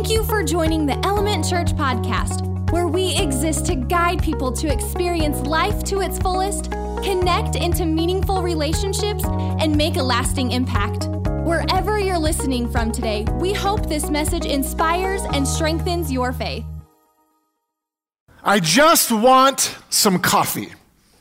Thank 0.00 0.12
you 0.12 0.24
for 0.24 0.42
joining 0.42 0.86
the 0.86 0.98
Element 1.04 1.46
Church 1.46 1.74
podcast, 1.74 2.70
where 2.72 2.88
we 2.88 3.14
exist 3.18 3.66
to 3.66 3.74
guide 3.74 4.22
people 4.22 4.50
to 4.52 4.72
experience 4.72 5.40
life 5.40 5.84
to 5.84 6.00
its 6.00 6.18
fullest, 6.18 6.70
connect 7.02 7.54
into 7.54 7.84
meaningful 7.84 8.42
relationships, 8.42 9.22
and 9.26 9.76
make 9.76 9.96
a 9.96 10.02
lasting 10.02 10.52
impact. 10.52 11.08
Wherever 11.44 11.98
you're 11.98 12.16
listening 12.16 12.66
from 12.70 12.90
today, 12.92 13.26
we 13.40 13.52
hope 13.52 13.90
this 13.90 14.08
message 14.08 14.46
inspires 14.46 15.20
and 15.34 15.46
strengthens 15.46 16.10
your 16.10 16.32
faith. 16.32 16.64
I 18.42 18.58
just 18.58 19.12
want 19.12 19.76
some 19.90 20.18
coffee. 20.18 20.72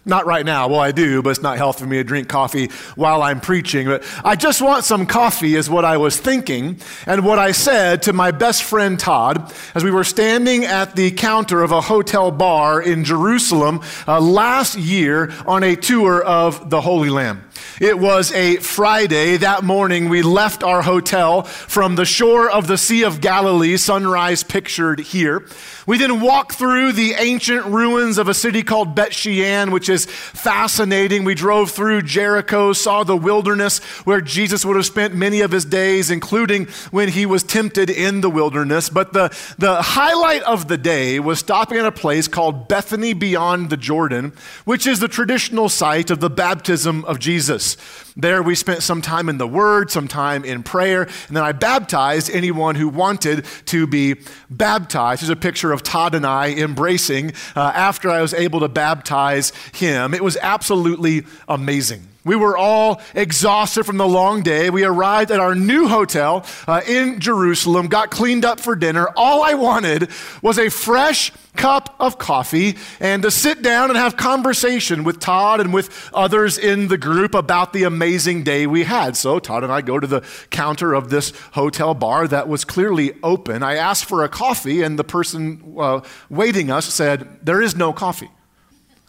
Not 0.06 0.26
right 0.26 0.46
now. 0.46 0.70
Well, 0.70 0.80
I 0.80 0.92
do, 0.92 1.22
but 1.22 1.32
it's 1.32 1.42
not 1.42 1.58
healthy 1.58 1.82
for 1.84 1.86
me 1.86 1.98
to 1.98 2.04
drink 2.04 2.30
coffee 2.30 2.70
while 2.96 3.22
I'm 3.22 3.42
preaching. 3.42 3.86
But 3.86 4.04
I 4.24 4.36
just 4.36 4.62
want 4.62 4.86
some 4.86 5.06
coffee, 5.06 5.56
is 5.56 5.70
what 5.70 5.84
I 5.84 5.98
was 5.98 6.18
thinking, 6.18 6.80
and 7.06 7.26
what 7.26 7.38
I 7.38 7.52
said 7.52 8.04
to 8.04 8.14
my 8.14 8.32
best 8.32 8.64
friend 8.64 8.98
Todd 8.98 9.54
as 9.76 9.84
we 9.84 9.92
were 9.92 10.06
standing 10.06 10.64
at 10.64 10.96
the 10.96 11.12
counter 11.12 11.62
of 11.62 11.72
a 11.72 11.82
hotel 11.82 12.32
bar 12.32 12.82
in 12.82 13.04
Jerusalem 13.04 13.82
uh, 14.08 14.22
last 14.22 14.78
year 14.78 15.32
on 15.46 15.64
a 15.64 15.76
tour 15.76 16.24
of 16.24 16.70
the 16.70 16.80
Holy 16.80 17.10
Land. 17.10 17.42
It 17.80 17.98
was 17.98 18.32
a 18.32 18.58
Friday. 18.58 19.38
That 19.38 19.64
morning, 19.64 20.10
we 20.10 20.22
left 20.22 20.64
our 20.64 20.82
hotel 20.82 21.44
from 21.44 21.96
the 21.96 22.06
shore 22.06 22.50
of 22.50 22.68
the 22.68 22.78
Sea 22.78 23.04
of 23.04 23.22
Galilee, 23.22 23.78
sunrise 23.78 24.44
pictured 24.44 25.00
here. 25.00 25.46
We 25.88 25.98
then 25.98 26.22
walked 26.22 26.54
through 26.54 26.92
the 26.92 27.14
ancient 27.14 27.66
ruins 27.66 28.20
of 28.20 28.28
a 28.28 28.34
city 28.36 28.62
called 28.62 28.94
Bet 28.94 29.12
Shean, 29.12 29.72
which 29.72 29.90
is 29.90 30.06
fascinating. 30.06 31.24
We 31.24 31.34
drove 31.34 31.72
through 31.72 32.04
Jericho, 32.04 32.74
saw 32.74 33.04
the 33.04 33.18
wilderness 33.18 33.80
where 34.06 34.22
Jesus 34.22 34.64
would 34.64 34.76
have 34.76 34.86
spent 34.86 35.16
many 35.16 35.42
of 35.42 35.50
his 35.50 35.66
days, 35.66 36.12
including 36.12 36.68
when 36.92 37.10
he 37.10 37.26
was 37.26 37.42
tempted 37.42 37.90
in 37.90 38.22
the 38.22 38.30
wilderness. 38.30 38.90
But 38.90 39.14
the, 39.14 39.36
the 39.58 39.82
highlight 39.82 40.44
of 40.44 40.68
the 40.68 40.78
day 40.78 41.20
was 41.20 41.40
stopping 41.40 41.80
at 41.80 41.86
a 41.86 41.92
place 41.92 42.28
called 42.28 42.68
Bethany 42.68 43.14
beyond 43.14 43.72
the 43.72 43.78
Jordan, 43.78 44.34
which 44.66 44.86
is 44.86 45.00
the 45.00 45.08
traditional 45.08 45.70
site 45.70 46.12
of 46.12 46.20
the 46.20 46.30
baptism 46.30 47.04
of 47.06 47.18
Jesus. 47.18 47.49
Jesus. 47.50 47.78
There 48.22 48.44
we 48.44 48.54
spent 48.56 48.84
some 48.84 49.02
time 49.02 49.30
in 49.30 49.38
the 49.38 49.48
Word, 49.48 49.90
some 49.90 50.10
time 50.10 50.44
in 50.44 50.62
prayer, 50.62 51.04
and 51.04 51.38
then 51.38 51.44
I 51.44 51.54
baptized 51.54 52.30
anyone 52.30 52.76
who 52.76 52.90
wanted 52.90 53.46
to 53.68 53.88
be 53.88 54.16
baptized. 54.50 55.22
There's 55.22 55.30
a 55.30 55.38
picture 55.38 55.72
of 55.72 55.84
Todd 55.84 56.14
and 56.14 56.26
I 56.26 56.50
embracing 56.50 57.32
uh, 57.56 57.72
after 57.74 58.10
I 58.10 58.22
was 58.22 58.34
able 58.34 58.60
to 58.60 58.68
baptize 58.68 59.54
him. 59.74 60.14
It 60.14 60.22
was 60.22 60.36
absolutely 60.42 61.26
amazing. 61.48 62.10
We 62.26 62.36
were 62.36 62.58
all 62.58 63.02
exhausted 63.16 63.86
from 63.86 63.98
the 63.98 64.08
long 64.08 64.44
day. 64.44 64.70
We 64.70 64.84
arrived 64.84 65.32
at 65.32 65.40
our 65.40 65.56
new 65.56 65.88
hotel 65.88 66.46
uh, 66.68 66.82
in 66.86 67.22
Jerusalem, 67.22 67.88
got 67.88 68.12
cleaned 68.12 68.44
up 68.44 68.60
for 68.60 68.76
dinner. 68.76 69.08
All 69.16 69.42
I 69.42 69.54
wanted 69.54 70.10
was 70.42 70.60
a 70.60 70.70
fresh 70.70 71.32
cup 71.56 71.96
of 72.00 72.18
coffee 72.18 72.78
and 73.00 73.24
to 73.24 73.32
sit 73.32 73.62
down 73.62 73.90
and 73.90 73.98
have 73.98 74.16
conversation 74.16 75.04
with 75.04 75.20
Todd 75.20 75.60
and 75.60 75.74
with 75.74 76.10
others 76.14 76.58
in 76.58 76.88
the 76.88 76.98
group 76.98 77.34
about 77.34 77.74
the 77.74 77.84
amazing 77.84 78.09
day 78.18 78.68
we 78.68 78.84
had. 78.84 79.16
So 79.16 79.40
Todd 79.40 79.64
and 79.64 79.72
I 79.72 79.82
go 79.82 80.00
to 80.00 80.08
the 80.08 80.24
counter 80.50 80.94
of 80.94 81.10
this 81.10 81.32
hotel 81.54 81.94
bar 81.94 82.28
that 82.28 82.48
was 82.48 82.66
clearly 82.66 83.14
open. 83.24 83.64
I 83.64 83.76
asked 83.76 84.06
for 84.06 84.24
a 84.24 84.30
coffee, 84.30 84.82
and 84.82 84.98
the 84.98 85.04
person 85.04 85.76
uh, 85.78 86.02
waiting 86.30 86.72
us 86.72 86.86
said, 86.86 87.40
There 87.44 87.62
is 87.62 87.76
no 87.76 87.94
coffee. 87.94 88.30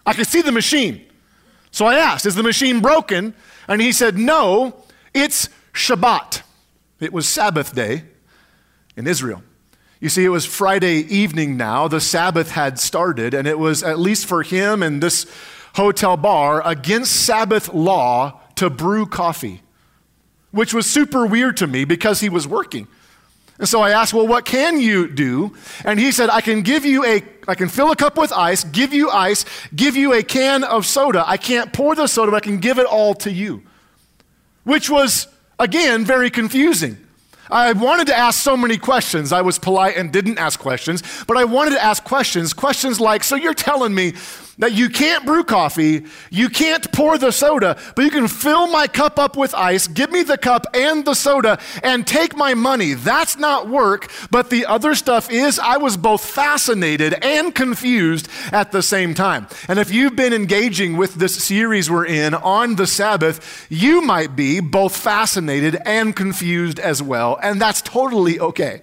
I 0.04 0.12
could 0.12 0.26
see 0.26 0.42
the 0.42 0.52
machine. 0.52 1.04
So 1.70 1.86
I 1.86 1.94
asked, 1.94 2.26
Is 2.26 2.34
the 2.34 2.42
machine 2.42 2.80
broken? 2.80 3.34
And 3.68 3.80
he 3.80 3.92
said, 3.92 4.18
No, 4.18 4.84
it's 5.14 5.48
Shabbat. 5.72 6.42
It 7.00 7.12
was 7.12 7.28
Sabbath 7.28 7.74
day 7.74 8.04
in 8.96 9.06
Israel. 9.06 9.42
You 10.00 10.08
see, 10.08 10.24
it 10.24 10.30
was 10.30 10.46
Friday 10.46 11.00
evening 11.14 11.56
now. 11.56 11.86
The 11.86 12.00
Sabbath 12.00 12.52
had 12.52 12.78
started, 12.78 13.34
and 13.34 13.46
it 13.46 13.58
was, 13.58 13.82
at 13.82 13.98
least 13.98 14.26
for 14.26 14.42
him 14.42 14.82
and 14.82 15.02
this 15.02 15.26
hotel 15.74 16.16
bar, 16.16 16.66
against 16.66 17.12
Sabbath 17.12 17.72
law 17.72 18.40
to 18.60 18.68
brew 18.68 19.06
coffee, 19.06 19.62
which 20.50 20.74
was 20.74 20.88
super 20.88 21.24
weird 21.24 21.56
to 21.56 21.66
me 21.66 21.84
because 21.86 22.20
he 22.20 22.28
was 22.28 22.46
working. 22.46 22.86
And 23.58 23.66
so 23.66 23.80
I 23.80 23.90
asked, 23.90 24.12
Well, 24.12 24.26
what 24.26 24.44
can 24.44 24.78
you 24.78 25.08
do? 25.08 25.54
And 25.84 25.98
he 25.98 26.12
said, 26.12 26.28
I 26.28 26.42
can 26.42 26.60
give 26.60 26.84
you 26.84 27.04
a, 27.04 27.22
I 27.48 27.54
can 27.54 27.68
fill 27.68 27.90
a 27.90 27.96
cup 27.96 28.18
with 28.18 28.32
ice, 28.32 28.64
give 28.64 28.92
you 28.92 29.10
ice, 29.10 29.46
give 29.74 29.96
you 29.96 30.12
a 30.12 30.22
can 30.22 30.62
of 30.62 30.84
soda. 30.84 31.24
I 31.26 31.38
can't 31.38 31.72
pour 31.72 31.94
the 31.94 32.06
soda, 32.06 32.32
but 32.32 32.36
I 32.36 32.46
can 32.46 32.58
give 32.58 32.78
it 32.78 32.86
all 32.86 33.14
to 33.14 33.32
you. 33.32 33.62
Which 34.64 34.90
was, 34.90 35.26
again, 35.58 36.04
very 36.04 36.28
confusing. 36.30 36.98
I 37.50 37.72
wanted 37.72 38.06
to 38.08 38.16
ask 38.16 38.40
so 38.40 38.56
many 38.56 38.76
questions. 38.76 39.32
I 39.32 39.40
was 39.40 39.58
polite 39.58 39.96
and 39.96 40.12
didn't 40.12 40.38
ask 40.38 40.60
questions, 40.60 41.02
but 41.26 41.36
I 41.36 41.44
wanted 41.44 41.70
to 41.72 41.82
ask 41.82 42.04
questions. 42.04 42.52
Questions 42.52 43.00
like, 43.00 43.24
So 43.24 43.36
you're 43.36 43.54
telling 43.54 43.94
me 43.94 44.12
that 44.60 44.72
you 44.72 44.88
can't 44.88 45.26
brew 45.26 45.42
coffee, 45.42 46.04
you 46.30 46.48
can't 46.48 46.90
pour 46.92 47.18
the 47.18 47.32
soda, 47.32 47.76
but 47.96 48.04
you 48.04 48.10
can 48.10 48.28
fill 48.28 48.68
my 48.68 48.86
cup 48.86 49.18
up 49.18 49.36
with 49.36 49.54
ice, 49.54 49.88
give 49.88 50.10
me 50.10 50.22
the 50.22 50.38
cup 50.38 50.66
and 50.74 51.04
the 51.04 51.14
soda, 51.14 51.58
and 51.82 52.06
take 52.06 52.36
my 52.36 52.54
money. 52.54 52.94
That's 52.94 53.36
not 53.36 53.68
work, 53.68 54.10
but 54.30 54.50
the 54.50 54.66
other 54.66 54.94
stuff 54.94 55.30
is. 55.30 55.58
I 55.58 55.78
was 55.78 55.96
both 55.96 56.24
fascinated 56.24 57.14
and 57.14 57.54
confused 57.54 58.28
at 58.52 58.70
the 58.72 58.82
same 58.82 59.14
time. 59.14 59.48
And 59.68 59.78
if 59.78 59.90
you've 59.90 60.16
been 60.16 60.32
engaging 60.32 60.96
with 60.96 61.14
this 61.14 61.42
series 61.42 61.90
we're 61.90 62.06
in 62.06 62.34
on 62.34 62.76
the 62.76 62.86
Sabbath, 62.86 63.66
you 63.68 64.00
might 64.02 64.36
be 64.36 64.60
both 64.60 64.96
fascinated 64.96 65.76
and 65.84 66.14
confused 66.14 66.78
as 66.78 67.02
well, 67.02 67.38
and 67.42 67.60
that's 67.60 67.82
totally 67.82 68.38
okay. 68.38 68.82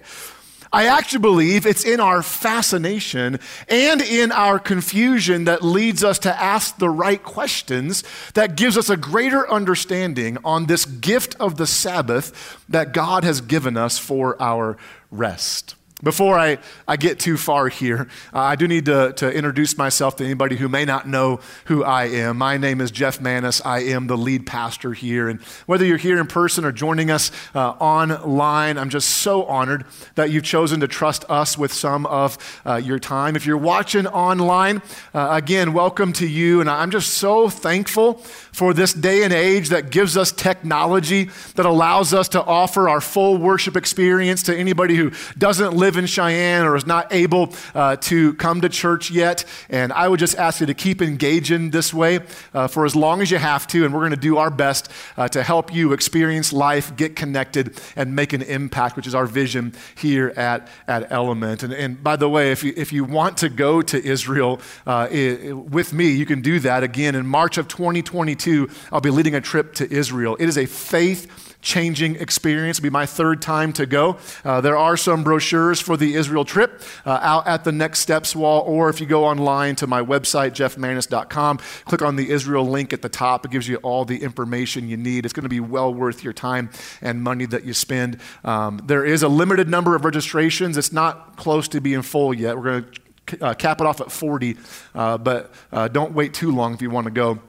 I 0.72 0.86
actually 0.86 1.20
believe 1.20 1.64
it's 1.64 1.84
in 1.84 2.00
our 2.00 2.22
fascination 2.22 3.38
and 3.68 4.02
in 4.02 4.32
our 4.32 4.58
confusion 4.58 5.44
that 5.44 5.62
leads 5.62 6.04
us 6.04 6.18
to 6.20 6.42
ask 6.42 6.78
the 6.78 6.90
right 6.90 7.22
questions 7.22 8.04
that 8.34 8.56
gives 8.56 8.76
us 8.76 8.90
a 8.90 8.96
greater 8.96 9.50
understanding 9.50 10.38
on 10.44 10.66
this 10.66 10.84
gift 10.84 11.36
of 11.40 11.56
the 11.56 11.66
Sabbath 11.66 12.64
that 12.68 12.92
God 12.92 13.24
has 13.24 13.40
given 13.40 13.76
us 13.76 13.98
for 13.98 14.40
our 14.40 14.76
rest. 15.10 15.74
Before 16.00 16.38
I, 16.38 16.58
I 16.86 16.96
get 16.96 17.18
too 17.18 17.36
far 17.36 17.66
here, 17.66 18.06
uh, 18.32 18.38
I 18.38 18.54
do 18.54 18.68
need 18.68 18.84
to, 18.84 19.12
to 19.14 19.32
introduce 19.32 19.76
myself 19.76 20.14
to 20.16 20.24
anybody 20.24 20.54
who 20.54 20.68
may 20.68 20.84
not 20.84 21.08
know 21.08 21.40
who 21.64 21.82
I 21.82 22.04
am. 22.04 22.38
My 22.38 22.56
name 22.56 22.80
is 22.80 22.92
Jeff 22.92 23.20
Manis. 23.20 23.60
I 23.64 23.80
am 23.80 24.06
the 24.06 24.16
lead 24.16 24.46
pastor 24.46 24.92
here. 24.92 25.28
And 25.28 25.40
whether 25.66 25.84
you're 25.84 25.96
here 25.96 26.20
in 26.20 26.28
person 26.28 26.64
or 26.64 26.70
joining 26.70 27.10
us 27.10 27.32
uh, 27.52 27.70
online, 27.70 28.78
I'm 28.78 28.90
just 28.90 29.08
so 29.08 29.42
honored 29.46 29.86
that 30.14 30.30
you've 30.30 30.44
chosen 30.44 30.78
to 30.80 30.86
trust 30.86 31.24
us 31.28 31.58
with 31.58 31.72
some 31.72 32.06
of 32.06 32.38
uh, 32.64 32.76
your 32.76 33.00
time. 33.00 33.34
If 33.34 33.44
you're 33.44 33.56
watching 33.56 34.06
online, 34.06 34.82
uh, 35.12 35.30
again, 35.32 35.72
welcome 35.72 36.12
to 36.14 36.28
you. 36.28 36.60
And 36.60 36.70
I'm 36.70 36.92
just 36.92 37.14
so 37.14 37.48
thankful 37.48 38.14
for 38.52 38.72
this 38.72 38.92
day 38.92 39.24
and 39.24 39.32
age 39.32 39.70
that 39.70 39.90
gives 39.90 40.16
us 40.16 40.30
technology 40.30 41.30
that 41.56 41.66
allows 41.66 42.14
us 42.14 42.28
to 42.28 42.44
offer 42.44 42.88
our 42.88 43.00
full 43.00 43.36
worship 43.36 43.76
experience 43.76 44.44
to 44.44 44.56
anybody 44.56 44.94
who 44.94 45.10
doesn't 45.36 45.74
live 45.74 45.87
in 45.96 46.06
Cheyenne 46.06 46.64
or 46.64 46.76
is 46.76 46.86
not 46.86 47.12
able 47.12 47.54
uh, 47.74 47.96
to 47.96 48.34
come 48.34 48.60
to 48.60 48.68
church 48.68 49.10
yet. 49.10 49.44
And 49.68 49.92
I 49.92 50.08
would 50.08 50.20
just 50.20 50.36
ask 50.36 50.60
you 50.60 50.66
to 50.66 50.74
keep 50.74 51.00
engaging 51.00 51.70
this 51.70 51.94
way 51.94 52.20
uh, 52.54 52.68
for 52.68 52.84
as 52.84 52.94
long 52.94 53.22
as 53.22 53.30
you 53.30 53.38
have 53.38 53.66
to. 53.68 53.84
And 53.84 53.94
we're 53.94 54.00
going 54.00 54.10
to 54.10 54.16
do 54.16 54.36
our 54.38 54.50
best 54.50 54.90
uh, 55.16 55.28
to 55.28 55.42
help 55.42 55.72
you 55.72 55.92
experience 55.92 56.52
life, 56.52 56.94
get 56.96 57.16
connected, 57.16 57.80
and 57.96 58.14
make 58.14 58.32
an 58.32 58.42
impact, 58.42 58.96
which 58.96 59.06
is 59.06 59.14
our 59.14 59.26
vision 59.26 59.74
here 59.96 60.32
at, 60.36 60.68
at 60.86 61.10
Element. 61.10 61.62
And, 61.62 61.72
and 61.72 62.02
by 62.02 62.16
the 62.16 62.28
way, 62.28 62.52
if 62.52 62.62
you, 62.62 62.72
if 62.76 62.92
you 62.92 63.04
want 63.04 63.38
to 63.38 63.48
go 63.48 63.82
to 63.82 64.04
Israel 64.04 64.60
it, 64.86 65.52
uh, 65.52 65.56
with 65.56 65.92
me, 65.92 66.10
you 66.10 66.26
can 66.26 66.40
do 66.40 66.60
that 66.60 66.82
again 66.82 67.14
in 67.14 67.26
March 67.26 67.58
of 67.58 67.68
2022. 67.68 68.68
I'll 68.92 69.00
be 69.00 69.10
leading 69.10 69.34
a 69.34 69.40
trip 69.40 69.74
to 69.74 69.90
Israel. 69.92 70.36
It 70.38 70.48
is 70.48 70.58
a 70.58 70.66
faith 70.66 71.56
changing 71.60 72.16
experience. 72.16 72.78
It'll 72.78 72.84
be 72.84 72.90
my 72.90 73.06
third 73.06 73.42
time 73.42 73.72
to 73.74 73.86
go. 73.86 74.18
Uh, 74.44 74.60
there 74.60 74.76
are 74.76 74.96
some 74.96 75.24
brochures 75.24 75.80
for 75.80 75.96
the 75.96 76.14
Israel 76.14 76.44
trip 76.44 76.82
uh, 77.04 77.18
out 77.22 77.46
at 77.46 77.64
the 77.64 77.72
Next 77.72 78.00
Steps 78.00 78.36
wall, 78.36 78.62
or 78.62 78.88
if 78.88 79.00
you 79.00 79.06
go 79.06 79.24
online 79.24 79.76
to 79.76 79.86
my 79.86 80.00
website, 80.00 80.52
jeffmanis.com, 80.52 81.58
click 81.84 82.02
on 82.02 82.16
the 82.16 82.30
Israel 82.30 82.66
link 82.66 82.92
at 82.92 83.02
the 83.02 83.08
top. 83.08 83.44
It 83.44 83.50
gives 83.50 83.68
you 83.68 83.76
all 83.76 84.04
the 84.04 84.22
information 84.22 84.88
you 84.88 84.96
need. 84.96 85.24
It's 85.24 85.34
going 85.34 85.44
to 85.44 85.48
be 85.48 85.60
well 85.60 85.92
worth 85.92 86.22
your 86.22 86.32
time 86.32 86.70
and 87.02 87.22
money 87.22 87.46
that 87.46 87.64
you 87.64 87.74
spend. 87.74 88.20
Um, 88.44 88.80
there 88.84 89.04
is 89.04 89.22
a 89.22 89.28
limited 89.28 89.68
number 89.68 89.94
of 89.96 90.04
registrations. 90.04 90.76
It's 90.76 90.92
not 90.92 91.36
close 91.36 91.68
to 91.68 91.80
being 91.80 92.02
full 92.02 92.32
yet. 92.32 92.56
We're 92.56 92.80
going 92.80 92.86
to 93.26 93.44
uh, 93.44 93.54
cap 93.54 93.80
it 93.80 93.86
off 93.86 94.00
at 94.00 94.10
40, 94.10 94.56
uh, 94.94 95.18
but 95.18 95.52
uh, 95.72 95.88
don't 95.88 96.12
wait 96.12 96.34
too 96.34 96.52
long 96.52 96.74
if 96.74 96.82
you 96.82 96.90
want 96.90 97.06
to 97.06 97.10
go 97.10 97.40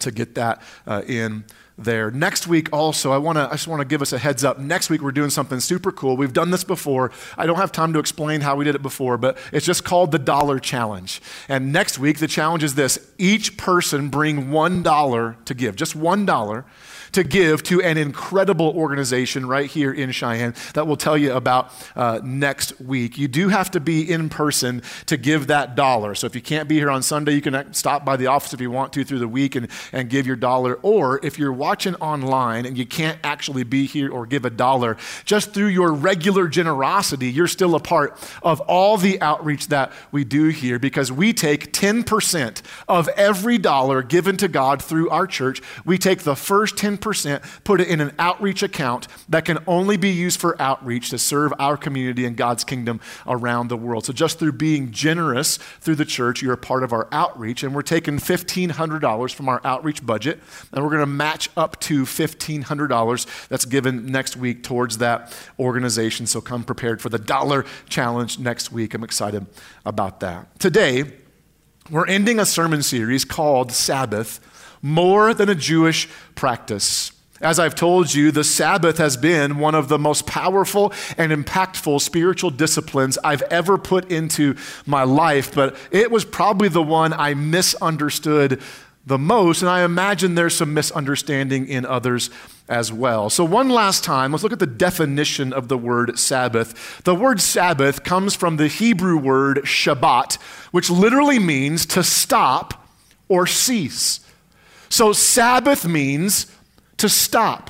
to 0.00 0.10
get 0.10 0.34
that 0.34 0.60
uh, 0.86 1.02
in 1.06 1.44
there. 1.76 2.10
Next 2.10 2.46
week, 2.46 2.68
also, 2.72 3.12
I, 3.12 3.18
wanna, 3.18 3.48
I 3.48 3.52
just 3.52 3.66
want 3.66 3.80
to 3.80 3.84
give 3.84 4.00
us 4.00 4.12
a 4.12 4.18
heads 4.18 4.44
up. 4.44 4.58
Next 4.58 4.90
week, 4.90 5.02
we're 5.02 5.12
doing 5.12 5.30
something 5.30 5.60
super 5.60 5.90
cool. 5.90 6.16
We've 6.16 6.32
done 6.32 6.50
this 6.50 6.64
before. 6.64 7.10
I 7.36 7.46
don't 7.46 7.56
have 7.56 7.72
time 7.72 7.92
to 7.94 7.98
explain 7.98 8.42
how 8.42 8.56
we 8.56 8.64
did 8.64 8.74
it 8.74 8.82
before, 8.82 9.18
but 9.18 9.38
it's 9.52 9.66
just 9.66 9.84
called 9.84 10.12
the 10.12 10.18
Dollar 10.18 10.58
Challenge. 10.58 11.20
And 11.48 11.72
next 11.72 11.98
week, 11.98 12.18
the 12.18 12.28
challenge 12.28 12.62
is 12.62 12.74
this 12.74 12.98
each 13.18 13.56
person 13.56 14.08
bring 14.08 14.48
$1 14.48 15.44
to 15.44 15.54
give, 15.54 15.76
just 15.76 15.98
$1 15.98 16.64
to 17.14 17.24
give 17.24 17.62
to 17.64 17.80
an 17.82 17.96
incredible 17.96 18.68
organization 18.76 19.46
right 19.46 19.70
here 19.70 19.92
in 19.92 20.10
Cheyenne 20.10 20.54
that 20.74 20.86
we'll 20.86 20.96
tell 20.96 21.16
you 21.16 21.32
about 21.32 21.72
uh, 21.96 22.20
next 22.22 22.80
week. 22.80 23.16
You 23.16 23.28
do 23.28 23.48
have 23.48 23.70
to 23.72 23.80
be 23.80 24.10
in 24.10 24.28
person 24.28 24.82
to 25.06 25.16
give 25.16 25.46
that 25.46 25.74
dollar. 25.74 26.14
So 26.14 26.26
if 26.26 26.34
you 26.34 26.42
can't 26.42 26.68
be 26.68 26.76
here 26.76 26.90
on 26.90 27.02
Sunday, 27.02 27.32
you 27.32 27.40
can 27.40 27.72
stop 27.72 28.04
by 28.04 28.16
the 28.16 28.26
office 28.26 28.52
if 28.52 28.60
you 28.60 28.70
want 28.70 28.92
to 28.94 29.04
through 29.04 29.20
the 29.20 29.28
week 29.28 29.54
and, 29.54 29.68
and 29.92 30.10
give 30.10 30.26
your 30.26 30.36
dollar. 30.36 30.74
Or 30.82 31.24
if 31.24 31.38
you're 31.38 31.52
watching 31.52 31.94
online 31.96 32.66
and 32.66 32.76
you 32.76 32.86
can't 32.86 33.18
actually 33.22 33.64
be 33.64 33.86
here 33.86 34.10
or 34.10 34.26
give 34.26 34.44
a 34.44 34.50
dollar, 34.50 34.96
just 35.24 35.54
through 35.54 35.68
your 35.68 35.92
regular 35.92 36.48
generosity, 36.48 37.30
you're 37.30 37.46
still 37.46 37.74
a 37.74 37.80
part 37.80 38.18
of 38.42 38.60
all 38.62 38.96
the 38.96 39.20
outreach 39.20 39.68
that 39.68 39.92
we 40.10 40.24
do 40.24 40.48
here 40.48 40.78
because 40.78 41.12
we 41.12 41.32
take 41.32 41.72
10% 41.72 42.62
of 42.88 43.08
every 43.10 43.58
dollar 43.58 44.02
given 44.02 44.36
to 44.38 44.48
God 44.48 44.82
through 44.82 45.08
our 45.10 45.26
church. 45.26 45.62
We 45.84 45.98
take 45.98 46.20
the 46.20 46.36
first 46.36 46.76
10%, 46.76 47.03
put 47.64 47.80
it 47.80 47.88
in 47.88 48.00
an 48.00 48.12
outreach 48.18 48.62
account 48.62 49.08
that 49.28 49.44
can 49.44 49.58
only 49.66 49.96
be 49.96 50.10
used 50.10 50.40
for 50.40 50.60
outreach 50.60 51.10
to 51.10 51.18
serve 51.18 51.52
our 51.58 51.76
community 51.76 52.24
and 52.24 52.36
God's 52.36 52.64
kingdom 52.64 53.00
around 53.26 53.68
the 53.68 53.76
world. 53.76 54.04
So 54.06 54.12
just 54.12 54.38
through 54.38 54.52
being 54.52 54.90
generous 54.90 55.58
through 55.80 55.96
the 55.96 56.04
church, 56.04 56.42
you're 56.42 56.54
a 56.54 56.58
part 56.58 56.82
of 56.82 56.92
our 56.92 57.08
outreach. 57.12 57.62
And 57.62 57.74
we're 57.74 57.82
taking 57.82 58.18
$1,500 58.18 59.34
from 59.34 59.48
our 59.48 59.60
outreach 59.64 60.04
budget, 60.04 60.40
and 60.72 60.82
we're 60.82 60.90
going 60.90 61.00
to 61.00 61.06
match 61.06 61.50
up 61.56 61.80
to 61.80 62.04
$1,500 62.04 63.48
that's 63.48 63.64
given 63.64 64.06
next 64.06 64.36
week 64.36 64.62
towards 64.62 64.98
that 64.98 65.36
organization. 65.58 66.26
So 66.26 66.40
come 66.40 66.64
prepared 66.64 67.00
for 67.02 67.08
the 67.08 67.18
dollar 67.18 67.64
challenge 67.88 68.38
next 68.38 68.72
week. 68.72 68.94
I'm 68.94 69.04
excited 69.04 69.46
about 69.84 70.20
that. 70.20 70.58
Today, 70.58 71.12
we're 71.90 72.06
ending 72.06 72.38
a 72.38 72.46
sermon 72.46 72.82
series 72.82 73.24
called 73.24 73.70
Sabbath 73.70 74.40
More 74.84 75.32
Than 75.32 75.48
a 75.48 75.54
Jewish 75.54 76.10
Practice. 76.34 77.10
As 77.40 77.58
I've 77.58 77.74
told 77.74 78.12
you, 78.12 78.30
the 78.30 78.44
Sabbath 78.44 78.98
has 78.98 79.16
been 79.16 79.56
one 79.56 79.74
of 79.74 79.88
the 79.88 79.98
most 79.98 80.26
powerful 80.26 80.92
and 81.16 81.32
impactful 81.32 82.02
spiritual 82.02 82.50
disciplines 82.50 83.16
I've 83.24 83.40
ever 83.44 83.78
put 83.78 84.12
into 84.12 84.56
my 84.84 85.04
life, 85.04 85.54
but 85.54 85.74
it 85.90 86.10
was 86.10 86.26
probably 86.26 86.68
the 86.68 86.82
one 86.82 87.14
I 87.14 87.32
misunderstood 87.32 88.60
the 89.06 89.16
most, 89.16 89.62
and 89.62 89.70
I 89.70 89.84
imagine 89.84 90.34
there's 90.34 90.54
some 90.54 90.74
misunderstanding 90.74 91.66
in 91.66 91.86
others 91.86 92.28
as 92.68 92.92
well. 92.92 93.30
So, 93.30 93.42
one 93.42 93.70
last 93.70 94.04
time, 94.04 94.32
let's 94.32 94.44
look 94.44 94.52
at 94.52 94.58
the 94.58 94.66
definition 94.66 95.54
of 95.54 95.68
the 95.68 95.78
word 95.78 96.18
Sabbath. 96.18 97.02
The 97.04 97.14
word 97.14 97.40
Sabbath 97.40 98.04
comes 98.04 98.34
from 98.34 98.58
the 98.58 98.68
Hebrew 98.68 99.16
word 99.16 99.62
Shabbat, 99.64 100.34
which 100.72 100.90
literally 100.90 101.38
means 101.38 101.86
to 101.86 102.02
stop 102.02 102.86
or 103.28 103.46
cease. 103.46 104.20
So, 104.94 105.12
Sabbath 105.12 105.88
means 105.88 106.46
to 106.98 107.08
stop. 107.08 107.68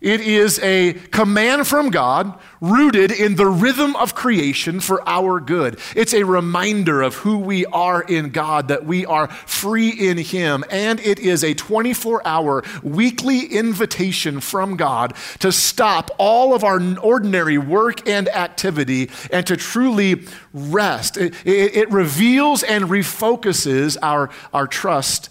It 0.00 0.20
is 0.20 0.60
a 0.60 0.92
command 0.92 1.66
from 1.66 1.90
God 1.90 2.38
rooted 2.60 3.10
in 3.10 3.34
the 3.34 3.46
rhythm 3.46 3.96
of 3.96 4.14
creation 4.14 4.78
for 4.78 5.02
our 5.08 5.40
good. 5.40 5.80
It's 5.96 6.14
a 6.14 6.22
reminder 6.22 7.02
of 7.02 7.16
who 7.16 7.38
we 7.38 7.66
are 7.66 8.00
in 8.00 8.30
God, 8.30 8.68
that 8.68 8.86
we 8.86 9.04
are 9.04 9.26
free 9.26 9.88
in 9.88 10.18
Him. 10.18 10.62
And 10.70 11.00
it 11.00 11.18
is 11.18 11.42
a 11.42 11.52
24 11.52 12.24
hour 12.24 12.62
weekly 12.80 13.46
invitation 13.46 14.38
from 14.38 14.76
God 14.76 15.16
to 15.40 15.50
stop 15.50 16.12
all 16.16 16.54
of 16.54 16.62
our 16.62 16.80
ordinary 16.98 17.58
work 17.58 18.08
and 18.08 18.28
activity 18.28 19.10
and 19.32 19.44
to 19.48 19.56
truly 19.56 20.24
rest. 20.54 21.16
It, 21.16 21.34
it, 21.44 21.74
it 21.74 21.90
reveals 21.90 22.62
and 22.62 22.84
refocuses 22.84 23.96
our, 24.00 24.30
our 24.54 24.68
trust 24.68 25.30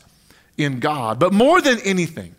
in 0.57 0.79
God. 0.79 1.19
But 1.19 1.33
more 1.33 1.61
than 1.61 1.79
anything, 1.79 2.35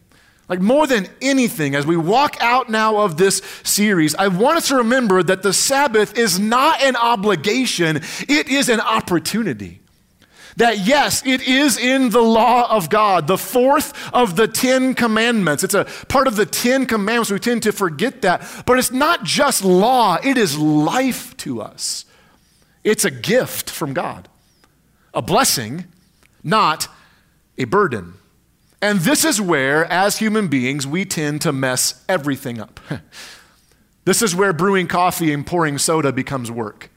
like, 0.48 0.60
more 0.60 0.86
than 0.86 1.08
anything, 1.20 1.74
as 1.74 1.86
we 1.86 1.96
walk 1.96 2.36
out 2.40 2.70
now 2.70 2.98
of 2.98 3.16
this 3.16 3.42
series, 3.64 4.14
I 4.14 4.28
want 4.28 4.58
us 4.58 4.68
to 4.68 4.76
remember 4.76 5.22
that 5.22 5.42
the 5.42 5.52
Sabbath 5.52 6.16
is 6.16 6.38
not 6.38 6.80
an 6.82 6.94
obligation, 6.94 7.96
it 8.28 8.48
is 8.48 8.68
an 8.68 8.80
opportunity. 8.80 9.80
That, 10.56 10.78
yes, 10.78 11.26
it 11.26 11.46
is 11.46 11.76
in 11.76 12.10
the 12.10 12.22
law 12.22 12.70
of 12.70 12.88
God, 12.88 13.26
the 13.26 13.36
fourth 13.36 13.92
of 14.14 14.36
the 14.36 14.48
Ten 14.48 14.94
Commandments. 14.94 15.62
It's 15.62 15.74
a 15.74 15.84
part 16.08 16.26
of 16.26 16.36
the 16.36 16.46
Ten 16.46 16.86
Commandments. 16.86 17.30
We 17.30 17.38
tend 17.38 17.64
to 17.64 17.72
forget 17.72 18.22
that. 18.22 18.64
But 18.64 18.78
it's 18.78 18.90
not 18.90 19.22
just 19.22 19.62
law, 19.62 20.16
it 20.22 20.38
is 20.38 20.56
life 20.56 21.36
to 21.38 21.60
us. 21.60 22.06
It's 22.84 23.04
a 23.04 23.10
gift 23.10 23.68
from 23.68 23.92
God, 23.92 24.28
a 25.12 25.20
blessing, 25.20 25.84
not 26.42 26.88
a 27.58 27.64
burden. 27.64 28.14
And 28.82 29.00
this 29.00 29.24
is 29.24 29.40
where, 29.40 29.84
as 29.86 30.18
human 30.18 30.48
beings, 30.48 30.86
we 30.86 31.04
tend 31.04 31.40
to 31.42 31.52
mess 31.52 32.04
everything 32.08 32.60
up. 32.60 32.78
this 34.04 34.22
is 34.22 34.34
where 34.34 34.52
brewing 34.52 34.86
coffee 34.86 35.32
and 35.32 35.46
pouring 35.46 35.78
soda 35.78 36.12
becomes 36.12 36.50
work. 36.50 36.90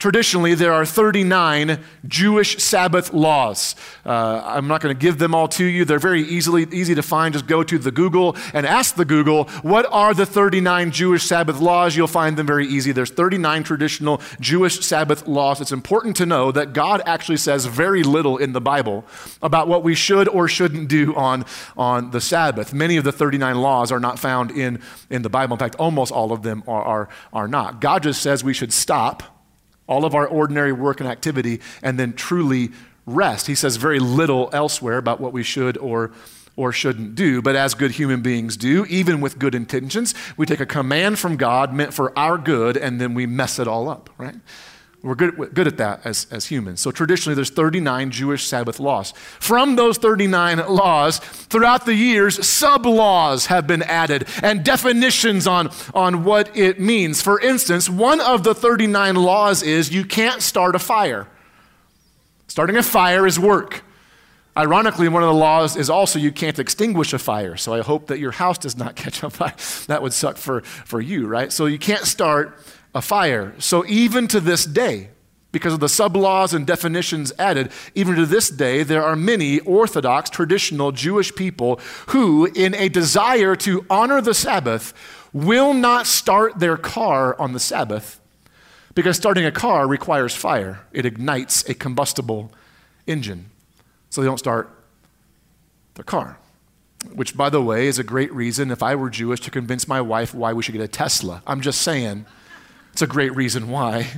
Traditionally, 0.00 0.54
there 0.54 0.72
are 0.72 0.86
39 0.86 1.78
Jewish 2.08 2.56
Sabbath 2.56 3.12
laws. 3.12 3.76
Uh, 4.06 4.42
I'm 4.46 4.66
not 4.66 4.80
going 4.80 4.96
to 4.96 4.98
give 4.98 5.18
them 5.18 5.34
all 5.34 5.46
to 5.48 5.64
you. 5.66 5.84
They're 5.84 5.98
very 5.98 6.22
easily 6.22 6.66
easy 6.72 6.94
to 6.94 7.02
find. 7.02 7.34
Just 7.34 7.46
go 7.46 7.62
to 7.62 7.78
the 7.78 7.90
Google 7.90 8.34
and 8.54 8.64
ask 8.64 8.94
the 8.94 9.04
Google, 9.04 9.44
what 9.60 9.84
are 9.92 10.14
the 10.14 10.24
39 10.24 10.90
Jewish 10.90 11.24
Sabbath 11.24 11.60
laws? 11.60 11.96
You'll 11.96 12.06
find 12.06 12.38
them 12.38 12.46
very 12.46 12.66
easy. 12.66 12.92
There's 12.92 13.10
39 13.10 13.62
traditional 13.62 14.22
Jewish 14.40 14.80
Sabbath 14.80 15.28
laws. 15.28 15.60
It's 15.60 15.70
important 15.70 16.16
to 16.16 16.24
know 16.24 16.50
that 16.50 16.72
God 16.72 17.02
actually 17.04 17.36
says 17.36 17.66
very 17.66 18.02
little 18.02 18.38
in 18.38 18.54
the 18.54 18.60
Bible 18.62 19.04
about 19.42 19.68
what 19.68 19.82
we 19.82 19.94
should 19.94 20.28
or 20.28 20.48
shouldn't 20.48 20.88
do 20.88 21.14
on, 21.14 21.44
on 21.76 22.10
the 22.10 22.22
Sabbath. 22.22 22.72
Many 22.72 22.96
of 22.96 23.04
the 23.04 23.12
39 23.12 23.60
laws 23.60 23.92
are 23.92 24.00
not 24.00 24.18
found 24.18 24.50
in, 24.50 24.80
in 25.10 25.20
the 25.20 25.28
Bible. 25.28 25.56
In 25.56 25.58
fact, 25.58 25.74
almost 25.74 26.10
all 26.10 26.32
of 26.32 26.40
them 26.42 26.64
are, 26.66 26.82
are, 26.82 27.08
are 27.34 27.48
not. 27.48 27.82
God 27.82 28.02
just 28.02 28.22
says 28.22 28.42
we 28.42 28.54
should 28.54 28.72
stop 28.72 29.36
all 29.90 30.06
of 30.06 30.14
our 30.14 30.26
ordinary 30.26 30.72
work 30.72 31.00
and 31.00 31.08
activity, 31.08 31.60
and 31.82 31.98
then 31.98 32.14
truly 32.14 32.70
rest. 33.04 33.48
He 33.48 33.54
says 33.54 33.76
very 33.76 33.98
little 33.98 34.48
elsewhere 34.52 34.96
about 34.96 35.20
what 35.20 35.34
we 35.34 35.42
should 35.42 35.76
or 35.76 36.12
or 36.56 36.72
shouldn't 36.72 37.14
do, 37.14 37.40
but 37.40 37.56
as 37.56 37.74
good 37.74 37.92
human 37.92 38.20
beings 38.20 38.56
do, 38.56 38.84
even 38.86 39.20
with 39.20 39.38
good 39.38 39.54
intentions, 39.54 40.14
we 40.36 40.44
take 40.44 40.60
a 40.60 40.66
command 40.66 41.18
from 41.18 41.36
God 41.36 41.72
meant 41.72 41.94
for 41.94 42.16
our 42.18 42.36
good 42.36 42.76
and 42.76 43.00
then 43.00 43.14
we 43.14 43.24
mess 43.24 43.58
it 43.58 43.66
all 43.66 43.88
up, 43.88 44.10
right? 44.18 44.34
We're 45.02 45.14
good, 45.14 45.54
good 45.54 45.66
at 45.66 45.78
that 45.78 46.04
as, 46.04 46.26
as 46.30 46.46
humans. 46.46 46.80
So 46.82 46.90
traditionally, 46.90 47.34
there's 47.34 47.48
39 47.48 48.10
Jewish 48.10 48.46
Sabbath 48.46 48.78
laws. 48.78 49.12
From 49.38 49.76
those 49.76 49.96
39 49.96 50.58
laws, 50.68 51.20
throughout 51.20 51.86
the 51.86 51.94
years, 51.94 52.46
sub 52.46 52.84
laws 52.84 53.46
have 53.46 53.66
been 53.66 53.82
added 53.82 54.28
and 54.42 54.62
definitions 54.62 55.46
on, 55.46 55.70
on 55.94 56.24
what 56.24 56.54
it 56.54 56.78
means. 56.78 57.22
For 57.22 57.40
instance, 57.40 57.88
one 57.88 58.20
of 58.20 58.44
the 58.44 58.54
39 58.54 59.14
laws 59.14 59.62
is 59.62 59.90
you 59.90 60.04
can't 60.04 60.42
start 60.42 60.74
a 60.74 60.78
fire. 60.78 61.26
Starting 62.46 62.76
a 62.76 62.82
fire 62.82 63.26
is 63.26 63.38
work. 63.38 63.82
Ironically, 64.54 65.08
one 65.08 65.22
of 65.22 65.28
the 65.28 65.34
laws 65.34 65.76
is 65.76 65.88
also 65.88 66.18
you 66.18 66.32
can't 66.32 66.58
extinguish 66.58 67.14
a 67.14 67.18
fire. 67.18 67.56
So 67.56 67.72
I 67.72 67.80
hope 67.80 68.08
that 68.08 68.18
your 68.18 68.32
house 68.32 68.58
does 68.58 68.76
not 68.76 68.96
catch 68.96 69.24
on 69.24 69.30
fire. 69.30 69.54
That 69.86 70.02
would 70.02 70.12
suck 70.12 70.36
for, 70.36 70.60
for 70.60 71.00
you, 71.00 71.26
right? 71.26 71.50
So 71.50 71.64
you 71.64 71.78
can't 71.78 72.04
start 72.04 72.58
a 72.94 73.02
fire. 73.02 73.54
So 73.58 73.84
even 73.86 74.26
to 74.28 74.40
this 74.40 74.64
day, 74.64 75.10
because 75.52 75.72
of 75.72 75.80
the 75.80 75.88
sub 75.88 76.16
laws 76.16 76.54
and 76.54 76.66
definitions 76.66 77.32
added, 77.38 77.70
even 77.94 78.14
to 78.16 78.26
this 78.26 78.50
day, 78.50 78.82
there 78.82 79.02
are 79.02 79.16
many 79.16 79.58
Orthodox, 79.60 80.30
traditional 80.30 80.92
Jewish 80.92 81.34
people 81.34 81.80
who, 82.08 82.46
in 82.46 82.74
a 82.74 82.88
desire 82.88 83.56
to 83.56 83.84
honor 83.90 84.20
the 84.20 84.34
Sabbath, 84.34 84.94
will 85.32 85.74
not 85.74 86.06
start 86.06 86.58
their 86.58 86.76
car 86.76 87.38
on 87.40 87.52
the 87.52 87.60
Sabbath 87.60 88.20
because 88.94 89.16
starting 89.16 89.44
a 89.44 89.52
car 89.52 89.86
requires 89.86 90.34
fire. 90.34 90.80
It 90.92 91.06
ignites 91.06 91.68
a 91.68 91.74
combustible 91.74 92.52
engine. 93.06 93.50
So 94.10 94.20
they 94.20 94.26
don't 94.26 94.38
start 94.38 94.70
their 95.94 96.04
car. 96.04 96.38
Which, 97.14 97.36
by 97.36 97.48
the 97.48 97.62
way, 97.62 97.86
is 97.86 97.98
a 97.98 98.04
great 98.04 98.32
reason, 98.32 98.70
if 98.70 98.82
I 98.82 98.94
were 98.94 99.08
Jewish, 99.08 99.40
to 99.40 99.50
convince 99.50 99.88
my 99.88 100.00
wife 100.00 100.34
why 100.34 100.52
we 100.52 100.62
should 100.62 100.72
get 100.72 100.82
a 100.82 100.88
Tesla. 100.88 101.42
I'm 101.46 101.60
just 101.60 101.80
saying. 101.80 102.26
It's 102.92 103.02
a 103.02 103.06
great 103.06 103.34
reason 103.34 103.68
why. 103.68 104.08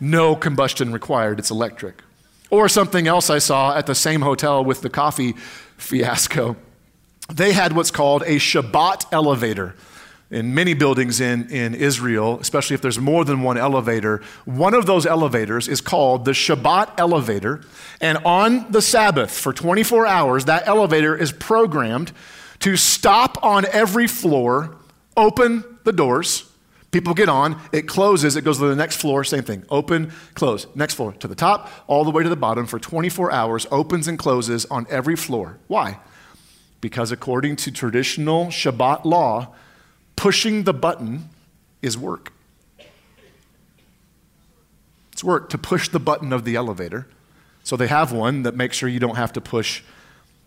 No 0.00 0.36
combustion 0.36 0.92
required, 0.92 1.38
it's 1.38 1.50
electric. 1.50 2.02
Or 2.50 2.68
something 2.68 3.06
else 3.06 3.30
I 3.30 3.38
saw 3.38 3.76
at 3.76 3.86
the 3.86 3.94
same 3.94 4.22
hotel 4.22 4.64
with 4.64 4.80
the 4.80 4.88
coffee 4.88 5.34
fiasco. 5.76 6.56
They 7.32 7.52
had 7.52 7.74
what's 7.74 7.90
called 7.90 8.22
a 8.22 8.36
Shabbat 8.36 9.06
elevator. 9.12 9.74
In 10.30 10.54
many 10.54 10.74
buildings 10.74 11.20
in, 11.20 11.50
in 11.50 11.74
Israel, 11.74 12.38
especially 12.40 12.74
if 12.74 12.82
there's 12.82 12.98
more 12.98 13.24
than 13.24 13.42
one 13.42 13.56
elevator, 13.56 14.22
one 14.44 14.74
of 14.74 14.84
those 14.84 15.06
elevators 15.06 15.68
is 15.68 15.80
called 15.80 16.26
the 16.26 16.32
Shabbat 16.32 16.98
elevator. 16.98 17.62
And 18.00 18.18
on 18.24 18.70
the 18.70 18.82
Sabbath, 18.82 19.30
for 19.30 19.52
24 19.52 20.06
hours, 20.06 20.44
that 20.44 20.66
elevator 20.66 21.16
is 21.16 21.32
programmed 21.32 22.12
to 22.60 22.76
stop 22.76 23.42
on 23.42 23.64
every 23.72 24.06
floor, 24.06 24.76
open 25.16 25.64
the 25.84 25.92
doors, 25.92 26.47
People 26.90 27.12
get 27.12 27.28
on, 27.28 27.60
it 27.70 27.82
closes, 27.82 28.34
it 28.34 28.42
goes 28.42 28.58
to 28.58 28.66
the 28.66 28.76
next 28.76 28.96
floor, 28.96 29.22
same 29.22 29.42
thing. 29.42 29.62
Open, 29.68 30.10
close, 30.34 30.66
next 30.74 30.94
floor, 30.94 31.12
to 31.14 31.28
the 31.28 31.34
top, 31.34 31.70
all 31.86 32.02
the 32.02 32.10
way 32.10 32.22
to 32.22 32.30
the 32.30 32.36
bottom 32.36 32.66
for 32.66 32.78
24 32.78 33.30
hours, 33.30 33.66
opens 33.70 34.08
and 34.08 34.18
closes 34.18 34.64
on 34.66 34.86
every 34.88 35.14
floor. 35.14 35.58
Why? 35.66 35.98
Because 36.80 37.12
according 37.12 37.56
to 37.56 37.70
traditional 37.70 38.46
Shabbat 38.46 39.04
law, 39.04 39.54
pushing 40.16 40.64
the 40.64 40.72
button 40.72 41.28
is 41.82 41.98
work. 41.98 42.32
It's 45.12 45.22
work 45.22 45.50
to 45.50 45.58
push 45.58 45.90
the 45.90 46.00
button 46.00 46.32
of 46.32 46.44
the 46.44 46.56
elevator. 46.56 47.06
So 47.64 47.76
they 47.76 47.88
have 47.88 48.12
one 48.12 48.44
that 48.44 48.56
makes 48.56 48.78
sure 48.78 48.88
you 48.88 49.00
don't 49.00 49.16
have 49.16 49.34
to 49.34 49.42
push 49.42 49.82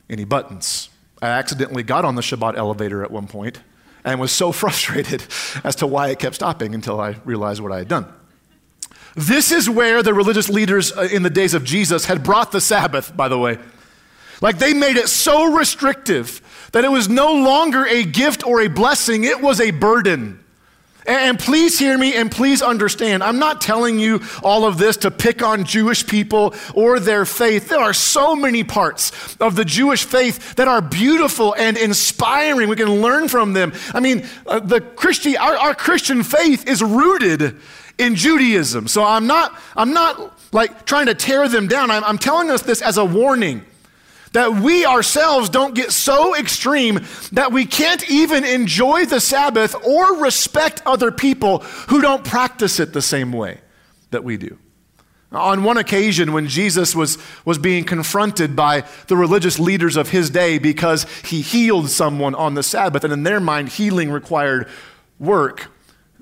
any 0.09 0.23
buttons. 0.23 0.89
I 1.21 1.27
accidentally 1.27 1.83
got 1.83 2.03
on 2.03 2.15
the 2.15 2.21
Shabbat 2.23 2.57
elevator 2.57 3.03
at 3.03 3.11
one 3.11 3.27
point 3.27 3.59
and 4.03 4.19
was 4.19 4.31
so 4.31 4.51
frustrated 4.61 5.23
as 5.63 5.75
to 5.77 5.87
why 5.87 6.09
it 6.09 6.19
kept 6.19 6.35
stopping 6.35 6.73
until 6.73 6.99
I 6.99 7.17
realized 7.25 7.61
what 7.61 7.71
I 7.71 7.79
had 7.79 7.87
done. 7.87 8.11
This 9.15 9.51
is 9.51 9.69
where 9.69 10.01
the 10.01 10.13
religious 10.13 10.49
leaders 10.49 10.95
uh, 10.95 11.09
in 11.11 11.23
the 11.23 11.29
days 11.29 11.53
of 11.53 11.63
Jesus 11.63 12.05
had 12.05 12.23
brought 12.23 12.51
the 12.51 12.61
Sabbath, 12.61 13.15
by 13.15 13.27
the 13.27 13.37
way. 13.37 13.57
Like 14.41 14.57
they 14.57 14.73
made 14.73 14.97
it 14.97 15.09
so 15.09 15.53
restrictive 15.53 16.41
that 16.71 16.85
it 16.85 16.91
was 16.91 17.09
no 17.09 17.33
longer 17.33 17.85
a 17.85 18.03
gift 18.03 18.45
or 18.45 18.61
a 18.61 18.67
blessing, 18.67 19.23
it 19.23 19.41
was 19.41 19.59
a 19.59 19.71
burden. 19.71 20.40
And 21.05 21.39
please 21.39 21.79
hear 21.79 21.97
me 21.97 22.15
and 22.15 22.31
please 22.31 22.61
understand. 22.61 23.23
I'm 23.23 23.39
not 23.39 23.59
telling 23.59 23.97
you 23.97 24.21
all 24.43 24.65
of 24.65 24.77
this 24.77 24.97
to 24.97 25.11
pick 25.11 25.41
on 25.41 25.63
Jewish 25.63 26.05
people 26.05 26.53
or 26.75 26.99
their 26.99 27.25
faith. 27.25 27.69
There 27.69 27.79
are 27.79 27.93
so 27.93 28.35
many 28.35 28.63
parts 28.63 29.35
of 29.37 29.55
the 29.55 29.65
Jewish 29.65 30.03
faith 30.03 30.55
that 30.55 30.67
are 30.67 30.81
beautiful 30.81 31.55
and 31.55 31.75
inspiring. 31.75 32.69
We 32.69 32.75
can 32.75 33.01
learn 33.01 33.29
from 33.29 33.53
them. 33.53 33.73
I 33.93 33.99
mean, 33.99 34.25
uh, 34.45 34.59
the 34.59 34.81
Christian, 34.81 35.37
our, 35.37 35.55
our 35.57 35.75
Christian 35.75 36.21
faith 36.21 36.67
is 36.67 36.83
rooted 36.83 37.57
in 37.97 38.15
Judaism. 38.15 38.87
So 38.87 39.03
I'm 39.03 39.25
not, 39.25 39.59
I'm 39.75 39.93
not 39.93 40.39
like 40.53 40.85
trying 40.85 41.07
to 41.07 41.15
tear 41.15 41.47
them 41.47 41.67
down. 41.67 41.89
I'm, 41.89 42.03
I'm 42.03 42.17
telling 42.19 42.51
us 42.51 42.61
this 42.61 42.81
as 42.81 42.97
a 42.97 43.05
warning 43.05 43.65
that 44.33 44.53
we 44.55 44.85
ourselves 44.85 45.49
don't 45.49 45.75
get 45.75 45.91
so 45.91 46.35
extreme 46.35 47.05
that 47.33 47.51
we 47.51 47.65
can't 47.65 48.09
even 48.09 48.43
enjoy 48.43 49.05
the 49.05 49.19
Sabbath 49.19 49.75
or 49.85 50.17
respect 50.17 50.81
other 50.85 51.11
people 51.11 51.59
who 51.89 52.01
don't 52.01 52.23
practice 52.23 52.79
it 52.79 52.93
the 52.93 53.01
same 53.01 53.31
way 53.31 53.59
that 54.11 54.23
we 54.23 54.37
do. 54.37 54.57
On 55.31 55.63
one 55.63 55.77
occasion, 55.77 56.33
when 56.33 56.47
Jesus 56.47 56.93
was, 56.93 57.17
was 57.45 57.57
being 57.57 57.85
confronted 57.85 58.53
by 58.53 58.83
the 59.07 59.15
religious 59.15 59.59
leaders 59.59 59.95
of 59.95 60.09
his 60.09 60.29
day 60.29 60.57
because 60.57 61.05
he 61.23 61.41
healed 61.41 61.89
someone 61.89 62.35
on 62.35 62.53
the 62.53 62.63
Sabbath, 62.63 63.05
and 63.05 63.13
in 63.13 63.23
their 63.23 63.39
mind, 63.39 63.69
healing 63.69 64.11
required 64.11 64.67
work, 65.19 65.71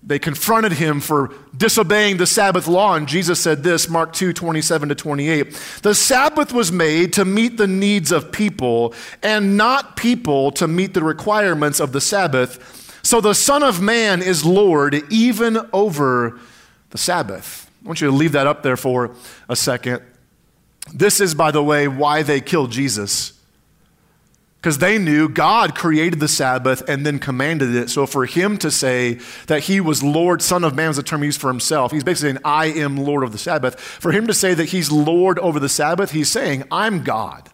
they 0.02 0.20
confronted 0.20 0.74
him 0.74 1.02
for 1.02 1.34
disobeying 1.56 2.18
the 2.18 2.26
Sabbath 2.26 2.68
law, 2.68 2.96
and 2.96 3.08
Jesus 3.08 3.40
said 3.40 3.64
this 3.64 3.90
Mark 3.90 4.14
2 4.14 4.34
27 4.34 4.90
to 4.90 4.96
28. 4.96 5.52
The 5.82 5.94
Sabbath 5.94 6.54
was 6.54 6.72
made 6.72 7.14
to 7.14 7.26
meet 7.26 7.58
the 7.58 7.68
needs 7.68 8.12
of 8.12 8.32
people, 8.32 8.94
and 9.22 9.58
not 9.58 9.98
people 9.98 10.52
to 10.52 10.68
meet 10.68 10.94
the 10.94 11.04
requirements 11.04 11.80
of 11.80 11.92
the 11.92 12.02
Sabbath. 12.02 13.00
So 13.04 13.22
the 13.22 13.34
Son 13.34 13.64
of 13.64 13.82
Man 13.82 14.22
is 14.22 14.46
Lord 14.46 15.04
even 15.12 15.60
over 15.74 16.40
the 16.92 16.98
Sabbath. 16.98 17.70
I 17.84 17.88
want 17.88 18.02
you 18.02 18.08
to 18.10 18.16
leave 18.16 18.34
that 18.34 18.48
up 18.48 18.64
there 18.64 18.78
for 18.78 19.12
a 19.48 19.56
second. 19.56 20.02
This 20.94 21.20
is, 21.20 21.36
by 21.36 21.52
the 21.52 21.64
way, 21.64 21.88
why 21.88 22.24
they 22.24 22.42
killed 22.42 22.72
Jesus 22.72 23.39
because 24.62 24.80
they 24.80 24.98
knew 24.98 25.30
God 25.30 25.74
created 25.74 26.20
the 26.20 26.28
Sabbath 26.28 26.84
and 26.90 27.06
then 27.06 27.18
commanded 27.18 27.74
it. 27.76 27.90
So 27.90 28.06
for 28.06 28.26
him 28.26 28.58
to 28.58 28.70
say 28.70 29.20
that 29.48 29.64
he 29.64 29.80
was 29.80 30.04
Lord, 30.04 30.42
Son 30.42 30.66
of 30.66 30.76
Man 30.76 30.90
was 30.90 30.98
a 30.98 31.04
term 31.04 31.22
he 31.22 31.28
used 31.28 31.40
for 31.40 31.48
himself. 31.48 31.94
He's 31.94 32.04
basically 32.04 32.32
saying, 32.32 32.42
I 32.44 32.66
am 32.66 32.98
Lord 32.98 33.24
of 33.24 33.32
the 33.32 33.38
Sabbath. 33.38 33.80
For 33.80 34.12
him 34.12 34.28
to 34.28 34.34
say 34.34 34.54
that 34.54 34.66
he's 34.66 34.92
Lord 34.92 35.40
over 35.40 35.62
the 35.62 35.70
Sabbath, 35.70 36.12
he's 36.12 36.30
saying, 36.30 36.66
I'm 36.72 37.06
God. 37.06 37.50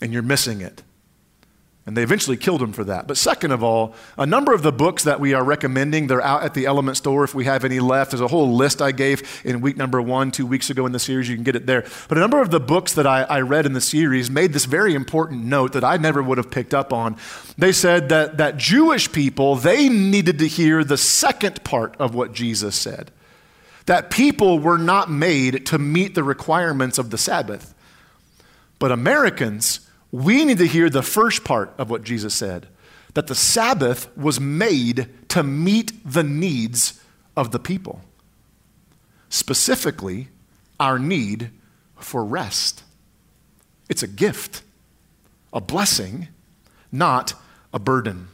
And 0.00 0.12
you're 0.12 0.22
missing 0.22 0.60
it. 0.60 0.82
And 1.90 1.96
they 1.96 2.04
eventually 2.04 2.36
killed 2.36 2.62
him 2.62 2.72
for 2.72 2.84
that. 2.84 3.08
But 3.08 3.16
second 3.16 3.50
of 3.50 3.64
all, 3.64 3.96
a 4.16 4.24
number 4.24 4.54
of 4.54 4.62
the 4.62 4.70
books 4.70 5.02
that 5.02 5.18
we 5.18 5.34
are 5.34 5.42
recommending, 5.42 6.06
they're 6.06 6.22
out 6.22 6.44
at 6.44 6.54
the 6.54 6.66
Element 6.66 6.96
Store 6.96 7.24
if 7.24 7.34
we 7.34 7.46
have 7.46 7.64
any 7.64 7.80
left. 7.80 8.12
There's 8.12 8.20
a 8.20 8.28
whole 8.28 8.54
list 8.54 8.80
I 8.80 8.92
gave 8.92 9.42
in 9.44 9.60
week 9.60 9.76
number 9.76 10.00
one, 10.00 10.30
two 10.30 10.46
weeks 10.46 10.70
ago 10.70 10.86
in 10.86 10.92
the 10.92 11.00
series. 11.00 11.28
You 11.28 11.34
can 11.34 11.42
get 11.42 11.56
it 11.56 11.66
there. 11.66 11.84
But 12.06 12.16
a 12.16 12.20
number 12.20 12.40
of 12.40 12.52
the 12.52 12.60
books 12.60 12.94
that 12.94 13.08
I, 13.08 13.22
I 13.22 13.40
read 13.40 13.66
in 13.66 13.72
the 13.72 13.80
series 13.80 14.30
made 14.30 14.52
this 14.52 14.66
very 14.66 14.94
important 14.94 15.42
note 15.46 15.72
that 15.72 15.82
I 15.82 15.96
never 15.96 16.22
would 16.22 16.38
have 16.38 16.48
picked 16.48 16.74
up 16.74 16.92
on. 16.92 17.16
They 17.58 17.72
said 17.72 18.08
that, 18.10 18.36
that 18.36 18.56
Jewish 18.56 19.10
people, 19.10 19.56
they 19.56 19.88
needed 19.88 20.38
to 20.38 20.46
hear 20.46 20.84
the 20.84 20.96
second 20.96 21.64
part 21.64 21.96
of 21.98 22.14
what 22.14 22.32
Jesus 22.32 22.76
said. 22.76 23.10
That 23.86 24.10
people 24.10 24.60
were 24.60 24.78
not 24.78 25.10
made 25.10 25.66
to 25.66 25.78
meet 25.80 26.14
the 26.14 26.22
requirements 26.22 26.98
of 26.98 27.10
the 27.10 27.18
Sabbath. 27.18 27.74
But 28.78 28.92
Americans, 28.92 29.89
we 30.12 30.44
need 30.44 30.58
to 30.58 30.66
hear 30.66 30.90
the 30.90 31.02
first 31.02 31.44
part 31.44 31.72
of 31.78 31.90
what 31.90 32.02
Jesus 32.02 32.34
said 32.34 32.68
that 33.14 33.26
the 33.26 33.34
Sabbath 33.34 34.16
was 34.16 34.40
made 34.40 35.08
to 35.28 35.42
meet 35.42 35.92
the 36.04 36.22
needs 36.22 37.00
of 37.36 37.50
the 37.50 37.58
people, 37.58 38.00
specifically, 39.28 40.28
our 40.78 40.98
need 40.98 41.50
for 41.96 42.24
rest. 42.24 42.82
It's 43.88 44.02
a 44.02 44.08
gift, 44.08 44.62
a 45.52 45.60
blessing, 45.60 46.28
not 46.92 47.34
a 47.72 47.78
burden. 47.78 48.28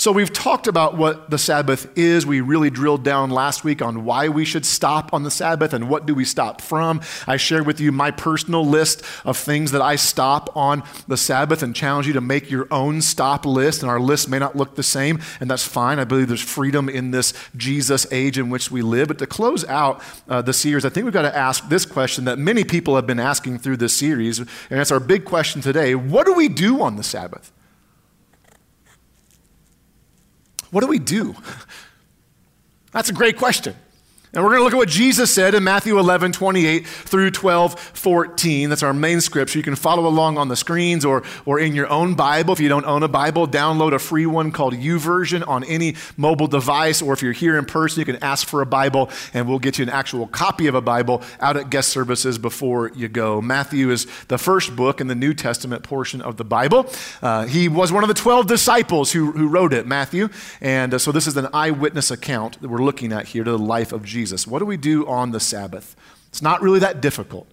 So, 0.00 0.12
we've 0.12 0.32
talked 0.32 0.66
about 0.66 0.96
what 0.96 1.28
the 1.28 1.36
Sabbath 1.36 1.86
is. 1.94 2.24
We 2.24 2.40
really 2.40 2.70
drilled 2.70 3.04
down 3.04 3.28
last 3.28 3.64
week 3.64 3.82
on 3.82 4.06
why 4.06 4.30
we 4.30 4.46
should 4.46 4.64
stop 4.64 5.12
on 5.12 5.24
the 5.24 5.30
Sabbath 5.30 5.74
and 5.74 5.90
what 5.90 6.06
do 6.06 6.14
we 6.14 6.24
stop 6.24 6.62
from. 6.62 7.02
I 7.26 7.36
shared 7.36 7.66
with 7.66 7.80
you 7.80 7.92
my 7.92 8.10
personal 8.10 8.64
list 8.64 9.02
of 9.26 9.36
things 9.36 9.72
that 9.72 9.82
I 9.82 9.96
stop 9.96 10.56
on 10.56 10.84
the 11.06 11.18
Sabbath 11.18 11.62
and 11.62 11.76
challenge 11.76 12.06
you 12.06 12.14
to 12.14 12.22
make 12.22 12.50
your 12.50 12.66
own 12.70 13.02
stop 13.02 13.44
list. 13.44 13.82
And 13.82 13.90
our 13.90 14.00
list 14.00 14.30
may 14.30 14.38
not 14.38 14.56
look 14.56 14.74
the 14.74 14.82
same, 14.82 15.20
and 15.38 15.50
that's 15.50 15.66
fine. 15.66 15.98
I 15.98 16.04
believe 16.04 16.28
there's 16.28 16.40
freedom 16.40 16.88
in 16.88 17.10
this 17.10 17.34
Jesus 17.54 18.10
age 18.10 18.38
in 18.38 18.48
which 18.48 18.70
we 18.70 18.80
live. 18.80 19.08
But 19.08 19.18
to 19.18 19.26
close 19.26 19.66
out 19.66 20.02
uh, 20.30 20.40
the 20.40 20.54
series, 20.54 20.86
I 20.86 20.88
think 20.88 21.04
we've 21.04 21.12
got 21.12 21.30
to 21.30 21.36
ask 21.36 21.68
this 21.68 21.84
question 21.84 22.24
that 22.24 22.38
many 22.38 22.64
people 22.64 22.96
have 22.96 23.06
been 23.06 23.20
asking 23.20 23.58
through 23.58 23.76
this 23.76 23.94
series, 23.94 24.38
and 24.38 24.48
that's 24.70 24.92
our 24.92 24.98
big 24.98 25.26
question 25.26 25.60
today 25.60 25.94
What 25.94 26.24
do 26.24 26.32
we 26.32 26.48
do 26.48 26.80
on 26.80 26.96
the 26.96 27.02
Sabbath? 27.02 27.52
What 30.70 30.82
do 30.82 30.86
we 30.86 30.98
do? 30.98 31.34
That's 32.92 33.10
a 33.10 33.12
great 33.12 33.36
question. 33.36 33.74
And 34.32 34.44
we're 34.44 34.50
going 34.50 34.60
to 34.60 34.64
look 34.64 34.74
at 34.74 34.76
what 34.76 34.88
Jesus 34.88 35.34
said 35.34 35.56
in 35.56 35.64
Matthew 35.64 35.98
11, 35.98 36.30
28 36.30 36.86
through 36.86 37.32
12, 37.32 37.80
14. 37.80 38.68
That's 38.68 38.84
our 38.84 38.94
main 38.94 39.20
scripture. 39.20 39.58
You 39.58 39.64
can 39.64 39.74
follow 39.74 40.06
along 40.06 40.38
on 40.38 40.46
the 40.46 40.54
screens 40.54 41.04
or, 41.04 41.24
or 41.44 41.58
in 41.58 41.74
your 41.74 41.88
own 41.88 42.14
Bible. 42.14 42.52
If 42.52 42.60
you 42.60 42.68
don't 42.68 42.84
own 42.84 43.02
a 43.02 43.08
Bible, 43.08 43.48
download 43.48 43.92
a 43.92 43.98
free 43.98 44.26
one 44.26 44.52
called 44.52 44.74
YouVersion 44.74 45.48
on 45.48 45.64
any 45.64 45.96
mobile 46.16 46.46
device. 46.46 47.02
Or 47.02 47.12
if 47.12 47.22
you're 47.22 47.32
here 47.32 47.58
in 47.58 47.64
person, 47.64 47.98
you 47.98 48.04
can 48.04 48.22
ask 48.22 48.46
for 48.46 48.62
a 48.62 48.66
Bible 48.66 49.10
and 49.34 49.48
we'll 49.48 49.58
get 49.58 49.80
you 49.80 49.82
an 49.82 49.88
actual 49.88 50.28
copy 50.28 50.68
of 50.68 50.76
a 50.76 50.80
Bible 50.80 51.24
out 51.40 51.56
at 51.56 51.68
guest 51.68 51.88
services 51.88 52.38
before 52.38 52.92
you 52.94 53.08
go. 53.08 53.42
Matthew 53.42 53.90
is 53.90 54.06
the 54.28 54.38
first 54.38 54.76
book 54.76 55.00
in 55.00 55.08
the 55.08 55.16
New 55.16 55.34
Testament 55.34 55.82
portion 55.82 56.22
of 56.22 56.36
the 56.36 56.44
Bible. 56.44 56.88
Uh, 57.20 57.46
he 57.46 57.66
was 57.66 57.90
one 57.90 58.04
of 58.04 58.08
the 58.08 58.14
12 58.14 58.46
disciples 58.46 59.10
who, 59.10 59.32
who 59.32 59.48
wrote 59.48 59.72
it, 59.72 59.88
Matthew. 59.88 60.28
And 60.60 60.94
uh, 60.94 60.98
so 60.98 61.10
this 61.10 61.26
is 61.26 61.36
an 61.36 61.48
eyewitness 61.52 62.12
account 62.12 62.60
that 62.62 62.68
we're 62.68 62.78
looking 62.78 63.12
at 63.12 63.26
here 63.26 63.42
to 63.42 63.50
the 63.50 63.58
life 63.58 63.90
of 63.90 64.04
Jesus. 64.04 64.19
Jesus. 64.20 64.46
What 64.46 64.58
do 64.58 64.66
we 64.66 64.76
do 64.76 65.06
on 65.06 65.30
the 65.30 65.40
Sabbath? 65.40 65.96
It's 66.28 66.42
not 66.42 66.60
really 66.60 66.80
that 66.80 67.00
difficult. 67.00 67.46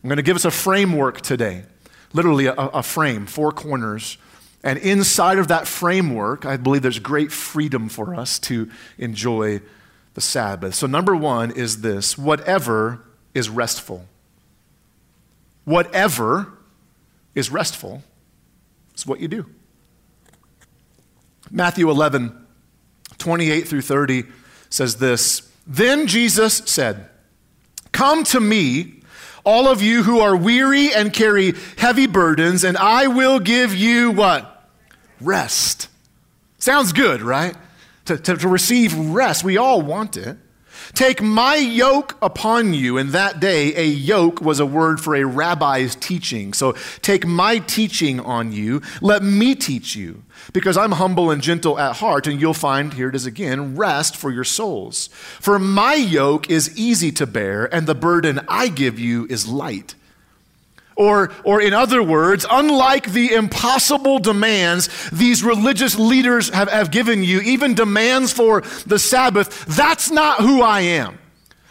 I'm 0.00 0.08
going 0.08 0.18
to 0.18 0.22
give 0.22 0.36
us 0.36 0.44
a 0.44 0.50
framework 0.52 1.22
today, 1.22 1.64
literally 2.12 2.46
a, 2.46 2.52
a 2.52 2.84
frame, 2.84 3.26
four 3.26 3.50
corners. 3.50 4.16
And 4.62 4.78
inside 4.78 5.38
of 5.38 5.48
that 5.48 5.66
framework, 5.66 6.46
I 6.46 6.56
believe 6.56 6.82
there's 6.82 7.00
great 7.00 7.32
freedom 7.32 7.88
for 7.88 8.14
us 8.14 8.38
to 8.40 8.70
enjoy 8.96 9.60
the 10.14 10.20
Sabbath. 10.20 10.76
So, 10.76 10.86
number 10.86 11.16
one 11.16 11.50
is 11.50 11.80
this 11.80 12.16
whatever 12.16 13.00
is 13.34 13.48
restful. 13.50 14.06
Whatever 15.64 16.52
is 17.34 17.50
restful 17.50 18.04
is 18.94 19.04
what 19.04 19.18
you 19.18 19.26
do. 19.26 19.46
Matthew 21.50 21.90
11, 21.90 22.46
28 23.18 23.66
through 23.66 23.82
30 23.82 24.24
says 24.70 24.96
this 24.96 25.50
then 25.66 26.06
Jesus 26.06 26.58
said, 26.66 27.08
Come 27.92 28.24
to 28.24 28.40
me, 28.40 29.02
all 29.44 29.68
of 29.68 29.82
you 29.82 30.02
who 30.02 30.20
are 30.20 30.36
weary 30.36 30.92
and 30.92 31.12
carry 31.12 31.54
heavy 31.78 32.06
burdens, 32.06 32.64
and 32.64 32.76
I 32.76 33.06
will 33.06 33.38
give 33.38 33.74
you 33.74 34.10
what? 34.10 34.68
Rest. 35.20 35.88
Sounds 36.58 36.92
good, 36.92 37.22
right? 37.22 37.54
To, 38.06 38.16
to, 38.16 38.36
to 38.36 38.48
receive 38.48 38.94
rest. 38.96 39.44
We 39.44 39.56
all 39.56 39.80
want 39.80 40.16
it. 40.16 40.36
Take 40.92 41.22
my 41.22 41.56
yoke 41.56 42.16
upon 42.22 42.74
you. 42.74 42.98
In 42.98 43.10
that 43.10 43.40
day, 43.40 43.74
a 43.74 43.84
yoke 43.84 44.40
was 44.40 44.60
a 44.60 44.66
word 44.66 45.00
for 45.00 45.14
a 45.14 45.24
rabbi's 45.24 45.94
teaching. 45.94 46.52
So 46.52 46.72
take 47.02 47.26
my 47.26 47.58
teaching 47.58 48.20
on 48.20 48.52
you. 48.52 48.82
Let 49.00 49.22
me 49.22 49.54
teach 49.54 49.96
you, 49.96 50.22
because 50.52 50.76
I'm 50.76 50.92
humble 50.92 51.30
and 51.30 51.42
gentle 51.42 51.78
at 51.78 51.96
heart, 51.96 52.26
and 52.26 52.40
you'll 52.40 52.54
find, 52.54 52.94
here 52.94 53.08
it 53.08 53.14
is 53.14 53.26
again, 53.26 53.76
rest 53.76 54.16
for 54.16 54.30
your 54.30 54.44
souls. 54.44 55.08
For 55.40 55.58
my 55.58 55.94
yoke 55.94 56.50
is 56.50 56.76
easy 56.76 57.12
to 57.12 57.26
bear, 57.26 57.72
and 57.74 57.86
the 57.86 57.94
burden 57.94 58.40
I 58.48 58.68
give 58.68 58.98
you 58.98 59.26
is 59.30 59.48
light. 59.48 59.94
Or, 60.96 61.32
or 61.42 61.60
in 61.60 61.72
other 61.72 62.02
words, 62.02 62.46
unlike 62.48 63.12
the 63.12 63.34
impossible 63.34 64.20
demands 64.20 65.10
these 65.10 65.42
religious 65.42 65.98
leaders 65.98 66.50
have, 66.50 66.68
have 66.70 66.90
given 66.90 67.24
you, 67.24 67.40
even 67.40 67.74
demands 67.74 68.32
for 68.32 68.60
the 68.86 68.98
Sabbath, 68.98 69.64
that's 69.66 70.10
not 70.10 70.40
who 70.40 70.62
I 70.62 70.80
am. 70.82 71.18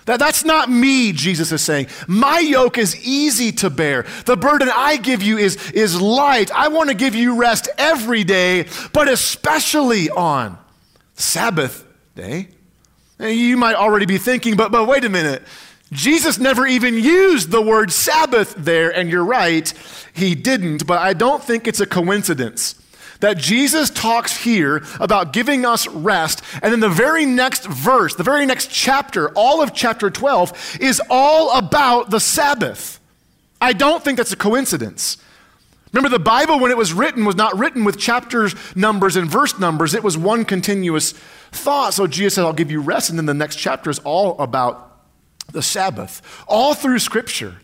That, 0.06 0.20
that's 0.20 0.44
not 0.44 0.70
me, 0.70 1.14
Jesus 1.14 1.52
is 1.54 1.62
saying. 1.62 1.88
My 2.08 2.40
yoke 2.40 2.78
is 2.78 3.08
easy 3.08 3.54
to 3.54 3.70
bear. 3.70 4.06
The 4.26 4.36
burden 4.36 4.70
I 4.74 4.98
give 4.98 5.24
you 5.24 5.38
is, 5.38 5.72
is 5.72 6.00
light. 6.00 6.52
I 6.52 6.68
want 6.68 6.90
to 6.90 6.96
give 6.96 7.16
you 7.16 7.38
rest 7.38 7.70
every 7.78 8.26
day, 8.26 8.68
but 8.92 9.08
especially 9.08 10.10
on 10.10 10.58
Sabbath 11.16 11.86
day. 12.16 12.50
And 13.18 13.34
you 13.34 13.56
might 13.56 13.76
already 13.76 14.06
be 14.06 14.18
thinking, 14.18 14.58
but, 14.58 14.74
but 14.74 14.86
wait 14.88 15.06
a 15.06 15.10
minute. 15.10 15.44
Jesus 15.94 16.38
never 16.40 16.66
even 16.66 16.96
used 16.96 17.52
the 17.52 17.62
word 17.62 17.92
Sabbath 17.92 18.54
there, 18.58 18.90
and 18.90 19.10
you're 19.10 19.26
right, 19.26 19.72
he 20.14 20.36
didn't, 20.36 20.86
but 20.86 21.00
I 21.00 21.14
don't 21.14 21.44
think 21.44 21.68
it's 21.68 21.80
a 21.80 21.86
coincidence 21.86 22.76
that 23.20 23.38
Jesus 23.38 23.90
talks 23.90 24.44
here 24.44 24.84
about 25.00 25.32
giving 25.32 25.66
us 25.66 25.88
rest, 25.88 26.44
and 26.62 26.74
then 26.74 26.82
the 26.82 26.90
very 26.90 27.26
next 27.26 27.66
verse, 27.66 28.16
the 28.16 28.24
very 28.24 28.46
next 28.46 28.70
chapter, 28.70 29.30
all 29.30 29.62
of 29.62 29.74
chapter 29.74 30.10
12, 30.10 30.80
is 30.82 31.02
all 31.10 31.58
about 31.58 32.10
the 32.10 32.20
Sabbath. 32.20 33.00
I 33.62 33.72
don't 33.72 34.04
think 34.04 34.18
that's 34.18 34.34
a 34.34 34.38
coincidence. 34.38 35.18
Remember, 35.94 36.10
the 36.10 36.22
Bible, 36.22 36.60
when 36.60 36.72
it 36.72 36.78
was 36.78 36.92
written, 36.92 37.24
was 37.24 37.36
not 37.36 37.58
written 37.58 37.86
with 37.86 37.98
chapters, 38.00 38.56
numbers, 38.76 39.16
and 39.16 39.30
verse 39.30 39.58
numbers. 39.60 39.94
It 39.94 40.04
was 40.04 40.18
one 40.18 40.44
continuous 40.44 41.14
thought. 41.52 41.94
So 41.94 42.08
Jesus 42.08 42.34
said, 42.34 42.46
I'll 42.46 42.52
give 42.52 42.72
you 42.72 42.82
rest. 42.82 43.12
And 43.12 43.18
then 43.18 43.28
the 43.28 43.34
next 43.34 43.58
chapter 43.58 43.92
is 43.92 44.00
all 44.00 44.38
about 44.40 44.93
the 45.52 45.62
Sabbath, 45.62 46.22
all 46.48 46.74
through 46.74 47.00
Scripture. 47.00 47.58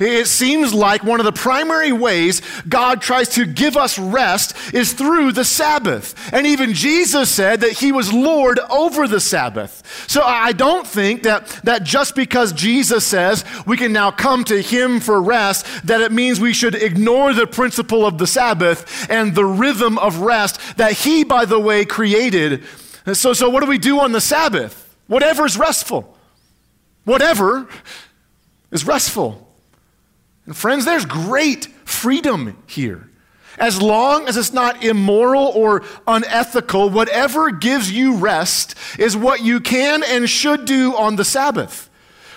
It 0.00 0.26
seems 0.26 0.72
like 0.72 1.04
one 1.04 1.20
of 1.20 1.26
the 1.26 1.32
primary 1.32 1.92
ways 1.92 2.40
God 2.68 3.02
tries 3.02 3.28
to 3.30 3.44
give 3.44 3.76
us 3.76 3.98
rest 3.98 4.56
is 4.74 4.92
through 4.92 5.32
the 5.32 5.44
Sabbath. 5.44 6.32
And 6.32 6.46
even 6.46 6.72
Jesus 6.72 7.30
said 7.30 7.60
that 7.60 7.72
he 7.72 7.92
was 7.92 8.12
Lord 8.12 8.58
over 8.70 9.06
the 9.06 9.20
Sabbath. 9.20 10.06
So 10.08 10.22
I 10.22 10.52
don't 10.52 10.86
think 10.86 11.24
that, 11.24 11.46
that 11.64 11.84
just 11.84 12.14
because 12.14 12.52
Jesus 12.52 13.06
says 13.06 13.44
we 13.66 13.76
can 13.76 13.92
now 13.92 14.10
come 14.10 14.44
to 14.44 14.60
him 14.60 14.98
for 15.00 15.20
rest, 15.20 15.66
that 15.86 16.00
it 16.00 16.12
means 16.12 16.40
we 16.40 16.54
should 16.54 16.74
ignore 16.74 17.32
the 17.32 17.46
principle 17.46 18.06
of 18.06 18.18
the 18.18 18.26
Sabbath 18.26 19.10
and 19.10 19.34
the 19.34 19.44
rhythm 19.44 19.98
of 19.98 20.18
rest 20.18 20.58
that 20.78 20.92
he, 20.92 21.22
by 21.22 21.44
the 21.44 21.60
way, 21.60 21.84
created. 21.84 22.64
So, 23.12 23.32
so 23.32 23.50
what 23.50 23.60
do 23.60 23.66
we 23.66 23.78
do 23.78 24.00
on 24.00 24.12
the 24.12 24.20
Sabbath? 24.20 24.96
Whatever 25.06 25.44
is 25.44 25.58
restful. 25.58 26.11
Whatever 27.04 27.68
is 28.70 28.86
restful. 28.86 29.48
And 30.46 30.56
friends, 30.56 30.84
there's 30.84 31.04
great 31.04 31.66
freedom 31.84 32.62
here. 32.66 33.08
As 33.58 33.80
long 33.80 34.26
as 34.28 34.36
it's 34.36 34.52
not 34.52 34.82
immoral 34.82 35.46
or 35.54 35.82
unethical, 36.06 36.88
whatever 36.90 37.50
gives 37.50 37.92
you 37.92 38.16
rest 38.16 38.74
is 38.98 39.16
what 39.16 39.42
you 39.42 39.60
can 39.60 40.02
and 40.02 40.28
should 40.28 40.64
do 40.64 40.96
on 40.96 41.16
the 41.16 41.24
Sabbath. 41.24 41.90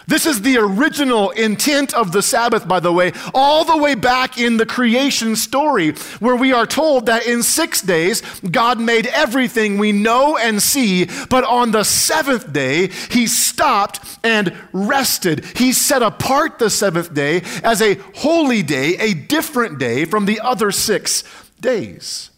This 0.07 0.25
is 0.25 0.41
the 0.41 0.57
original 0.57 1.31
intent 1.31 1.93
of 1.93 2.11
the 2.11 2.21
Sabbath, 2.21 2.67
by 2.67 2.79
the 2.79 2.93
way, 2.93 3.11
all 3.33 3.65
the 3.65 3.77
way 3.77 3.95
back 3.95 4.37
in 4.37 4.57
the 4.57 4.65
creation 4.65 5.35
story, 5.35 5.91
where 6.19 6.35
we 6.35 6.53
are 6.53 6.67
told 6.67 7.07
that 7.07 7.25
in 7.25 7.41
six 7.41 7.81
days, 7.81 8.21
God 8.39 8.79
made 8.79 9.07
everything 9.07 9.77
we 9.77 9.91
know 9.91 10.37
and 10.37 10.61
see, 10.61 11.05
but 11.29 11.43
on 11.43 11.71
the 11.71 11.83
seventh 11.83 12.53
day, 12.53 12.87
He 13.09 13.25
stopped 13.27 13.99
and 14.23 14.55
rested. 14.71 15.43
He 15.57 15.73
set 15.73 16.03
apart 16.03 16.59
the 16.59 16.69
seventh 16.69 17.13
day 17.13 17.41
as 17.63 17.81
a 17.81 17.95
holy 18.15 18.61
day, 18.61 18.97
a 18.97 19.13
different 19.13 19.79
day 19.79 20.05
from 20.05 20.25
the 20.25 20.39
other 20.39 20.71
six 20.71 21.23
days. 21.59 22.29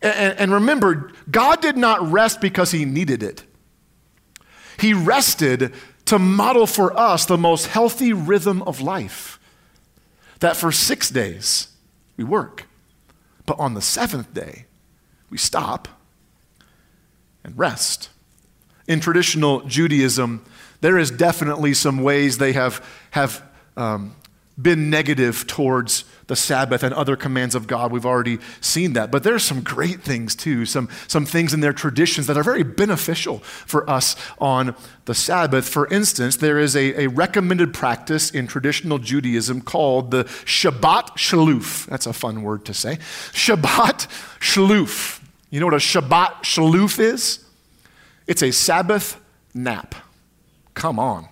And, 0.00 0.38
and 0.38 0.52
remember, 0.52 1.10
God 1.30 1.60
did 1.60 1.76
not 1.76 2.12
rest 2.12 2.40
because 2.40 2.70
He 2.70 2.84
needed 2.84 3.24
it, 3.24 3.42
He 4.78 4.94
rested 4.94 5.72
to 6.12 6.18
model 6.18 6.66
for 6.66 6.94
us 6.94 7.24
the 7.24 7.38
most 7.38 7.68
healthy 7.68 8.12
rhythm 8.12 8.60
of 8.64 8.82
life. 8.82 9.40
That 10.40 10.58
for 10.58 10.70
six 10.70 11.08
days 11.08 11.68
we 12.18 12.24
work, 12.24 12.66
but 13.46 13.58
on 13.58 13.72
the 13.72 13.80
seventh 13.80 14.34
day 14.34 14.66
we 15.30 15.38
stop 15.38 15.88
and 17.42 17.58
rest. 17.58 18.10
In 18.86 19.00
traditional 19.00 19.62
Judaism, 19.62 20.44
there 20.82 20.98
is 20.98 21.10
definitely 21.10 21.72
some 21.72 22.02
ways 22.02 22.36
they 22.36 22.52
have, 22.52 22.86
have 23.12 23.42
um, 23.78 24.14
been 24.62 24.90
negative 24.90 25.46
towards 25.46 26.04
the 26.26 26.36
Sabbath 26.36 26.82
and 26.82 26.94
other 26.94 27.16
commands 27.16 27.54
of 27.54 27.66
God. 27.66 27.92
We've 27.92 28.06
already 28.06 28.38
seen 28.60 28.92
that. 28.94 29.10
But 29.10 29.22
there's 29.22 29.42
some 29.42 29.62
great 29.62 30.02
things 30.02 30.34
too, 30.34 30.64
some, 30.64 30.88
some 31.08 31.26
things 31.26 31.52
in 31.52 31.60
their 31.60 31.72
traditions 31.72 32.26
that 32.26 32.36
are 32.36 32.42
very 32.42 32.62
beneficial 32.62 33.40
for 33.40 33.88
us 33.88 34.16
on 34.38 34.74
the 35.04 35.14
Sabbath. 35.14 35.68
For 35.68 35.86
instance, 35.88 36.36
there 36.36 36.58
is 36.58 36.76
a, 36.76 37.04
a 37.04 37.06
recommended 37.08 37.74
practice 37.74 38.30
in 38.30 38.46
traditional 38.46 38.98
Judaism 38.98 39.60
called 39.60 40.10
the 40.10 40.24
Shabbat 40.24 41.16
Shaluf. 41.16 41.86
That's 41.86 42.06
a 42.06 42.12
fun 42.12 42.42
word 42.42 42.64
to 42.66 42.74
say. 42.74 42.96
Shabbat 43.32 44.06
Shaluf. 44.40 45.20
You 45.50 45.60
know 45.60 45.66
what 45.66 45.74
a 45.74 45.78
Shabbat 45.78 46.42
Shaluf 46.42 46.98
is? 46.98 47.44
It's 48.26 48.42
a 48.42 48.52
Sabbath 48.52 49.20
nap. 49.52 49.94
Come 50.74 50.98
on. 50.98 51.28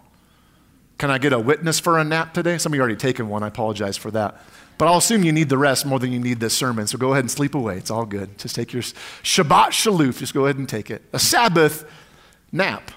Can 1.00 1.10
I 1.10 1.16
get 1.16 1.32
a 1.32 1.38
witness 1.38 1.80
for 1.80 1.98
a 1.98 2.04
nap 2.04 2.34
today? 2.34 2.58
Some 2.58 2.72
of 2.72 2.76
you 2.76 2.82
already 2.82 2.94
taken 2.94 3.30
one. 3.30 3.42
I 3.42 3.46
apologize 3.46 3.96
for 3.96 4.10
that. 4.10 4.38
But 4.76 4.86
I'll 4.86 4.98
assume 4.98 5.24
you 5.24 5.32
need 5.32 5.48
the 5.48 5.56
rest 5.56 5.86
more 5.86 5.98
than 5.98 6.12
you 6.12 6.20
need 6.20 6.40
this 6.40 6.52
sermon. 6.52 6.86
So 6.86 6.98
go 6.98 7.12
ahead 7.12 7.24
and 7.24 7.30
sleep 7.30 7.54
away. 7.54 7.78
It's 7.78 7.90
all 7.90 8.04
good. 8.04 8.36
Just 8.36 8.54
take 8.54 8.74
your 8.74 8.82
Shabbat 8.82 9.68
Shaluf. 9.68 10.18
Just 10.18 10.34
go 10.34 10.44
ahead 10.44 10.58
and 10.58 10.68
take 10.68 10.90
it. 10.90 11.00
A 11.14 11.18
Sabbath 11.18 11.90
nap. 12.52 12.90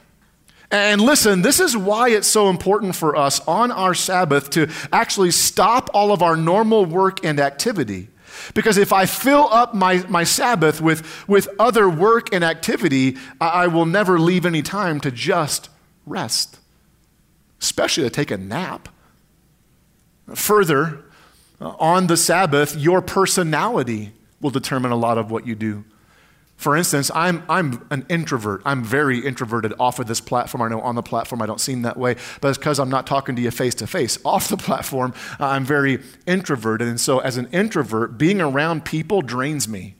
And 0.69 0.99
listen, 0.99 1.43
this 1.43 1.61
is 1.61 1.77
why 1.77 2.09
it's 2.09 2.27
so 2.27 2.49
important 2.49 2.93
for 2.93 3.15
us 3.15 3.39
on 3.47 3.71
our 3.71 3.93
Sabbath 3.93 4.49
to 4.49 4.69
actually 4.91 5.31
stop 5.31 5.89
all 5.93 6.11
of 6.11 6.21
our 6.21 6.35
normal 6.35 6.85
work 6.85 7.23
and 7.23 7.39
activity. 7.39 8.09
Because 8.53 8.77
if 8.77 8.91
I 8.91 9.05
fill 9.05 9.47
up 9.49 9.73
my, 9.73 10.05
my 10.09 10.25
Sabbath 10.25 10.81
with, 10.81 11.25
with 11.29 11.47
other 11.57 11.87
work 11.87 12.33
and 12.33 12.43
activity, 12.43 13.15
I, 13.39 13.47
I 13.47 13.67
will 13.67 13.85
never 13.85 14.19
leave 14.19 14.45
any 14.45 14.61
time 14.61 14.99
to 14.99 15.09
just 15.09 15.69
rest, 16.05 16.59
especially 17.63 18.03
to 18.03 18.09
take 18.09 18.29
a 18.29 18.37
nap. 18.37 18.89
Further, 20.35 21.05
uh, 21.61 21.69
on 21.79 22.07
the 22.07 22.17
Sabbath, 22.17 22.75
your 22.75 23.01
personality 23.01 24.11
will 24.41 24.49
determine 24.49 24.91
a 24.91 24.97
lot 24.97 25.17
of 25.17 25.31
what 25.31 25.47
you 25.47 25.55
do. 25.55 25.85
For 26.57 26.75
instance, 26.75 27.09
I'm, 27.15 27.43
I'm 27.49 27.85
an 27.89 28.05
introvert. 28.09 28.61
I'm 28.65 28.83
very 28.83 29.25
introverted 29.25 29.73
off 29.79 29.97
of 29.99 30.07
this 30.07 30.19
platform. 30.19 30.61
I 30.61 30.67
know 30.67 30.81
on 30.81 30.95
the 30.95 31.01
platform 31.01 31.41
I 31.41 31.45
don't 31.45 31.59
seem 31.59 31.83
that 31.83 31.97
way, 31.97 32.15
but 32.41 32.49
it's 32.49 32.57
because 32.57 32.79
I'm 32.79 32.89
not 32.89 33.07
talking 33.07 33.35
to 33.37 33.41
you 33.41 33.49
face 33.49 33.75
to 33.75 33.87
face. 33.87 34.19
Off 34.25 34.49
the 34.49 34.57
platform, 34.57 35.13
uh, 35.39 35.47
I'm 35.47 35.65
very 35.65 35.99
introverted. 36.27 36.87
And 36.87 36.99
so, 36.99 37.19
as 37.19 37.37
an 37.37 37.47
introvert, 37.53 38.17
being 38.17 38.41
around 38.41 38.83
people 38.83 39.21
drains 39.21 39.67
me. 39.67 39.95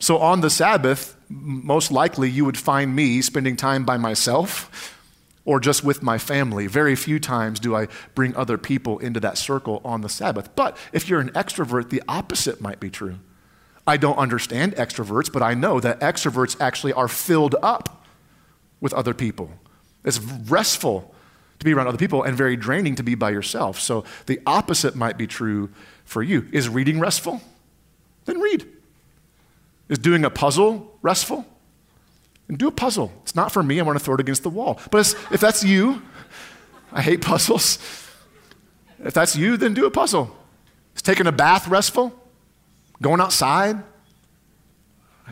So, 0.00 0.18
on 0.18 0.42
the 0.42 0.50
Sabbath, 0.50 1.16
most 1.28 1.90
likely 1.90 2.28
you 2.30 2.44
would 2.44 2.58
find 2.58 2.94
me 2.94 3.22
spending 3.22 3.56
time 3.56 3.84
by 3.84 3.96
myself 3.96 4.97
or 5.48 5.58
just 5.58 5.82
with 5.82 6.02
my 6.02 6.18
family. 6.18 6.66
Very 6.66 6.94
few 6.94 7.18
times 7.18 7.58
do 7.58 7.74
I 7.74 7.88
bring 8.14 8.36
other 8.36 8.58
people 8.58 8.98
into 8.98 9.18
that 9.20 9.38
circle 9.38 9.80
on 9.82 10.02
the 10.02 10.08
Sabbath. 10.10 10.54
But 10.54 10.76
if 10.92 11.08
you're 11.08 11.20
an 11.20 11.30
extrovert, 11.30 11.88
the 11.88 12.02
opposite 12.06 12.60
might 12.60 12.80
be 12.80 12.90
true. 12.90 13.18
I 13.86 13.96
don't 13.96 14.18
understand 14.18 14.76
extroverts, 14.76 15.32
but 15.32 15.42
I 15.42 15.54
know 15.54 15.80
that 15.80 16.00
extroverts 16.00 16.60
actually 16.60 16.92
are 16.92 17.08
filled 17.08 17.56
up 17.62 18.04
with 18.82 18.92
other 18.92 19.14
people. 19.14 19.50
It's 20.04 20.18
restful 20.20 21.14
to 21.60 21.64
be 21.64 21.72
around 21.72 21.86
other 21.86 21.96
people 21.96 22.22
and 22.22 22.36
very 22.36 22.54
draining 22.54 22.94
to 22.96 23.02
be 23.02 23.14
by 23.14 23.30
yourself. 23.30 23.80
So 23.80 24.04
the 24.26 24.40
opposite 24.46 24.96
might 24.96 25.16
be 25.16 25.26
true 25.26 25.70
for 26.04 26.22
you. 26.22 26.46
Is 26.52 26.68
reading 26.68 27.00
restful? 27.00 27.40
Then 28.26 28.38
read. 28.38 28.66
Is 29.88 29.96
doing 29.98 30.26
a 30.26 30.30
puzzle 30.30 30.98
restful? 31.00 31.46
And 32.48 32.58
do 32.58 32.66
a 32.66 32.72
puzzle. 32.72 33.12
It's 33.22 33.34
not 33.34 33.52
for 33.52 33.62
me, 33.62 33.78
I 33.78 33.82
want 33.82 33.98
to 33.98 34.04
throw 34.04 34.14
it 34.14 34.20
against 34.20 34.42
the 34.42 34.50
wall. 34.50 34.80
But 34.90 35.14
if 35.30 35.40
that's 35.40 35.62
you, 35.62 36.02
I 36.92 37.02
hate 37.02 37.20
puzzles. 37.20 37.78
If 39.04 39.14
that's 39.14 39.36
you, 39.36 39.56
then 39.56 39.74
do 39.74 39.86
a 39.86 39.90
puzzle. 39.90 40.34
Is 40.96 41.02
taking 41.02 41.26
a 41.26 41.32
bath 41.32 41.68
restful? 41.68 42.12
Going 43.00 43.20
outside? 43.20 43.82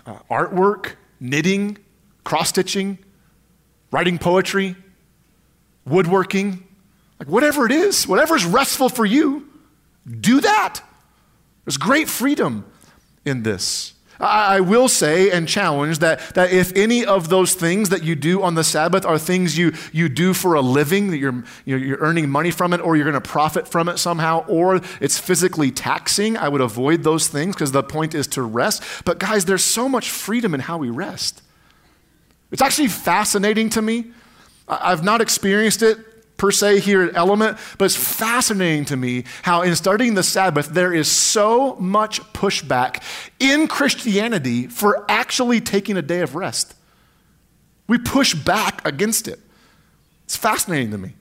Uh, 0.05 0.19
artwork? 0.31 0.93
Knitting? 1.19 1.79
Cross 2.23 2.51
stitching? 2.51 2.99
Writing 3.91 4.19
poetry? 4.19 4.77
Woodworking? 5.85 6.63
Like 7.19 7.29
whatever 7.29 7.65
it 7.67 7.73
is, 7.73 8.07
whatever 8.07 8.37
is 8.37 8.45
restful 8.45 8.89
for 8.89 9.07
you, 9.07 9.49
do 10.21 10.41
that. 10.43 10.83
There's 11.65 11.79
great 11.79 12.09
freedom 12.09 12.65
in 13.25 13.43
this. 13.43 13.95
I, 14.21 14.61
will 14.61 14.89
say 14.89 15.31
and 15.31 15.49
challenge 15.49 15.99
that, 15.99 16.21
that 16.35 16.51
if 16.51 16.73
any 16.75 17.05
of 17.05 17.29
those 17.29 17.55
things 17.55 17.91
that 17.91 18.03
you 18.03 18.15
do 18.15 18.43
on 18.43 18.55
the 18.55 18.65
Sabbath 18.65 19.05
are 19.05 19.19
things 19.19 19.59
you, 19.59 19.73
you 19.93 20.09
do 20.09 20.33
for 20.35 20.55
a 20.55 20.61
living, 20.61 21.11
that 21.11 21.19
you're, 21.19 21.45
you're 21.65 21.99
earning 21.99 22.31
money 22.31 22.51
from 22.51 22.73
it, 22.73 22.81
or 22.81 22.97
you're 22.97 23.05
going 23.05 23.21
to 23.21 23.29
profit 23.29 23.69
from 23.69 23.89
it 23.89 23.99
somehow, 23.99 24.45
or 24.47 24.81
it's 25.01 25.19
physically 25.19 25.71
taxing, 25.71 26.37
I 26.37 26.49
would 26.49 26.61
avoid 26.61 27.03
those 27.03 27.29
things 27.29 27.55
because 27.55 27.73
the 27.73 27.83
point 27.83 28.15
is 28.15 28.27
to 28.29 28.43
rest. 28.43 28.83
But 29.05 29.19
guys, 29.19 29.45
there's 29.45 29.65
so 29.65 29.89
much 29.89 30.11
freedom 30.11 30.55
in 30.55 30.61
how 30.61 30.79
we 30.79 30.91
rest. 30.91 31.43
It's 32.51 32.63
actually 32.63 32.89
fascinating 32.89 33.71
to 33.71 33.83
me. 33.83 34.13
I've 34.69 35.05
not 35.05 35.21
experienced 35.21 35.83
it 35.83 35.99
per 36.37 36.51
se 36.51 36.81
here 36.81 37.03
at 37.03 37.16
Element, 37.16 37.59
but 37.79 37.87
it's 37.87 37.96
fascinating 37.96 38.85
to 38.87 38.96
me 38.96 39.25
how 39.42 39.62
in 39.62 39.75
starting 39.75 40.14
the 40.14 40.22
Sabbath, 40.22 40.68
there 40.68 40.92
is 40.92 41.09
so 41.11 41.77
much 41.77 42.20
pushback 42.33 43.03
in 43.38 43.68
Christianity 43.68 44.66
for 44.66 45.05
actually 45.09 45.61
taking 45.61 45.96
a 45.96 46.03
day 46.03 46.20
of 46.20 46.35
rest. 46.35 46.75
We 47.88 47.99
push 47.99 48.35
back 48.35 48.87
against 48.87 49.29
it. 49.29 49.40
It's 50.25 50.37
fascinating 50.37 50.90
to 50.90 50.99
me. 50.99 51.14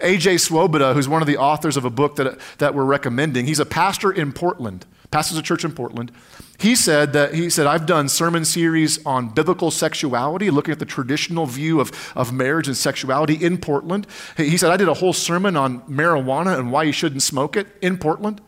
A.J. 0.00 0.38
Swoboda, 0.38 0.92
who's 0.92 1.08
one 1.08 1.22
of 1.22 1.26
the 1.26 1.38
authors 1.38 1.76
of 1.76 1.86
a 1.86 1.90
book 1.90 2.16
that, 2.16 2.38
that 2.58 2.74
we're 2.74 2.84
recommending, 2.84 3.46
he's 3.46 3.60
a 3.60 3.66
pastor 3.66 4.12
in 4.12 4.32
Portland, 4.32 4.84
pastors 5.10 5.38
a 5.38 5.42
church 5.42 5.64
in 5.64 5.72
Portland. 5.72 6.12
He 6.58 6.74
said 6.74 7.12
that 7.12 7.34
he 7.34 7.50
said, 7.50 7.66
I've 7.66 7.84
done 7.84 8.08
sermon 8.08 8.44
series 8.44 9.04
on 9.04 9.28
biblical 9.28 9.70
sexuality, 9.70 10.50
looking 10.50 10.72
at 10.72 10.78
the 10.78 10.86
traditional 10.86 11.44
view 11.44 11.80
of, 11.80 12.12
of 12.16 12.32
marriage 12.32 12.66
and 12.66 12.76
sexuality 12.76 13.34
in 13.34 13.58
Portland. 13.58 14.06
He 14.36 14.56
said, 14.56 14.70
I 14.70 14.76
did 14.78 14.88
a 14.88 14.94
whole 14.94 15.12
sermon 15.12 15.56
on 15.56 15.80
marijuana 15.82 16.58
and 16.58 16.72
why 16.72 16.84
you 16.84 16.92
shouldn't 16.92 17.22
smoke 17.22 17.56
it 17.56 17.66
in 17.82 17.98
Portland. 17.98 18.40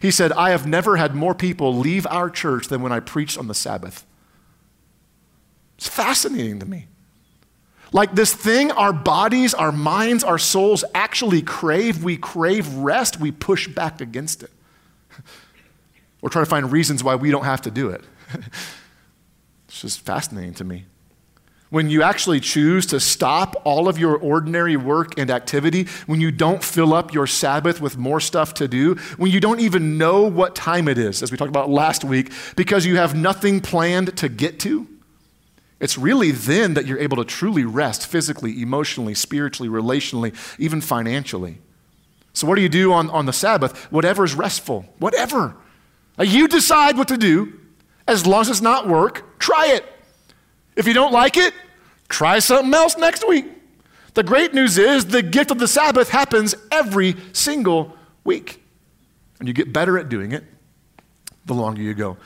He 0.00 0.10
said, 0.10 0.32
I 0.32 0.50
have 0.50 0.66
never 0.66 0.96
had 0.96 1.14
more 1.14 1.34
people 1.34 1.76
leave 1.76 2.08
our 2.08 2.28
church 2.28 2.66
than 2.66 2.82
when 2.82 2.90
I 2.90 2.98
preached 2.98 3.38
on 3.38 3.46
the 3.46 3.54
Sabbath. 3.54 4.04
It's 5.78 5.88
fascinating 5.88 6.58
to 6.58 6.66
me. 6.66 6.86
Like 7.92 8.14
this 8.14 8.34
thing 8.34 8.72
our 8.72 8.92
bodies, 8.92 9.54
our 9.54 9.70
minds, 9.70 10.24
our 10.24 10.38
souls 10.38 10.82
actually 10.92 11.42
crave, 11.42 12.02
we 12.02 12.16
crave 12.16 12.72
rest, 12.74 13.20
we 13.20 13.30
push 13.30 13.68
back 13.68 14.00
against 14.00 14.42
it 14.42 14.50
or 16.22 16.30
try 16.30 16.40
to 16.40 16.46
find 16.46 16.72
reasons 16.72 17.04
why 17.04 17.16
we 17.16 17.30
don't 17.30 17.44
have 17.44 17.60
to 17.62 17.70
do 17.70 17.90
it. 17.90 18.02
it's 19.68 19.80
just 19.80 20.00
fascinating 20.00 20.54
to 20.54 20.64
me. 20.64 20.86
When 21.68 21.88
you 21.88 22.02
actually 22.02 22.38
choose 22.38 22.84
to 22.86 23.00
stop 23.00 23.56
all 23.64 23.88
of 23.88 23.98
your 23.98 24.16
ordinary 24.16 24.76
work 24.76 25.18
and 25.18 25.30
activity, 25.30 25.88
when 26.06 26.20
you 26.20 26.30
don't 26.30 26.62
fill 26.62 26.92
up 26.92 27.14
your 27.14 27.26
Sabbath 27.26 27.80
with 27.80 27.96
more 27.96 28.20
stuff 28.20 28.52
to 28.54 28.68
do, 28.68 28.94
when 29.16 29.30
you 29.30 29.40
don't 29.40 29.58
even 29.58 29.96
know 29.96 30.22
what 30.22 30.54
time 30.54 30.86
it 30.86 30.98
is, 30.98 31.22
as 31.22 31.32
we 31.32 31.38
talked 31.38 31.48
about 31.48 31.70
last 31.70 32.04
week, 32.04 32.30
because 32.56 32.84
you 32.84 32.96
have 32.96 33.14
nothing 33.14 33.60
planned 33.60 34.14
to 34.18 34.28
get 34.28 34.60
to, 34.60 34.86
it's 35.80 35.96
really 35.98 36.30
then 36.30 36.74
that 36.74 36.86
you're 36.86 36.98
able 36.98 37.16
to 37.16 37.24
truly 37.24 37.64
rest 37.64 38.06
physically, 38.06 38.62
emotionally, 38.62 39.14
spiritually, 39.14 39.68
relationally, 39.68 40.32
even 40.58 40.80
financially. 40.80 41.58
So, 42.34 42.46
what 42.46 42.54
do 42.54 42.62
you 42.62 42.68
do 42.68 42.92
on, 42.92 43.10
on 43.10 43.26
the 43.26 43.32
Sabbath? 43.32 43.90
Whatever 43.90 44.24
is 44.24 44.34
restful, 44.34 44.86
whatever. 44.98 45.56
You 46.18 46.48
decide 46.48 46.96
what 46.96 47.08
to 47.08 47.16
do. 47.16 47.58
As 48.06 48.26
long 48.26 48.42
as 48.42 48.50
it's 48.50 48.60
not 48.60 48.88
work, 48.88 49.38
try 49.38 49.68
it. 49.68 49.84
If 50.76 50.86
you 50.86 50.92
don't 50.92 51.12
like 51.12 51.36
it, 51.36 51.54
try 52.08 52.38
something 52.40 52.72
else 52.74 52.96
next 52.96 53.26
week. 53.26 53.46
The 54.14 54.22
great 54.22 54.52
news 54.52 54.76
is 54.76 55.06
the 55.06 55.22
gift 55.22 55.50
of 55.50 55.58
the 55.58 55.68
Sabbath 55.68 56.10
happens 56.10 56.54
every 56.70 57.16
single 57.32 57.96
week. 58.24 58.62
And 59.38 59.48
you 59.48 59.54
get 59.54 59.72
better 59.72 59.98
at 59.98 60.08
doing 60.08 60.32
it 60.32 60.44
the 61.46 61.54
longer 61.54 61.80
you 61.80 61.94
go. 61.94 62.16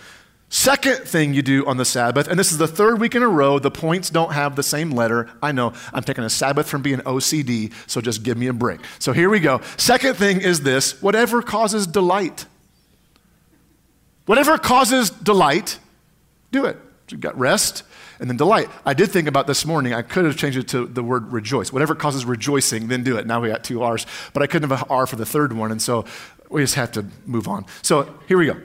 Second 0.48 0.98
thing 0.98 1.34
you 1.34 1.42
do 1.42 1.66
on 1.66 1.76
the 1.76 1.84
Sabbath, 1.84 2.28
and 2.28 2.38
this 2.38 2.52
is 2.52 2.58
the 2.58 2.68
third 2.68 3.00
week 3.00 3.14
in 3.14 3.22
a 3.22 3.28
row, 3.28 3.58
the 3.58 3.70
points 3.70 4.10
don't 4.10 4.32
have 4.32 4.54
the 4.54 4.62
same 4.62 4.90
letter. 4.90 5.28
I 5.42 5.50
know 5.52 5.72
I'm 5.92 6.02
taking 6.04 6.22
a 6.24 6.30
Sabbath 6.30 6.68
from 6.68 6.82
being 6.82 7.00
OCD, 7.00 7.72
so 7.88 8.00
just 8.00 8.22
give 8.22 8.38
me 8.38 8.46
a 8.46 8.52
break. 8.52 8.80
So 9.00 9.12
here 9.12 9.28
we 9.28 9.40
go. 9.40 9.60
Second 9.76 10.14
thing 10.14 10.40
is 10.40 10.60
this 10.60 11.02
whatever 11.02 11.42
causes 11.42 11.86
delight. 11.86 12.46
Whatever 14.26 14.58
causes 14.58 15.10
delight, 15.10 15.78
do 16.52 16.64
it. 16.66 16.76
You've 17.08 17.20
got 17.20 17.38
rest 17.38 17.84
and 18.18 18.28
then 18.28 18.36
delight. 18.36 18.68
I 18.84 18.94
did 18.94 19.10
think 19.10 19.28
about 19.28 19.46
this 19.46 19.64
morning, 19.64 19.94
I 19.94 20.02
could 20.02 20.24
have 20.24 20.36
changed 20.36 20.58
it 20.58 20.68
to 20.68 20.86
the 20.86 21.02
word 21.02 21.32
rejoice. 21.32 21.72
Whatever 21.72 21.94
causes 21.94 22.24
rejoicing, 22.24 22.88
then 22.88 23.04
do 23.04 23.16
it. 23.16 23.26
Now 23.26 23.40
we 23.40 23.48
got 23.48 23.62
two 23.62 23.82
R's, 23.82 24.06
but 24.32 24.42
I 24.42 24.46
couldn't 24.46 24.68
have 24.70 24.82
an 24.82 24.86
R 24.90 25.06
for 25.06 25.16
the 25.16 25.26
third 25.26 25.52
one, 25.52 25.70
and 25.70 25.80
so 25.80 26.04
we 26.50 26.62
just 26.62 26.74
have 26.74 26.92
to 26.92 27.06
move 27.24 27.46
on. 27.46 27.66
So 27.82 28.18
here 28.26 28.38
we 28.38 28.46
go. 28.46 28.56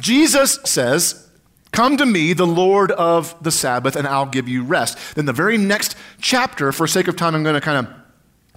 Jesus 0.00 0.58
says, 0.64 1.28
Come 1.70 1.96
to 1.96 2.06
me, 2.06 2.34
the 2.34 2.46
Lord 2.46 2.92
of 2.92 3.34
the 3.42 3.50
Sabbath, 3.50 3.96
and 3.96 4.06
I'll 4.06 4.26
give 4.26 4.48
you 4.48 4.62
rest. 4.62 4.96
Then 5.16 5.26
the 5.26 5.32
very 5.32 5.58
next 5.58 5.96
chapter, 6.20 6.70
for 6.70 6.86
sake 6.86 7.08
of 7.08 7.16
time, 7.16 7.34
I'm 7.34 7.42
going 7.42 7.56
to 7.56 7.60
kind 7.60 7.84
of 7.84 7.92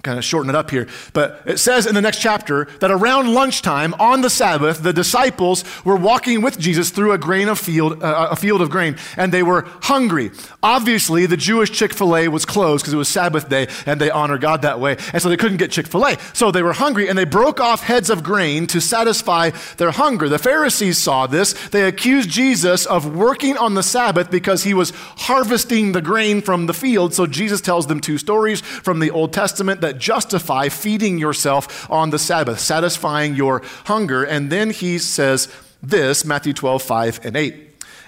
kind 0.08 0.18
of 0.18 0.24
shorten 0.24 0.48
it 0.48 0.56
up 0.56 0.70
here, 0.70 0.88
but 1.12 1.42
it 1.44 1.58
says 1.58 1.86
in 1.86 1.94
the 1.94 2.00
next 2.00 2.18
chapter 2.18 2.64
that 2.80 2.90
around 2.90 3.34
lunchtime 3.34 3.92
on 4.00 4.22
the 4.22 4.30
Sabbath, 4.30 4.82
the 4.82 4.94
disciples 4.94 5.64
were 5.84 5.96
walking 5.96 6.40
with 6.40 6.58
Jesus 6.58 6.88
through 6.88 7.12
a 7.12 7.18
grain 7.18 7.46
of 7.46 7.58
field, 7.58 8.02
uh, 8.02 8.28
a 8.30 8.36
field 8.36 8.62
of 8.62 8.70
grain, 8.70 8.96
and 9.18 9.34
they 9.34 9.42
were 9.42 9.66
hungry. 9.82 10.30
Obviously, 10.62 11.26
the 11.26 11.36
Jewish 11.36 11.70
Chick 11.70 11.92
Fil 11.92 12.16
A 12.16 12.28
was 12.28 12.46
closed 12.46 12.82
because 12.82 12.94
it 12.94 12.96
was 12.96 13.08
Sabbath 13.08 13.50
day, 13.50 13.68
and 13.84 14.00
they 14.00 14.10
honor 14.10 14.38
God 14.38 14.62
that 14.62 14.80
way, 14.80 14.96
and 15.12 15.20
so 15.20 15.28
they 15.28 15.36
couldn't 15.36 15.58
get 15.58 15.70
Chick 15.70 15.86
Fil 15.86 16.06
A. 16.06 16.16
So 16.32 16.50
they 16.50 16.62
were 16.62 16.72
hungry, 16.72 17.06
and 17.06 17.18
they 17.18 17.26
broke 17.26 17.60
off 17.60 17.82
heads 17.82 18.08
of 18.08 18.22
grain 18.22 18.66
to 18.68 18.80
satisfy 18.80 19.50
their 19.76 19.90
hunger. 19.90 20.30
The 20.30 20.38
Pharisees 20.38 20.96
saw 20.96 21.26
this. 21.26 21.52
They 21.68 21.86
accused 21.86 22.30
Jesus 22.30 22.86
of 22.86 23.14
working 23.14 23.58
on 23.58 23.74
the 23.74 23.82
Sabbath 23.82 24.30
because 24.30 24.64
he 24.64 24.72
was 24.72 24.90
harvesting 25.28 25.92
the 25.92 26.00
grain 26.00 26.40
from 26.40 26.64
the 26.64 26.72
field. 26.72 27.12
So 27.12 27.26
Jesus 27.26 27.60
tells 27.60 27.88
them 27.88 28.00
two 28.00 28.16
stories 28.16 28.62
from 28.62 29.00
the 29.00 29.10
Old 29.10 29.34
Testament 29.34 29.82
that 29.82 29.97
justify 29.98 30.68
feeding 30.68 31.18
yourself 31.18 31.90
on 31.90 32.10
the 32.10 32.18
Sabbath, 32.18 32.60
satisfying 32.60 33.34
your 33.34 33.62
hunger. 33.86 34.24
And 34.24 34.50
then 34.50 34.70
he 34.70 34.98
says 34.98 35.48
this 35.82 36.24
Matthew 36.24 36.52
12, 36.52 36.82
5 36.82 37.20
and 37.24 37.36
8. 37.36 37.64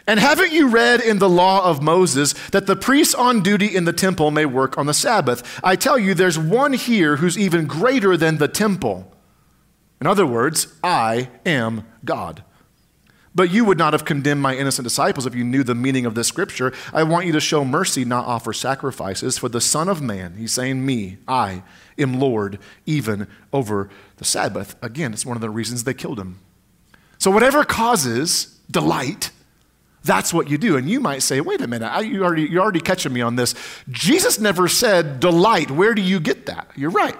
And 0.06 0.18
haven't 0.18 0.52
you 0.52 0.68
read 0.68 1.00
in 1.00 1.18
the 1.18 1.28
law 1.28 1.64
of 1.64 1.82
Moses 1.82 2.32
that 2.48 2.66
the 2.66 2.74
priests 2.74 3.14
on 3.14 3.42
duty 3.42 3.76
in 3.76 3.84
the 3.84 3.92
temple 3.92 4.30
may 4.30 4.44
work 4.44 4.76
on 4.76 4.86
the 4.86 4.94
Sabbath? 4.94 5.60
I 5.62 5.76
tell 5.76 5.98
you, 5.98 6.14
there's 6.14 6.38
one 6.38 6.72
here 6.72 7.16
who's 7.16 7.38
even 7.38 7.66
greater 7.66 8.16
than 8.16 8.38
the 8.38 8.48
temple. 8.48 9.12
In 10.00 10.06
other 10.06 10.26
words, 10.26 10.66
I 10.82 11.28
am 11.44 11.84
God. 12.04 12.42
But 13.34 13.52
you 13.52 13.64
would 13.64 13.78
not 13.78 13.92
have 13.92 14.04
condemned 14.04 14.42
my 14.42 14.56
innocent 14.56 14.84
disciples 14.84 15.24
if 15.24 15.34
you 15.34 15.44
knew 15.44 15.62
the 15.62 15.74
meaning 15.74 16.04
of 16.04 16.14
this 16.14 16.26
scripture. 16.26 16.72
I 16.92 17.04
want 17.04 17.26
you 17.26 17.32
to 17.32 17.40
show 17.40 17.64
mercy, 17.64 18.04
not 18.04 18.26
offer 18.26 18.52
sacrifices. 18.52 19.38
For 19.38 19.48
the 19.48 19.60
Son 19.60 19.88
of 19.88 20.02
Man, 20.02 20.34
he's 20.36 20.52
saying, 20.52 20.84
Me, 20.84 21.18
I 21.28 21.62
am 21.96 22.18
Lord, 22.18 22.58
even 22.86 23.28
over 23.52 23.88
the 24.16 24.24
Sabbath. 24.24 24.74
Again, 24.82 25.12
it's 25.12 25.24
one 25.24 25.36
of 25.36 25.40
the 25.40 25.50
reasons 25.50 25.84
they 25.84 25.94
killed 25.94 26.18
him. 26.18 26.40
So, 27.18 27.30
whatever 27.30 27.64
causes 27.64 28.58
delight, 28.68 29.30
that's 30.02 30.32
what 30.32 30.48
you 30.48 30.58
do. 30.58 30.76
And 30.76 30.88
you 30.88 31.00
might 31.00 31.22
say, 31.22 31.40
wait 31.40 31.60
a 31.60 31.66
minute, 31.66 31.86
I, 31.86 32.00
you 32.00 32.24
already, 32.24 32.44
you're 32.44 32.62
already 32.62 32.80
catching 32.80 33.12
me 33.12 33.20
on 33.20 33.36
this. 33.36 33.54
Jesus 33.90 34.40
never 34.40 34.68
said 34.68 35.20
delight. 35.20 35.70
Where 35.70 35.94
do 35.94 36.02
you 36.02 36.20
get 36.20 36.46
that? 36.46 36.70
You're 36.74 36.90
right. 36.90 37.16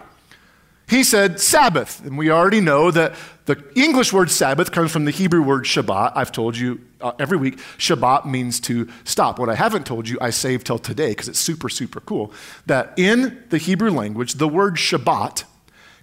He 0.90 1.05
said 1.05 1.38
Sabbath. 1.38 2.05
And 2.05 2.18
we 2.18 2.31
already 2.31 2.61
know 2.61 2.90
that 2.90 3.14
the 3.46 3.62
English 3.76 4.12
word 4.12 4.29
Sabbath 4.29 4.72
comes 4.72 4.90
from 4.90 5.05
the 5.05 5.12
Hebrew 5.12 5.40
word 5.40 5.64
Shabbat. 5.64 6.12
I've 6.16 6.33
told 6.33 6.57
you 6.57 6.81
uh, 7.00 7.12
every 7.20 7.38
week, 7.38 7.59
Shabbat 7.79 8.26
means 8.26 8.59
to 8.62 8.88
stop. 9.05 9.38
What 9.38 9.48
I 9.48 9.55
haven't 9.55 9.87
told 9.87 10.09
you, 10.09 10.18
I 10.20 10.31
saved 10.31 10.66
till 10.66 10.81
today 10.81 11.11
because 11.11 11.29
it's 11.29 11.38
super, 11.38 11.68
super 11.68 12.00
cool. 12.00 12.33
That 12.66 12.92
in 12.96 13.40
the 13.50 13.59
Hebrew 13.59 13.92
language, 13.92 14.35
the 14.35 14.48
word 14.48 14.74
Shabbat 14.74 15.44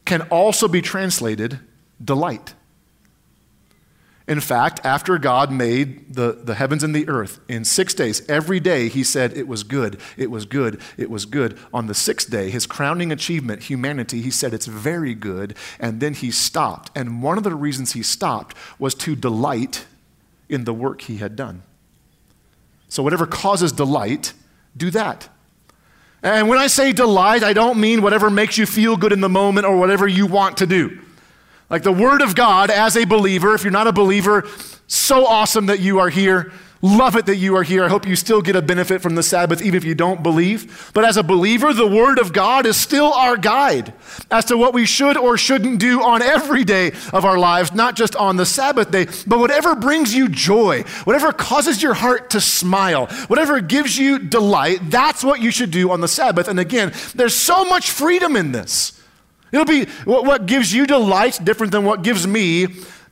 can 0.05 0.21
also 0.23 0.69
be 0.69 0.81
translated 0.81 1.59
delight. 2.01 2.53
In 4.27 4.41
fact, 4.41 4.81
after 4.83 5.17
God 5.17 5.53
made 5.53 6.13
the, 6.13 6.33
the 6.33 6.55
heavens 6.55 6.83
and 6.83 6.93
the 6.93 7.07
earth 7.07 7.39
in 7.47 7.63
six 7.63 7.93
days, 7.93 8.27
every 8.27 8.59
day 8.59 8.89
he 8.89 9.01
said 9.01 9.31
it 9.37 9.47
was 9.47 9.63
good, 9.63 9.97
it 10.17 10.29
was 10.29 10.45
good, 10.45 10.81
it 10.97 11.09
was 11.09 11.25
good. 11.25 11.57
On 11.73 11.87
the 11.87 11.93
sixth 11.93 12.29
day, 12.29 12.49
his 12.49 12.65
crowning 12.65 13.09
achievement, 13.13 13.63
humanity, 13.63 14.21
he 14.21 14.29
said 14.29 14.53
it's 14.53 14.65
very 14.65 15.15
good, 15.15 15.55
and 15.79 16.01
then 16.01 16.13
he 16.13 16.29
stopped. 16.29 16.91
And 16.93 17.23
one 17.23 17.37
of 17.37 17.45
the 17.45 17.55
reasons 17.55 17.93
he 17.93 18.03
stopped 18.03 18.57
was 18.77 18.93
to 18.95 19.15
delight 19.15 19.85
in 20.49 20.65
the 20.65 20.73
work 20.73 21.01
he 21.01 21.17
had 21.17 21.37
done. 21.37 21.63
So, 22.89 23.03
whatever 23.03 23.25
causes 23.25 23.71
delight, 23.71 24.33
do 24.75 24.91
that. 24.91 25.29
And 26.21 26.49
when 26.49 26.57
I 26.57 26.67
say 26.67 26.91
delight, 26.91 27.43
I 27.43 27.53
don't 27.53 27.79
mean 27.79 28.01
whatever 28.01 28.29
makes 28.29 28.57
you 28.57 28.65
feel 28.65 28.97
good 28.97 29.13
in 29.13 29.21
the 29.21 29.29
moment 29.29 29.65
or 29.65 29.77
whatever 29.77 30.05
you 30.05 30.25
want 30.25 30.57
to 30.57 30.65
do. 30.65 30.99
Like 31.69 31.83
the 31.83 31.91
Word 31.91 32.21
of 32.21 32.35
God 32.35 32.69
as 32.69 32.95
a 32.95 33.05
believer, 33.05 33.53
if 33.53 33.63
you're 33.63 33.71
not 33.71 33.87
a 33.87 33.93
believer, 33.93 34.47
so 34.87 35.25
awesome 35.25 35.65
that 35.65 35.79
you 35.79 35.99
are 35.99 36.09
here. 36.09 36.51
Love 36.81 37.15
it 37.15 37.25
that 37.25 37.37
you 37.37 37.55
are 37.55 37.63
here. 37.63 37.83
I 37.83 37.89
hope 37.89 38.07
you 38.07 38.15
still 38.15 38.41
get 38.41 38.55
a 38.55 38.61
benefit 38.61 39.01
from 39.01 39.15
the 39.15 39.23
Sabbath, 39.23 39.61
even 39.63 39.75
if 39.75 39.83
you 39.83 39.95
don't 39.95 40.21
believe. 40.21 40.91
But 40.93 41.05
as 41.05 41.17
a 41.17 41.23
believer, 41.23 41.73
the 41.73 41.87
Word 41.87 42.19
of 42.19 42.33
God 42.33 42.67
is 42.67 42.77
still 42.77 43.11
our 43.13 43.35
guide 43.35 43.93
as 44.29 44.45
to 44.45 44.57
what 44.57 44.75
we 44.75 44.85
should 44.85 45.17
or 45.17 45.37
shouldn't 45.37 45.79
do 45.79 46.03
on 46.03 46.21
every 46.21 46.63
day 46.63 46.91
of 47.11 47.25
our 47.25 47.39
lives, 47.39 47.73
not 47.73 47.95
just 47.95 48.15
on 48.15 48.37
the 48.37 48.45
Sabbath 48.45 48.91
day. 48.91 49.07
But 49.25 49.39
whatever 49.39 49.75
brings 49.75 50.13
you 50.13 50.29
joy, 50.29 50.83
whatever 51.03 51.33
causes 51.33 51.81
your 51.81 51.95
heart 51.95 52.29
to 52.31 52.41
smile, 52.41 53.07
whatever 53.27 53.59
gives 53.59 53.97
you 53.97 54.19
delight, 54.19 54.79
that's 54.91 55.23
what 55.23 55.41
you 55.41 55.49
should 55.49 55.71
do 55.71 55.89
on 55.89 56.01
the 56.01 56.07
Sabbath. 56.07 56.47
And 56.47 56.59
again, 56.59 56.93
there's 57.15 57.35
so 57.35 57.65
much 57.65 57.89
freedom 57.89 58.35
in 58.35 58.51
this. 58.51 58.96
It'll 59.51 59.65
be 59.65 59.85
what, 60.05 60.45
gives 60.45 60.73
you 60.73 60.85
delight 60.85 61.39
different 61.43 61.71
than 61.71 61.85
what 61.85 62.03
gives 62.03 62.27
me 62.27 62.67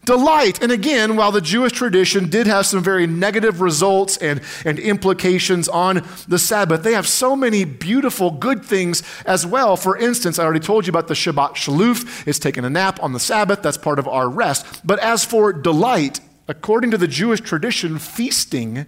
delight. 0.06 0.62
And 0.62 0.72
again, 0.72 1.16
while 1.16 1.32
the 1.32 1.42
Jewish 1.42 1.72
tradition 1.72 2.30
did 2.30 2.48
have 2.48 2.66
some 2.66 2.84
very 2.84 3.08
negative 3.08 3.62
results 3.62 4.18
and, 4.18 4.42
and 4.64 4.78
implications 4.80 5.68
on 5.68 6.08
the 6.28 6.40
Sabbath, 6.40 6.84
they 6.84 6.94
have 6.94 7.08
so 7.08 7.36
many 7.36 7.66
beautiful, 7.66 8.32
good 8.32 8.64
things 8.64 9.04
as 9.26 9.46
well. 9.46 9.76
For 9.76 9.98
instance, 9.98 10.40
I 10.40 10.44
already 10.44 10.60
told 10.60 10.86
you 10.86 10.92
about 10.92 11.08
the 11.08 11.14
Shabbat 11.14 11.56
Shaluf. 11.56 12.28
It's 12.28 12.40
taking 12.40 12.66
a 12.66 12.70
nap 12.70 13.02
on 13.02 13.14
the 13.14 13.20
Sabbath. 13.20 13.62
That's 13.62 13.78
part 13.78 14.00
of 14.00 14.08
our 14.08 14.30
rest. 14.30 14.82
But 14.86 15.00
as 15.00 15.26
for 15.26 15.52
delight, 15.52 16.20
according 16.48 16.92
to 16.92 16.98
the 16.98 17.08
Jewish 17.08 17.42
tradition, 17.42 17.98
feasting 17.98 18.86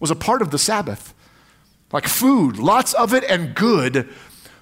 was 0.00 0.10
a 0.10 0.16
part 0.16 0.42
of 0.42 0.50
the 0.50 0.58
Sabbath. 0.58 1.14
Like 1.90 2.06
food, 2.06 2.58
lots 2.58 2.92
of 2.92 3.14
it 3.14 3.24
and 3.24 3.54
good 3.54 4.08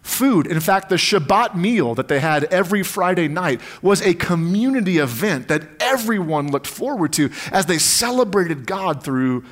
food. 0.06 0.46
In 0.46 0.60
fact, 0.60 0.88
the 0.88 0.96
Shabbat 0.96 1.56
meal 1.56 1.94
that 1.96 2.08
they 2.08 2.20
had 2.20 2.44
every 2.44 2.82
Friday 2.82 3.28
night 3.28 3.60
was 3.82 4.00
a 4.00 4.14
community 4.14 4.98
event 4.98 5.48
that 5.48 5.62
everyone 5.80 6.50
looked 6.50 6.66
forward 6.66 7.12
to 7.14 7.30
as 7.50 7.66
they 7.66 7.78
celebrated 7.78 8.66
God 8.66 9.02
through, 9.02 9.44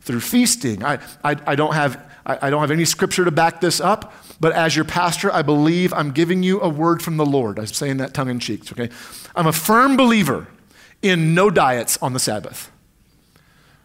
through 0.00 0.20
feasting. 0.20 0.84
I, 0.84 0.98
I, 1.24 1.36
I 1.46 1.54
don't 1.56 1.74
have, 1.74 2.00
I, 2.24 2.38
I 2.42 2.50
don't 2.50 2.60
have 2.60 2.70
any 2.70 2.84
scripture 2.84 3.24
to 3.24 3.30
back 3.32 3.60
this 3.60 3.80
up, 3.80 4.14
but 4.38 4.52
as 4.52 4.76
your 4.76 4.84
pastor, 4.84 5.32
I 5.32 5.42
believe 5.42 5.92
I'm 5.92 6.12
giving 6.12 6.42
you 6.42 6.60
a 6.60 6.68
word 6.68 7.02
from 7.02 7.16
the 7.16 7.26
Lord. 7.26 7.58
I'm 7.58 7.66
saying 7.66 7.96
that 7.96 8.14
tongue 8.14 8.30
in 8.30 8.38
cheek, 8.38 8.70
okay? 8.72 8.90
I'm 9.34 9.46
a 9.46 9.52
firm 9.52 9.96
believer 9.96 10.46
in 11.02 11.34
no 11.34 11.50
diets 11.50 11.98
on 12.00 12.12
the 12.12 12.20
Sabbath. 12.20 12.70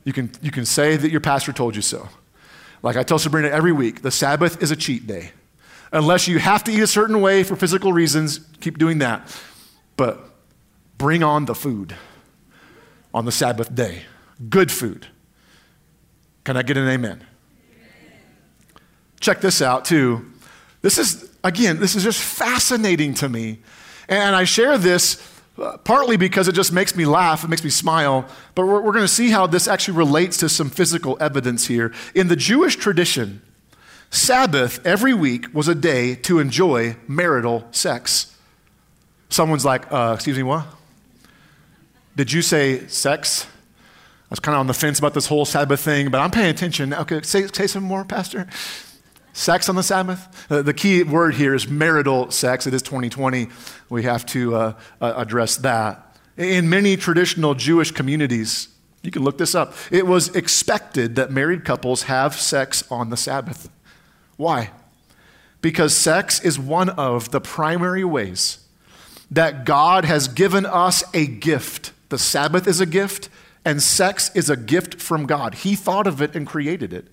You 0.03 0.13
can, 0.13 0.31
you 0.41 0.51
can 0.51 0.65
say 0.65 0.97
that 0.97 1.11
your 1.11 1.21
pastor 1.21 1.51
told 1.51 1.75
you 1.75 1.81
so. 1.81 2.09
Like 2.83 2.95
I 2.95 3.03
tell 3.03 3.19
Sabrina 3.19 3.49
every 3.49 3.71
week, 3.71 4.01
the 4.01 4.11
Sabbath 4.11 4.61
is 4.61 4.71
a 4.71 4.75
cheat 4.75 5.05
day. 5.07 5.31
Unless 5.91 6.27
you 6.27 6.39
have 6.39 6.63
to 6.65 6.71
eat 6.71 6.79
a 6.79 6.87
certain 6.87 7.19
way 7.21 7.43
for 7.43 7.55
physical 7.55 7.91
reasons, 7.91 8.39
keep 8.61 8.77
doing 8.77 8.99
that. 8.99 9.27
But 9.97 10.19
bring 10.97 11.21
on 11.23 11.45
the 11.45 11.55
food 11.55 11.95
on 13.13 13.25
the 13.25 13.31
Sabbath 13.31 13.73
day. 13.75 14.03
Good 14.49 14.71
food. 14.71 15.07
Can 16.43 16.57
I 16.57 16.63
get 16.63 16.77
an 16.77 16.87
amen? 16.87 17.25
Check 19.19 19.41
this 19.41 19.61
out, 19.61 19.85
too. 19.85 20.31
This 20.81 20.97
is, 20.97 21.29
again, 21.43 21.79
this 21.79 21.95
is 21.95 22.03
just 22.03 22.21
fascinating 22.21 23.13
to 23.15 23.29
me. 23.29 23.59
And 24.07 24.35
I 24.35 24.45
share 24.45 24.77
this 24.77 25.27
uh, 25.59 25.77
partly 25.77 26.17
because 26.17 26.47
it 26.47 26.55
just 26.55 26.71
makes 26.71 26.95
me 26.95 27.05
laugh, 27.05 27.43
it 27.43 27.49
makes 27.49 27.63
me 27.63 27.69
smile, 27.69 28.27
but 28.55 28.65
we're, 28.65 28.81
we're 28.81 28.93
going 28.93 29.03
to 29.03 29.07
see 29.07 29.29
how 29.29 29.45
this 29.45 29.67
actually 29.67 29.97
relates 29.97 30.37
to 30.37 30.49
some 30.49 30.69
physical 30.69 31.17
evidence 31.19 31.67
here. 31.67 31.93
In 32.15 32.29
the 32.29 32.35
Jewish 32.35 32.77
tradition, 32.77 33.41
Sabbath 34.11 34.85
every 34.85 35.13
week 35.13 35.53
was 35.53 35.69
a 35.69 35.75
day 35.75 36.15
to 36.15 36.39
enjoy 36.39 36.97
marital 37.07 37.65
sex. 37.71 38.37
Someone's 39.29 39.63
like, 39.63 39.91
uh, 39.91 40.11
excuse 40.15 40.35
me, 40.35 40.43
what? 40.43 40.65
Did 42.17 42.33
you 42.33 42.41
say 42.41 42.85
sex? 42.87 43.45
I 43.45 44.27
was 44.29 44.41
kind 44.41 44.53
of 44.53 44.59
on 44.59 44.67
the 44.67 44.73
fence 44.73 44.99
about 44.99 45.13
this 45.13 45.27
whole 45.27 45.45
Sabbath 45.45 45.79
thing, 45.79 46.11
but 46.11 46.19
I'm 46.19 46.29
paying 46.29 46.49
attention. 46.49 46.93
Okay, 46.93 47.21
say, 47.21 47.47
say 47.47 47.67
some 47.67 47.83
more, 47.83 48.03
Pastor. 48.03 48.47
Sex 49.31 49.69
on 49.69 49.75
the 49.75 49.83
Sabbath? 49.83 50.51
Uh, 50.51 50.61
the 50.61 50.73
key 50.73 51.03
word 51.03 51.35
here 51.35 51.55
is 51.55 51.69
marital 51.69 52.31
sex. 52.31 52.67
It 52.67 52.73
is 52.73 52.81
2020. 52.81 53.47
We 53.89 54.03
have 54.03 54.25
to 54.27 54.55
uh, 54.55 54.73
uh, 54.99 55.13
address 55.15 55.55
that. 55.57 56.17
In 56.35 56.69
many 56.69 56.97
traditional 56.97 57.55
Jewish 57.55 57.91
communities, 57.91 58.67
you 59.03 59.11
can 59.11 59.23
look 59.23 59.37
this 59.37 59.55
up, 59.55 59.73
it 59.89 60.05
was 60.05 60.35
expected 60.35 61.15
that 61.15 61.31
married 61.31 61.63
couples 61.63 62.03
have 62.03 62.35
sex 62.35 62.83
on 62.91 63.09
the 63.09 63.17
Sabbath. 63.17 63.69
Why? 64.41 64.71
Because 65.61 65.95
sex 65.95 66.39
is 66.43 66.57
one 66.57 66.89
of 66.89 67.29
the 67.29 67.39
primary 67.39 68.03
ways 68.03 68.57
that 69.29 69.65
God 69.65 70.03
has 70.03 70.27
given 70.27 70.65
us 70.65 71.03
a 71.13 71.27
gift. 71.27 71.91
The 72.09 72.17
Sabbath 72.17 72.67
is 72.67 72.81
a 72.81 72.87
gift, 72.87 73.29
and 73.63 73.83
sex 73.83 74.31
is 74.33 74.49
a 74.49 74.57
gift 74.57 74.99
from 74.99 75.27
God. 75.27 75.53
He 75.53 75.75
thought 75.75 76.07
of 76.07 76.23
it 76.23 76.35
and 76.35 76.47
created 76.47 76.91
it. 76.91 77.05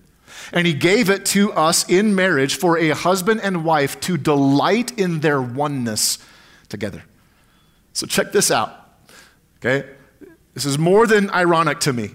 And 0.51 0.65
He 0.65 0.73
gave 0.73 1.07
it 1.11 1.23
to 1.27 1.53
us 1.53 1.87
in 1.87 2.15
marriage 2.15 2.55
for 2.55 2.79
a 2.79 2.89
husband 2.89 3.41
and 3.43 3.63
wife 3.63 3.99
to 4.01 4.17
delight 4.17 4.97
in 4.97 5.19
their 5.19 5.39
oneness 5.39 6.17
together. 6.67 7.03
So, 7.93 8.07
check 8.07 8.31
this 8.31 8.49
out. 8.49 8.73
Okay? 9.59 9.87
This 10.55 10.65
is 10.65 10.79
more 10.79 11.05
than 11.05 11.29
ironic 11.29 11.79
to 11.81 11.93
me. 11.93 12.09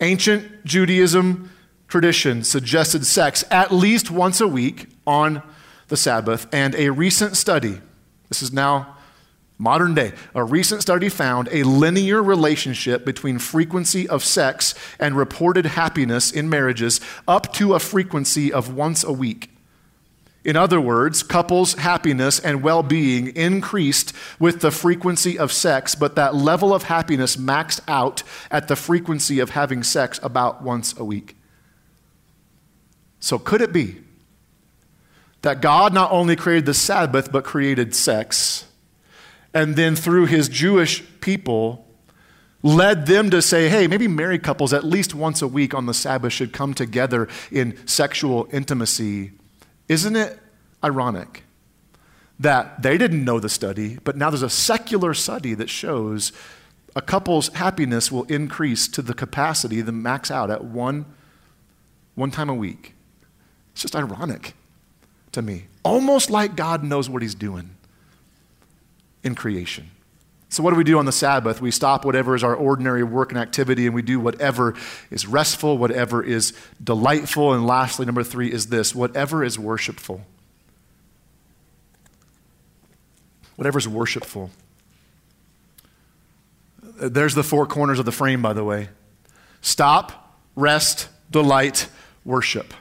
Ancient 0.00 0.64
Judaism 0.64 1.50
tradition 1.88 2.42
suggested 2.42 3.06
sex 3.06 3.44
at 3.50 3.72
least 3.72 4.10
once 4.10 4.40
a 4.40 4.48
week 4.48 4.88
on 5.06 5.42
the 5.88 5.96
Sabbath, 5.96 6.46
and 6.52 6.74
a 6.74 6.90
recent 6.90 7.36
study, 7.36 7.80
this 8.28 8.42
is 8.42 8.52
now 8.52 8.96
modern 9.58 9.94
day, 9.94 10.12
a 10.34 10.44
recent 10.44 10.82
study 10.82 11.08
found 11.08 11.48
a 11.50 11.62
linear 11.62 12.22
relationship 12.22 13.04
between 13.04 13.38
frequency 13.38 14.08
of 14.08 14.24
sex 14.24 14.74
and 14.98 15.16
reported 15.16 15.64
happiness 15.64 16.30
in 16.30 16.48
marriages 16.48 17.00
up 17.26 17.52
to 17.54 17.74
a 17.74 17.78
frequency 17.78 18.52
of 18.52 18.74
once 18.74 19.04
a 19.04 19.12
week. 19.12 19.50
In 20.44 20.54
other 20.54 20.80
words, 20.80 21.24
couples' 21.24 21.74
happiness 21.74 22.38
and 22.38 22.62
well 22.62 22.82
being 22.82 23.34
increased 23.34 24.12
with 24.38 24.60
the 24.60 24.70
frequency 24.70 25.36
of 25.36 25.50
sex, 25.50 25.94
but 25.96 26.14
that 26.14 26.36
level 26.36 26.72
of 26.72 26.84
happiness 26.84 27.36
maxed 27.36 27.80
out 27.88 28.22
at 28.50 28.68
the 28.68 28.76
frequency 28.76 29.40
of 29.40 29.50
having 29.50 29.82
sex 29.82 30.20
about 30.22 30.62
once 30.62 30.96
a 30.98 31.04
week. 31.04 31.35
So, 33.26 33.40
could 33.40 33.60
it 33.60 33.72
be 33.72 33.96
that 35.42 35.60
God 35.60 35.92
not 35.92 36.12
only 36.12 36.36
created 36.36 36.64
the 36.64 36.74
Sabbath, 36.74 37.32
but 37.32 37.42
created 37.42 37.92
sex, 37.92 38.66
and 39.52 39.74
then 39.74 39.96
through 39.96 40.26
his 40.26 40.48
Jewish 40.48 41.02
people, 41.20 41.88
led 42.62 43.06
them 43.06 43.30
to 43.30 43.42
say, 43.42 43.68
hey, 43.68 43.88
maybe 43.88 44.06
married 44.06 44.44
couples 44.44 44.72
at 44.72 44.84
least 44.84 45.12
once 45.12 45.42
a 45.42 45.48
week 45.48 45.74
on 45.74 45.86
the 45.86 45.92
Sabbath 45.92 46.34
should 46.34 46.52
come 46.52 46.72
together 46.72 47.26
in 47.50 47.76
sexual 47.84 48.46
intimacy? 48.52 49.32
Isn't 49.88 50.14
it 50.14 50.38
ironic 50.84 51.42
that 52.38 52.80
they 52.82 52.96
didn't 52.96 53.24
know 53.24 53.40
the 53.40 53.48
study, 53.48 53.98
but 54.04 54.16
now 54.16 54.30
there's 54.30 54.42
a 54.42 54.48
secular 54.48 55.14
study 55.14 55.54
that 55.54 55.68
shows 55.68 56.30
a 56.94 57.02
couple's 57.02 57.48
happiness 57.54 58.12
will 58.12 58.22
increase 58.26 58.86
to 58.86 59.02
the 59.02 59.14
capacity, 59.14 59.80
the 59.80 59.90
max 59.90 60.30
out 60.30 60.48
at 60.48 60.62
one, 60.62 61.06
one 62.14 62.30
time 62.30 62.48
a 62.48 62.54
week? 62.54 62.92
It's 63.76 63.82
just 63.82 63.94
ironic 63.94 64.54
to 65.32 65.42
me. 65.42 65.66
Almost 65.82 66.30
like 66.30 66.56
God 66.56 66.82
knows 66.82 67.10
what 67.10 67.20
He's 67.20 67.34
doing 67.34 67.76
in 69.22 69.34
creation. 69.34 69.90
So, 70.48 70.62
what 70.62 70.70
do 70.70 70.76
we 70.76 70.84
do 70.84 70.98
on 70.98 71.04
the 71.04 71.12
Sabbath? 71.12 71.60
We 71.60 71.70
stop 71.70 72.02
whatever 72.02 72.34
is 72.34 72.42
our 72.42 72.54
ordinary 72.54 73.02
work 73.02 73.32
and 73.32 73.38
activity, 73.38 73.84
and 73.84 73.94
we 73.94 74.00
do 74.00 74.18
whatever 74.18 74.74
is 75.10 75.26
restful, 75.26 75.76
whatever 75.76 76.22
is 76.22 76.54
delightful. 76.82 77.52
And 77.52 77.66
lastly, 77.66 78.06
number 78.06 78.22
three 78.24 78.50
is 78.50 78.68
this 78.68 78.94
whatever 78.94 79.44
is 79.44 79.58
worshipful. 79.58 80.22
Whatever 83.56 83.78
is 83.78 83.86
worshipful. 83.86 84.52
There's 86.98 87.34
the 87.34 87.44
four 87.44 87.66
corners 87.66 87.98
of 87.98 88.06
the 88.06 88.12
frame, 88.12 88.40
by 88.40 88.54
the 88.54 88.64
way 88.64 88.88
stop, 89.60 90.34
rest, 90.54 91.10
delight, 91.30 91.88
worship 92.24 92.72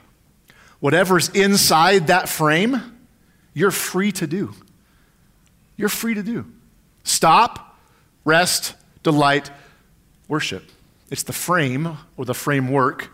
whatever's 0.80 1.30
inside 1.30 2.08
that 2.08 2.30
frame, 2.30 2.82
you're 3.54 3.72
free 3.72 4.12
to 4.14 4.28
do. 4.28 4.54
You're 5.78 5.90
free 5.90 6.14
to 6.14 6.24
do. 6.24 6.46
Stop, 7.04 7.78
rest, 8.24 8.74
delight, 9.04 9.52
worship. 10.28 10.64
It's 11.10 11.24
the 11.24 11.34
frame 11.34 11.98
or 12.18 12.26
the 12.26 12.34
framework 12.34 13.10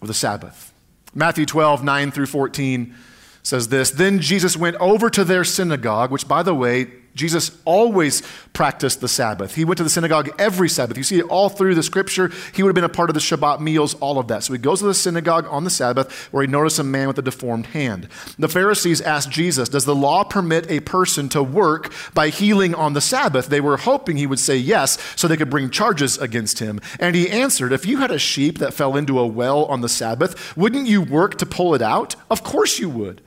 of 0.00 0.08
the 0.08 0.14
Sabbath. 0.14 0.72
Matthew 1.14 1.46
12, 1.46 1.84
9 1.84 2.10
through 2.10 2.26
14 2.26 2.94
says 3.42 3.68
this 3.68 3.90
Then 3.90 4.20
Jesus 4.20 4.56
went 4.56 4.76
over 4.76 5.10
to 5.10 5.24
their 5.24 5.44
synagogue, 5.44 6.10
which, 6.10 6.28
by 6.28 6.42
the 6.42 6.54
way, 6.54 6.88
Jesus 7.14 7.50
always 7.64 8.22
practiced 8.52 9.00
the 9.00 9.08
Sabbath. 9.08 9.54
He 9.54 9.64
went 9.64 9.76
to 9.78 9.84
the 9.84 9.90
synagogue 9.90 10.30
every 10.38 10.68
Sabbath. 10.68 10.96
You 10.96 11.02
see 11.02 11.18
it 11.18 11.26
all 11.26 11.48
through 11.48 11.74
the 11.74 11.82
scripture. 11.82 12.30
He 12.54 12.62
would 12.62 12.70
have 12.70 12.74
been 12.74 12.84
a 12.84 12.88
part 12.88 13.10
of 13.10 13.14
the 13.14 13.20
Shabbat 13.20 13.60
meals, 13.60 13.94
all 13.94 14.18
of 14.18 14.28
that. 14.28 14.42
So 14.44 14.52
he 14.52 14.58
goes 14.58 14.80
to 14.80 14.86
the 14.86 14.94
synagogue 14.94 15.46
on 15.50 15.64
the 15.64 15.70
Sabbath 15.70 16.10
where 16.32 16.42
he 16.42 16.50
noticed 16.50 16.78
a 16.78 16.84
man 16.84 17.08
with 17.08 17.18
a 17.18 17.22
deformed 17.22 17.66
hand. 17.66 18.08
The 18.38 18.48
Pharisees 18.48 19.00
asked 19.02 19.30
Jesus, 19.30 19.68
Does 19.68 19.84
the 19.84 19.94
law 19.94 20.24
permit 20.24 20.70
a 20.70 20.80
person 20.80 21.28
to 21.30 21.42
work 21.42 21.92
by 22.14 22.30
healing 22.30 22.74
on 22.74 22.94
the 22.94 23.00
Sabbath? 23.00 23.48
They 23.48 23.60
were 23.60 23.76
hoping 23.76 24.16
he 24.16 24.26
would 24.26 24.40
say 24.40 24.56
yes 24.56 24.98
so 25.16 25.28
they 25.28 25.36
could 25.36 25.50
bring 25.50 25.70
charges 25.70 26.16
against 26.18 26.60
him. 26.60 26.80
And 26.98 27.14
he 27.14 27.28
answered, 27.28 27.72
If 27.72 27.84
you 27.84 27.98
had 27.98 28.10
a 28.10 28.18
sheep 28.18 28.58
that 28.58 28.74
fell 28.74 28.96
into 28.96 29.18
a 29.18 29.26
well 29.26 29.66
on 29.66 29.82
the 29.82 29.88
Sabbath, 29.88 30.56
wouldn't 30.56 30.86
you 30.86 31.02
work 31.02 31.36
to 31.38 31.46
pull 31.46 31.74
it 31.74 31.82
out? 31.82 32.16
Of 32.30 32.42
course 32.42 32.78
you 32.78 32.88
would. 32.88 33.20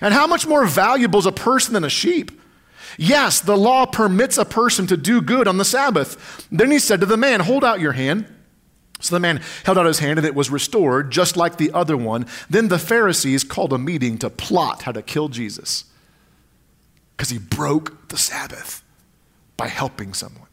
And 0.00 0.14
how 0.14 0.26
much 0.26 0.46
more 0.46 0.66
valuable 0.66 1.18
is 1.18 1.26
a 1.26 1.32
person 1.32 1.74
than 1.74 1.84
a 1.84 1.90
sheep? 1.90 2.32
Yes, 3.00 3.40
the 3.40 3.56
law 3.56 3.86
permits 3.86 4.36
a 4.36 4.44
person 4.44 4.88
to 4.88 4.96
do 4.96 5.22
good 5.22 5.46
on 5.46 5.56
the 5.56 5.64
Sabbath. 5.64 6.46
Then 6.50 6.72
he 6.72 6.80
said 6.80 6.98
to 7.00 7.06
the 7.06 7.16
man, 7.16 7.40
Hold 7.40 7.64
out 7.64 7.80
your 7.80 7.92
hand. 7.92 8.26
So 9.00 9.14
the 9.14 9.20
man 9.20 9.40
held 9.64 9.78
out 9.78 9.86
his 9.86 10.00
hand 10.00 10.18
and 10.18 10.26
it 10.26 10.34
was 10.34 10.50
restored, 10.50 11.12
just 11.12 11.36
like 11.36 11.56
the 11.56 11.70
other 11.72 11.96
one. 11.96 12.26
Then 12.50 12.66
the 12.66 12.78
Pharisees 12.80 13.44
called 13.44 13.72
a 13.72 13.78
meeting 13.78 14.18
to 14.18 14.28
plot 14.28 14.82
how 14.82 14.90
to 14.92 15.02
kill 15.02 15.28
Jesus 15.28 15.84
because 17.16 17.30
he 17.30 17.38
broke 17.38 18.08
the 18.08 18.18
Sabbath 18.18 18.82
by 19.56 19.68
helping 19.68 20.12
someone. 20.12 20.48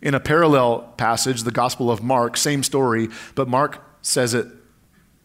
In 0.00 0.14
a 0.14 0.20
parallel 0.20 0.94
passage, 0.96 1.42
the 1.42 1.50
Gospel 1.50 1.90
of 1.90 2.02
Mark, 2.02 2.38
same 2.38 2.62
story, 2.62 3.10
but 3.34 3.46
Mark 3.46 3.84
says 4.00 4.32
it 4.32 4.46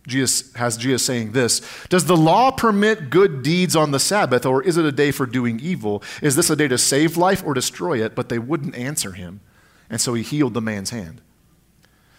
Jesus 0.07 0.53
has 0.53 0.77
Jesus 0.77 1.03
saying 1.03 1.33
this 1.33 1.61
Does 1.89 2.05
the 2.05 2.17
law 2.17 2.49
permit 2.49 3.09
good 3.09 3.43
deeds 3.43 3.75
on 3.75 3.91
the 3.91 3.99
Sabbath, 3.99 4.45
or 4.45 4.63
is 4.63 4.77
it 4.77 4.85
a 4.85 4.91
day 4.91 5.11
for 5.11 5.25
doing 5.25 5.59
evil? 5.59 6.01
Is 6.21 6.35
this 6.35 6.49
a 6.49 6.55
day 6.55 6.69
to 6.69 6.77
save 6.77 7.17
life 7.17 7.43
or 7.45 7.53
destroy 7.53 8.03
it? 8.03 8.15
But 8.15 8.29
they 8.29 8.39
wouldn't 8.39 8.75
answer 8.75 9.11
him. 9.11 9.41
And 9.89 9.99
so 9.99 10.13
he 10.13 10.23
healed 10.23 10.53
the 10.53 10.61
man's 10.61 10.89
hand. 10.89 11.21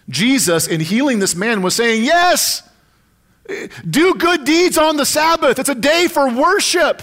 Jesus, 0.08 0.66
in 0.66 0.80
healing 0.80 1.18
this 1.18 1.34
man, 1.34 1.62
was 1.62 1.74
saying, 1.74 2.04
Yes, 2.04 2.62
do 3.88 4.14
good 4.14 4.44
deeds 4.44 4.76
on 4.76 4.96
the 4.96 5.06
Sabbath. 5.06 5.58
It's 5.58 5.68
a 5.70 5.74
day 5.74 6.08
for 6.08 6.30
worship. 6.30 7.02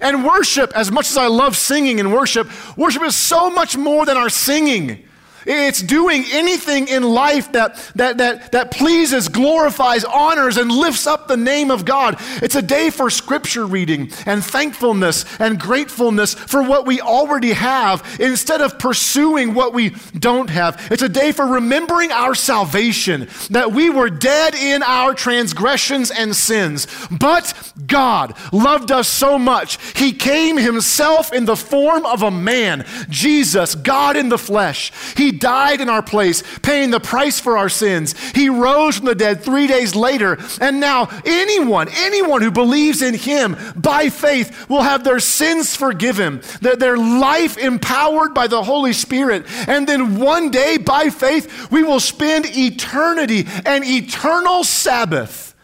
And 0.00 0.24
worship, 0.24 0.72
as 0.76 0.90
much 0.90 1.10
as 1.10 1.16
I 1.16 1.26
love 1.26 1.56
singing 1.56 2.00
and 2.00 2.12
worship, 2.12 2.48
worship 2.76 3.02
is 3.02 3.16
so 3.16 3.50
much 3.50 3.76
more 3.76 4.04
than 4.06 4.16
our 4.16 4.28
singing. 4.28 5.04
It's 5.46 5.82
doing 5.82 6.24
anything 6.30 6.88
in 6.88 7.02
life 7.02 7.52
that, 7.52 7.76
that, 7.96 8.18
that, 8.18 8.52
that 8.52 8.70
pleases, 8.70 9.28
glorifies, 9.28 10.04
honors, 10.04 10.56
and 10.56 10.70
lifts 10.70 11.06
up 11.06 11.28
the 11.28 11.36
name 11.36 11.70
of 11.70 11.84
God. 11.84 12.16
It's 12.42 12.54
a 12.54 12.62
day 12.62 12.90
for 12.90 13.10
scripture 13.10 13.66
reading 13.66 14.10
and 14.26 14.44
thankfulness 14.44 15.24
and 15.38 15.58
gratefulness 15.58 16.34
for 16.34 16.62
what 16.62 16.86
we 16.86 17.00
already 17.00 17.52
have 17.52 18.18
instead 18.20 18.60
of 18.60 18.78
pursuing 18.78 19.54
what 19.54 19.72
we 19.72 19.90
don't 20.18 20.50
have. 20.50 20.88
It's 20.90 21.02
a 21.02 21.08
day 21.08 21.32
for 21.32 21.46
remembering 21.46 22.12
our 22.12 22.34
salvation, 22.34 23.28
that 23.50 23.72
we 23.72 23.90
were 23.90 24.10
dead 24.10 24.54
in 24.54 24.82
our 24.82 25.14
transgressions 25.14 26.10
and 26.10 26.34
sins. 26.34 26.86
But 27.10 27.72
God 27.86 28.36
loved 28.52 28.90
us 28.90 29.08
so 29.08 29.38
much, 29.38 29.78
He 29.94 30.12
came 30.12 30.56
Himself 30.56 31.32
in 31.32 31.44
the 31.44 31.56
form 31.56 32.06
of 32.06 32.22
a 32.22 32.30
man, 32.30 32.86
Jesus, 33.08 33.74
God 33.74 34.16
in 34.16 34.28
the 34.28 34.38
flesh. 34.38 34.92
He 35.16 35.32
died 35.34 35.80
in 35.80 35.88
our 35.88 36.02
place, 36.02 36.42
paying 36.62 36.90
the 36.90 37.00
price 37.00 37.38
for 37.38 37.58
our 37.58 37.68
sins. 37.68 38.14
He 38.30 38.48
rose 38.48 38.96
from 38.96 39.06
the 39.06 39.14
dead 39.14 39.42
three 39.42 39.66
days 39.66 39.94
later. 39.94 40.38
And 40.60 40.80
now, 40.80 41.08
anyone, 41.24 41.88
anyone 41.90 42.40
who 42.42 42.50
believes 42.50 43.02
in 43.02 43.14
him 43.14 43.56
by 43.76 44.08
faith 44.08 44.68
will 44.68 44.82
have 44.82 45.04
their 45.04 45.20
sins 45.20 45.76
forgiven, 45.76 46.40
their, 46.60 46.76
their 46.76 46.96
life 46.96 47.58
empowered 47.58 48.32
by 48.34 48.46
the 48.46 48.62
Holy 48.62 48.92
Spirit. 48.92 49.44
And 49.68 49.86
then 49.86 50.18
one 50.18 50.50
day, 50.50 50.78
by 50.78 51.10
faith, 51.10 51.70
we 51.70 51.82
will 51.82 52.00
spend 52.00 52.46
eternity, 52.46 53.46
an 53.66 53.84
eternal 53.84 54.64
Sabbath 54.64 55.54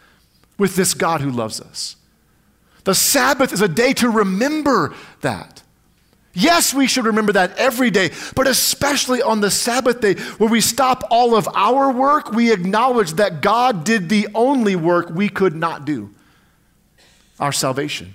with 0.58 0.76
this 0.76 0.94
God 0.94 1.20
who 1.20 1.30
loves 1.30 1.60
us. 1.60 1.96
The 2.84 2.94
Sabbath 2.94 3.52
is 3.52 3.62
a 3.62 3.68
day 3.68 3.92
to 3.94 4.08
remember 4.08 4.94
that. 5.20 5.59
Yes, 6.32 6.72
we 6.72 6.86
should 6.86 7.06
remember 7.06 7.32
that 7.32 7.56
every 7.58 7.90
day, 7.90 8.10
but 8.36 8.46
especially 8.46 9.20
on 9.20 9.40
the 9.40 9.50
Sabbath 9.50 10.00
day 10.00 10.14
where 10.14 10.48
we 10.48 10.60
stop 10.60 11.04
all 11.10 11.34
of 11.34 11.48
our 11.54 11.90
work, 11.90 12.30
we 12.30 12.52
acknowledge 12.52 13.14
that 13.14 13.40
God 13.40 13.84
did 13.84 14.08
the 14.08 14.28
only 14.34 14.76
work 14.76 15.10
we 15.10 15.28
could 15.28 15.56
not 15.56 15.84
do 15.84 16.14
our 17.40 17.52
salvation. 17.52 18.14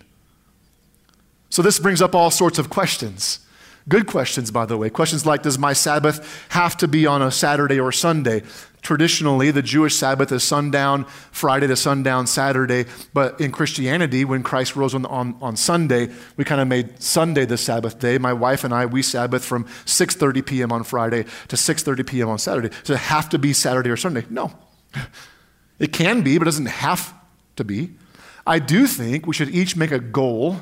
So, 1.49 1.61
this 1.61 1.79
brings 1.79 2.01
up 2.01 2.15
all 2.15 2.31
sorts 2.31 2.57
of 2.57 2.69
questions. 2.69 3.39
Good 3.87 4.07
questions, 4.07 4.49
by 4.49 4.65
the 4.65 4.77
way. 4.77 4.89
Questions 4.89 5.25
like 5.25 5.43
Does 5.43 5.59
my 5.59 5.73
Sabbath 5.73 6.45
have 6.49 6.75
to 6.77 6.87
be 6.87 7.05
on 7.05 7.21
a 7.21 7.31
Saturday 7.31 7.79
or 7.79 7.91
Sunday? 7.91 8.43
Traditionally, 8.85 9.49
the 9.49 9.63
Jewish 9.63 9.95
Sabbath 9.95 10.31
is 10.31 10.43
sundown 10.43 11.05
Friday 11.31 11.65
to 11.65 11.75
sundown 11.75 12.27
Saturday. 12.27 12.85
But 13.15 13.41
in 13.41 13.51
Christianity, 13.51 14.25
when 14.25 14.43
Christ 14.43 14.75
rose 14.75 14.93
on, 14.93 15.07
on, 15.07 15.35
on 15.41 15.55
Sunday, 15.55 16.11
we 16.37 16.45
kind 16.45 16.61
of 16.61 16.67
made 16.67 17.01
Sunday 17.01 17.45
the 17.45 17.57
Sabbath 17.57 17.97
day. 17.97 18.19
My 18.19 18.31
wife 18.31 18.63
and 18.63 18.71
I, 18.71 18.85
we 18.85 19.01
Sabbath 19.01 19.43
from 19.43 19.63
6.30 19.85 20.45
p.m. 20.45 20.71
on 20.71 20.83
Friday 20.83 21.23
to 21.47 21.55
6.30 21.55 22.05
p.m. 22.05 22.29
on 22.29 22.37
Saturday. 22.37 22.69
Does 22.83 22.91
it 22.91 22.97
have 22.97 23.27
to 23.29 23.39
be 23.39 23.53
Saturday 23.53 23.89
or 23.89 23.97
Sunday? 23.97 24.23
No. 24.29 24.53
It 25.77 25.91
can 25.91 26.21
be, 26.21 26.37
but 26.37 26.47
it 26.47 26.51
doesn't 26.51 26.67
have 26.67 27.13
to 27.57 27.65
be. 27.65 27.95
I 28.47 28.59
do 28.59 28.87
think 28.87 29.27
we 29.27 29.33
should 29.33 29.49
each 29.49 29.75
make 29.75 29.91
a 29.91 29.99
goal 29.99 30.61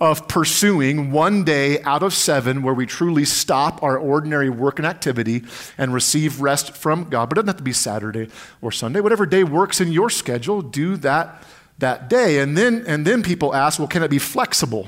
of 0.00 0.28
pursuing 0.28 1.10
one 1.10 1.42
day 1.42 1.80
out 1.82 2.02
of 2.02 2.12
seven 2.12 2.62
where 2.62 2.74
we 2.74 2.84
truly 2.84 3.24
stop 3.24 3.82
our 3.82 3.96
ordinary 3.96 4.50
work 4.50 4.78
and 4.78 4.86
activity 4.86 5.42
and 5.78 5.94
receive 5.94 6.40
rest 6.40 6.72
from 6.72 7.04
God. 7.04 7.28
But 7.28 7.38
it 7.38 7.42
doesn't 7.42 7.48
have 7.48 7.56
to 7.56 7.62
be 7.62 7.72
Saturday 7.72 8.28
or 8.60 8.70
Sunday. 8.70 9.00
Whatever 9.00 9.24
day 9.24 9.42
works 9.42 9.80
in 9.80 9.92
your 9.92 10.10
schedule, 10.10 10.60
do 10.60 10.96
that 10.98 11.42
that 11.78 12.08
day. 12.08 12.40
And 12.40 12.56
then, 12.56 12.84
and 12.86 13.06
then 13.06 13.22
people 13.22 13.54
ask, 13.54 13.78
well, 13.78 13.88
can 13.88 14.02
it 14.02 14.10
be 14.10 14.18
flexible? 14.18 14.86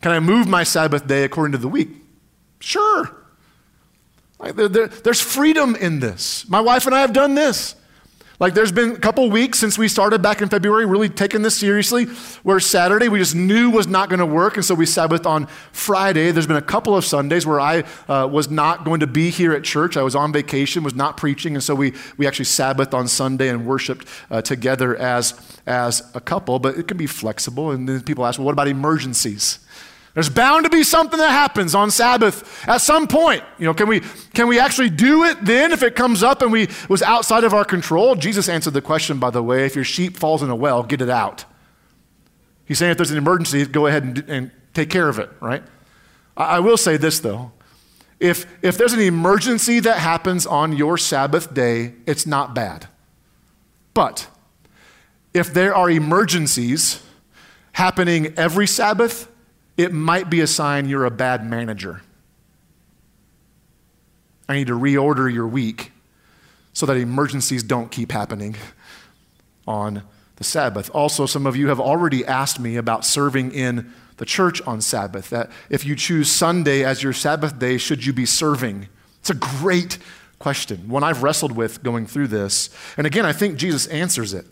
Can 0.00 0.12
I 0.12 0.20
move 0.20 0.46
my 0.46 0.62
Sabbath 0.62 1.06
day 1.06 1.24
according 1.24 1.52
to 1.52 1.58
the 1.58 1.68
week? 1.68 1.88
Sure. 2.60 3.14
There, 4.40 4.68
there, 4.68 4.88
there's 4.88 5.20
freedom 5.20 5.74
in 5.74 6.00
this. 6.00 6.48
My 6.48 6.60
wife 6.60 6.86
and 6.86 6.94
I 6.94 7.00
have 7.00 7.12
done 7.12 7.34
this. 7.34 7.74
Like 8.40 8.54
there's 8.54 8.70
been 8.70 8.92
a 8.92 8.98
couple 8.98 9.28
weeks 9.30 9.58
since 9.58 9.76
we 9.76 9.88
started 9.88 10.22
back 10.22 10.40
in 10.40 10.48
February, 10.48 10.86
really 10.86 11.08
taking 11.08 11.42
this 11.42 11.56
seriously, 11.56 12.04
where 12.44 12.60
Saturday 12.60 13.08
we 13.08 13.18
just 13.18 13.34
knew 13.34 13.68
was 13.68 13.88
not 13.88 14.08
going 14.08 14.20
to 14.20 14.26
work, 14.26 14.56
and 14.56 14.64
so 14.64 14.76
we 14.76 14.86
Sabbath 14.86 15.26
on 15.26 15.46
Friday. 15.72 16.30
There's 16.30 16.46
been 16.46 16.56
a 16.56 16.62
couple 16.62 16.96
of 16.96 17.04
Sundays 17.04 17.44
where 17.44 17.58
I 17.58 17.82
uh, 18.08 18.28
was 18.28 18.48
not 18.48 18.84
going 18.84 19.00
to 19.00 19.08
be 19.08 19.30
here 19.30 19.52
at 19.54 19.64
church. 19.64 19.96
I 19.96 20.02
was 20.02 20.14
on 20.14 20.32
vacation, 20.32 20.84
was 20.84 20.94
not 20.94 21.16
preaching, 21.16 21.56
and 21.56 21.64
so 21.64 21.74
we, 21.74 21.94
we 22.16 22.28
actually 22.28 22.44
Sabbath 22.44 22.94
on 22.94 23.08
Sunday 23.08 23.48
and 23.48 23.66
worshiped 23.66 24.06
uh, 24.30 24.40
together 24.40 24.94
as, 24.96 25.34
as 25.66 26.08
a 26.14 26.20
couple. 26.20 26.60
But 26.60 26.78
it 26.78 26.86
can 26.86 26.96
be 26.96 27.08
flexible, 27.08 27.72
and 27.72 27.88
then 27.88 28.02
people 28.02 28.24
ask, 28.24 28.38
well, 28.38 28.46
what 28.46 28.52
about 28.52 28.68
emergencies? 28.68 29.58
There's 30.18 30.28
bound 30.28 30.64
to 30.64 30.68
be 30.68 30.82
something 30.82 31.16
that 31.20 31.30
happens 31.30 31.76
on 31.76 31.92
Sabbath 31.92 32.66
at 32.68 32.78
some 32.78 33.06
point. 33.06 33.44
You 33.56 33.66
know, 33.66 33.72
can 33.72 33.86
we, 33.86 34.00
can 34.34 34.48
we 34.48 34.58
actually 34.58 34.90
do 34.90 35.22
it 35.22 35.44
then 35.44 35.70
if 35.70 35.84
it 35.84 35.94
comes 35.94 36.24
up 36.24 36.42
and 36.42 36.50
we 36.50 36.66
was 36.88 37.02
outside 37.02 37.44
of 37.44 37.54
our 37.54 37.64
control? 37.64 38.16
Jesus 38.16 38.48
answered 38.48 38.72
the 38.72 38.82
question, 38.82 39.20
by 39.20 39.30
the 39.30 39.44
way, 39.44 39.64
if 39.64 39.76
your 39.76 39.84
sheep 39.84 40.16
falls 40.16 40.42
in 40.42 40.50
a 40.50 40.56
well, 40.56 40.82
get 40.82 41.00
it 41.00 41.08
out. 41.08 41.44
He's 42.64 42.78
saying 42.80 42.90
if 42.90 42.96
there's 42.96 43.12
an 43.12 43.16
emergency, 43.16 43.64
go 43.66 43.86
ahead 43.86 44.02
and, 44.02 44.18
and 44.28 44.50
take 44.74 44.90
care 44.90 45.08
of 45.08 45.20
it, 45.20 45.30
right? 45.38 45.62
I, 46.36 46.56
I 46.56 46.58
will 46.58 46.76
say 46.76 46.96
this, 46.96 47.20
though. 47.20 47.52
If, 48.18 48.44
if 48.60 48.76
there's 48.76 48.94
an 48.94 49.00
emergency 49.00 49.78
that 49.78 49.98
happens 49.98 50.46
on 50.46 50.76
your 50.76 50.98
Sabbath 50.98 51.54
day, 51.54 51.94
it's 52.06 52.26
not 52.26 52.56
bad. 52.56 52.88
But 53.94 54.26
if 55.32 55.54
there 55.54 55.76
are 55.76 55.88
emergencies 55.88 57.04
happening 57.70 58.34
every 58.36 58.66
Sabbath, 58.66 59.28
it 59.78 59.92
might 59.92 60.28
be 60.28 60.40
a 60.40 60.46
sign 60.46 60.88
you're 60.88 61.06
a 61.06 61.10
bad 61.10 61.48
manager. 61.48 62.02
I 64.48 64.56
need 64.56 64.66
to 64.66 64.78
reorder 64.78 65.32
your 65.32 65.46
week 65.46 65.92
so 66.72 66.84
that 66.86 66.96
emergencies 66.96 67.62
don't 67.62 67.90
keep 67.90 68.10
happening 68.10 68.56
on 69.66 70.02
the 70.36 70.44
Sabbath. 70.44 70.90
Also, 70.90 71.26
some 71.26 71.46
of 71.46 71.56
you 71.56 71.68
have 71.68 71.80
already 71.80 72.24
asked 72.26 72.58
me 72.58 72.76
about 72.76 73.04
serving 73.04 73.52
in 73.52 73.92
the 74.16 74.24
church 74.24 74.60
on 74.62 74.80
Sabbath. 74.80 75.30
That 75.30 75.50
if 75.70 75.84
you 75.84 75.94
choose 75.94 76.30
Sunday 76.30 76.84
as 76.84 77.02
your 77.02 77.12
Sabbath 77.12 77.58
day, 77.58 77.78
should 77.78 78.04
you 78.04 78.12
be 78.12 78.26
serving? 78.26 78.88
It's 79.20 79.30
a 79.30 79.34
great 79.34 79.98
question, 80.38 80.88
one 80.88 81.04
I've 81.04 81.22
wrestled 81.22 81.52
with 81.52 81.82
going 81.82 82.06
through 82.06 82.28
this. 82.28 82.70
And 82.96 83.06
again, 83.06 83.26
I 83.26 83.32
think 83.32 83.58
Jesus 83.58 83.86
answers 83.88 84.34
it. 84.34 84.46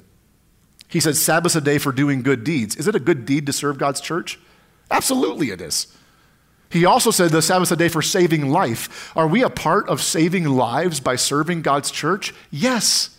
He 0.89 1.01
said, 1.01 1.17
Sabbath's 1.17 1.57
a 1.57 1.61
day 1.61 1.79
for 1.79 1.91
doing 1.91 2.23
good 2.23 2.45
deeds. 2.45 2.77
Is 2.77 2.87
it 2.87 2.95
a 2.95 3.01
good 3.01 3.25
deed 3.25 3.47
to 3.47 3.53
serve 3.53 3.79
God's 3.79 4.01
church? 4.01 4.39
Absolutely, 4.90 5.51
it 5.51 5.61
is. 5.61 5.88
He 6.68 6.85
also 6.85 7.11
said 7.11 7.31
the 7.31 7.42
Sabbath 7.42 7.68
is 7.68 7.72
a 7.72 7.77
day 7.77 7.88
for 7.88 8.03
saving 8.03 8.51
life. 8.51 9.12
Are 9.16 9.27
we 9.27 9.42
a 9.42 9.51
part 9.51 9.88
of 9.88 10.03
saving 10.03 10.44
lives 10.44 11.01
by 11.01 11.16
serving 11.16 11.62
God's 11.62 11.90
church? 11.90 12.35
Yes. 12.51 13.16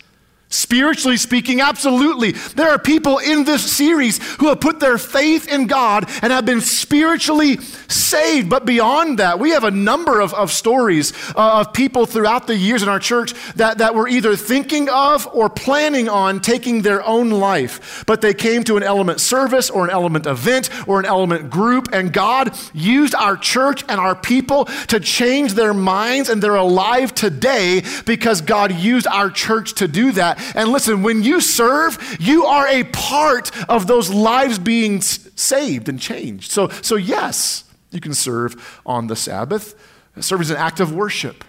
Spiritually 0.50 1.18
speaking, 1.18 1.60
absolutely. 1.60 2.32
There 2.32 2.70
are 2.70 2.78
people 2.78 3.18
in 3.18 3.44
this 3.44 3.70
series 3.70 4.16
who 4.36 4.48
have 4.48 4.62
put 4.62 4.80
their 4.80 4.96
faith 4.96 5.46
in 5.46 5.66
God 5.66 6.06
and 6.22 6.32
have 6.32 6.46
been 6.46 6.62
spiritually 6.62 7.58
saved. 7.58 8.48
But 8.48 8.64
beyond 8.64 9.18
that, 9.18 9.38
we 9.38 9.50
have 9.50 9.64
a 9.64 9.70
number 9.70 10.20
of, 10.20 10.32
of 10.32 10.50
stories 10.50 11.12
uh, 11.36 11.60
of 11.60 11.74
people 11.74 12.06
throughout 12.06 12.46
the 12.46 12.56
years 12.56 12.82
in 12.82 12.88
our 12.88 12.98
church 12.98 13.34
that, 13.56 13.76
that 13.78 13.94
were 13.94 14.08
either 14.08 14.36
thinking 14.36 14.88
of 14.88 15.26
or 15.34 15.50
planning 15.50 16.08
on 16.08 16.40
taking 16.40 16.80
their 16.80 17.04
own 17.06 17.28
life. 17.28 18.04
But 18.06 18.22
they 18.22 18.32
came 18.32 18.64
to 18.64 18.78
an 18.78 18.82
element 18.82 19.20
service 19.20 19.68
or 19.68 19.84
an 19.84 19.90
element 19.90 20.24
event 20.24 20.70
or 20.88 20.98
an 20.98 21.04
element 21.04 21.50
group, 21.50 21.88
and 21.92 22.10
God 22.10 22.58
used 22.72 23.14
our 23.14 23.36
church 23.36 23.84
and 23.86 24.00
our 24.00 24.14
people 24.14 24.64
to 24.86 24.98
change 24.98 25.52
their 25.52 25.74
minds, 25.74 26.30
and 26.30 26.42
they're 26.42 26.54
alive 26.54 27.14
today 27.14 27.82
because 28.06 28.40
God 28.40 28.72
used 28.72 29.06
our 29.06 29.28
church 29.28 29.74
to 29.74 29.86
do 29.86 30.12
that. 30.12 30.37
And 30.54 30.70
listen, 30.70 31.02
when 31.02 31.22
you 31.22 31.40
serve, 31.40 32.16
you 32.20 32.44
are 32.46 32.66
a 32.68 32.84
part 32.84 33.50
of 33.68 33.86
those 33.86 34.10
lives 34.10 34.58
being 34.58 35.00
saved 35.00 35.88
and 35.88 36.00
changed. 36.00 36.50
So, 36.50 36.68
so 36.68 36.96
yes, 36.96 37.64
you 37.90 38.00
can 38.00 38.14
serve 38.14 38.80
on 38.84 39.06
the 39.06 39.16
Sabbath. 39.16 39.74
Serve 40.20 40.40
is 40.40 40.50
an 40.50 40.56
act 40.56 40.80
of 40.80 40.92
worship. 40.94 41.44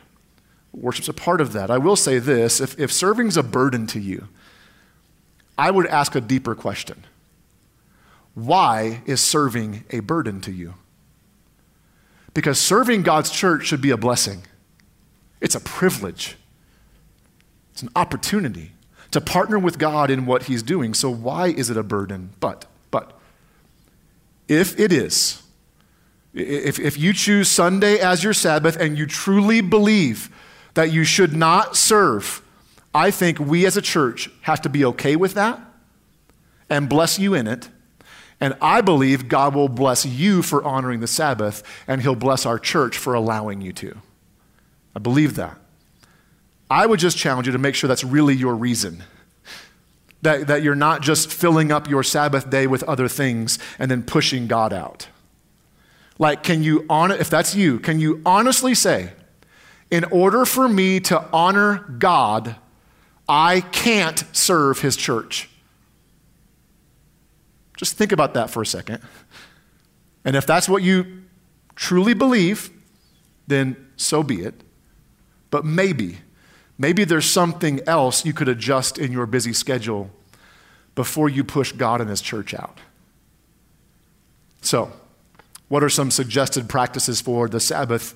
Worship's 0.74 1.10
a 1.10 1.14
part 1.14 1.42
of 1.42 1.54
that. 1.54 1.72
I 1.72 1.78
will 1.78 1.96
say 1.96 2.20
this 2.20 2.62
if, 2.62 2.80
if 2.80 2.92
serving's 2.92 3.38
a 3.38 3.44
burden 3.44 3.88
to 3.88 4.00
you, 4.00 4.28
I 5.58 5.72
would 5.72 5.88
ask 5.88 6.16
a 6.16 6.22
deeper 6.22 6.56
question. 6.56 7.06
Why 8.34 9.02
is 9.06 9.20
serving 9.20 9.84
a 9.90 10.00
burden 10.00 10.40
to 10.42 10.52
you? 10.52 10.76
Because 12.34 12.60
serving 12.60 13.02
God's 13.02 13.32
church 13.32 13.66
should 13.66 13.82
be 13.82 13.90
a 13.90 13.98
blessing. 13.98 14.44
It's 15.42 15.56
a 15.56 15.60
privilege. 15.60 16.38
It's 17.74 17.82
an 17.82 17.90
opportunity 17.96 18.72
to 19.12 19.22
partner 19.22 19.57
with 19.57 19.78
God 19.78 20.10
in 20.12 20.26
what 20.26 20.43
He's 20.43 20.64
doing. 20.64 20.93
So, 20.93 21.10
why 21.10 21.47
is 21.47 21.70
it 21.70 21.78
a 21.78 21.84
burden? 21.84 22.32
But, 22.39 22.66
but, 22.91 23.18
if 24.47 24.80
it 24.80 24.91
is, 24.91 25.43
if, 26.34 26.80
if 26.80 26.97
you 26.97 27.14
choose 27.14 27.49
Sunday 27.49 27.99
as 27.99 28.24
your 28.24 28.34
Sabbath 28.34 28.76
and 28.76 28.97
you 28.97 29.05
truly 29.05 29.62
believe 29.62 30.30
that 30.74 30.91
you 30.91 31.03
should 31.03 31.36
not 31.36 31.76
serve, 31.76 32.41
I 32.93 33.12
think 33.12 33.39
we 33.39 33.66
as 33.66 33.78
a 33.78 33.82
church 33.82 34.30
have 34.41 34.62
to 34.62 34.70
be 34.70 34.86
okay 34.86 35.16
with 35.16 35.34
that 35.34 35.60
and 36.70 36.88
bless 36.88 37.20
you 37.20 37.34
in 37.34 37.47
it. 37.47 37.70
And 38.41 38.55
I 38.62 38.82
believe 38.82 39.28
God 39.28 39.53
will 39.53 39.68
bless 39.68 40.05
you 40.05 40.41
for 40.41 40.64
honoring 40.64 41.01
the 41.01 41.07
Sabbath, 41.07 41.62
and 41.88 42.01
He'll 42.01 42.16
bless 42.16 42.45
our 42.45 42.57
church 42.57 42.97
for 42.97 43.14
allowing 43.14 43.60
you 43.60 43.74
to. 43.74 43.97
I 44.95 44.99
believe 44.99 45.36
that. 45.36 45.60
I 46.70 46.86
would 46.86 46.99
just 46.99 47.17
challenge 47.17 47.47
you 47.47 47.53
to 47.53 47.59
make 47.59 47.76
sure 47.76 47.88
that's 47.88 48.03
really 48.03 48.36
your 48.36 48.55
reason. 48.55 49.03
That, 50.22 50.47
that 50.47 50.63
you're 50.63 50.76
not 50.76 51.01
just 51.01 51.32
filling 51.32 51.72
up 51.72 51.89
your 51.89 52.03
Sabbath 52.03 52.49
day 52.49 52.67
with 52.67 52.84
other 52.84 53.07
things 53.07 53.57
and 53.80 53.89
then 53.89 54.03
pushing 54.03 54.47
God 54.47 54.74
out. 54.74 55.07
Like, 56.17 56.43
can 56.43 56.61
you, 56.61 56.86
on, 56.89 57.11
if 57.11 57.30
that's 57.30 57.55
you, 57.55 57.80
can 57.80 58.01
you 58.01 58.22
honestly 58.26 58.76
say, 58.76 59.13
in 59.89 60.03
order 60.05 60.45
for 60.45 60.67
me 60.67 60.99
to 60.99 61.26
honor 61.32 61.86
God, 61.97 62.57
I 63.30 63.61
can't 63.61 64.24
serve 64.34 64.82
his 64.82 64.97
church? 64.97 65.49
Just 67.78 67.95
think 67.95 68.11
about 68.11 68.34
that 68.34 68.49
for 68.49 68.61
a 68.61 68.65
second. 68.65 69.01
And 70.26 70.36
if 70.36 70.45
that's 70.45 70.67
what 70.67 70.84
you 70.84 71.24
truly 71.76 72.13
believe, 72.13 72.70
then 73.47 73.78
so 73.95 74.22
be 74.22 74.41
it. 74.41 74.53
But 75.49 75.63
maybe 75.63 76.17
Maybe 76.82 77.03
there's 77.03 77.30
something 77.30 77.82
else 77.86 78.25
you 78.25 78.32
could 78.32 78.47
adjust 78.47 78.97
in 78.97 79.11
your 79.11 79.25
busy 79.25 79.51
schedule 79.51 80.09
before 80.95 81.27
you 81.27 81.43
push 81.43 81.73
God 81.73 81.99
and 81.99 82.09
His 82.09 82.21
church 82.21 82.53
out. 82.53 82.80
So, 84.61 84.91
what 85.67 85.84
are 85.84 85.89
some 85.89 86.09
suggested 86.09 86.69
practices 86.69 87.21
for 87.21 87.49
the 87.49 87.59
Sabbath? 87.59 88.15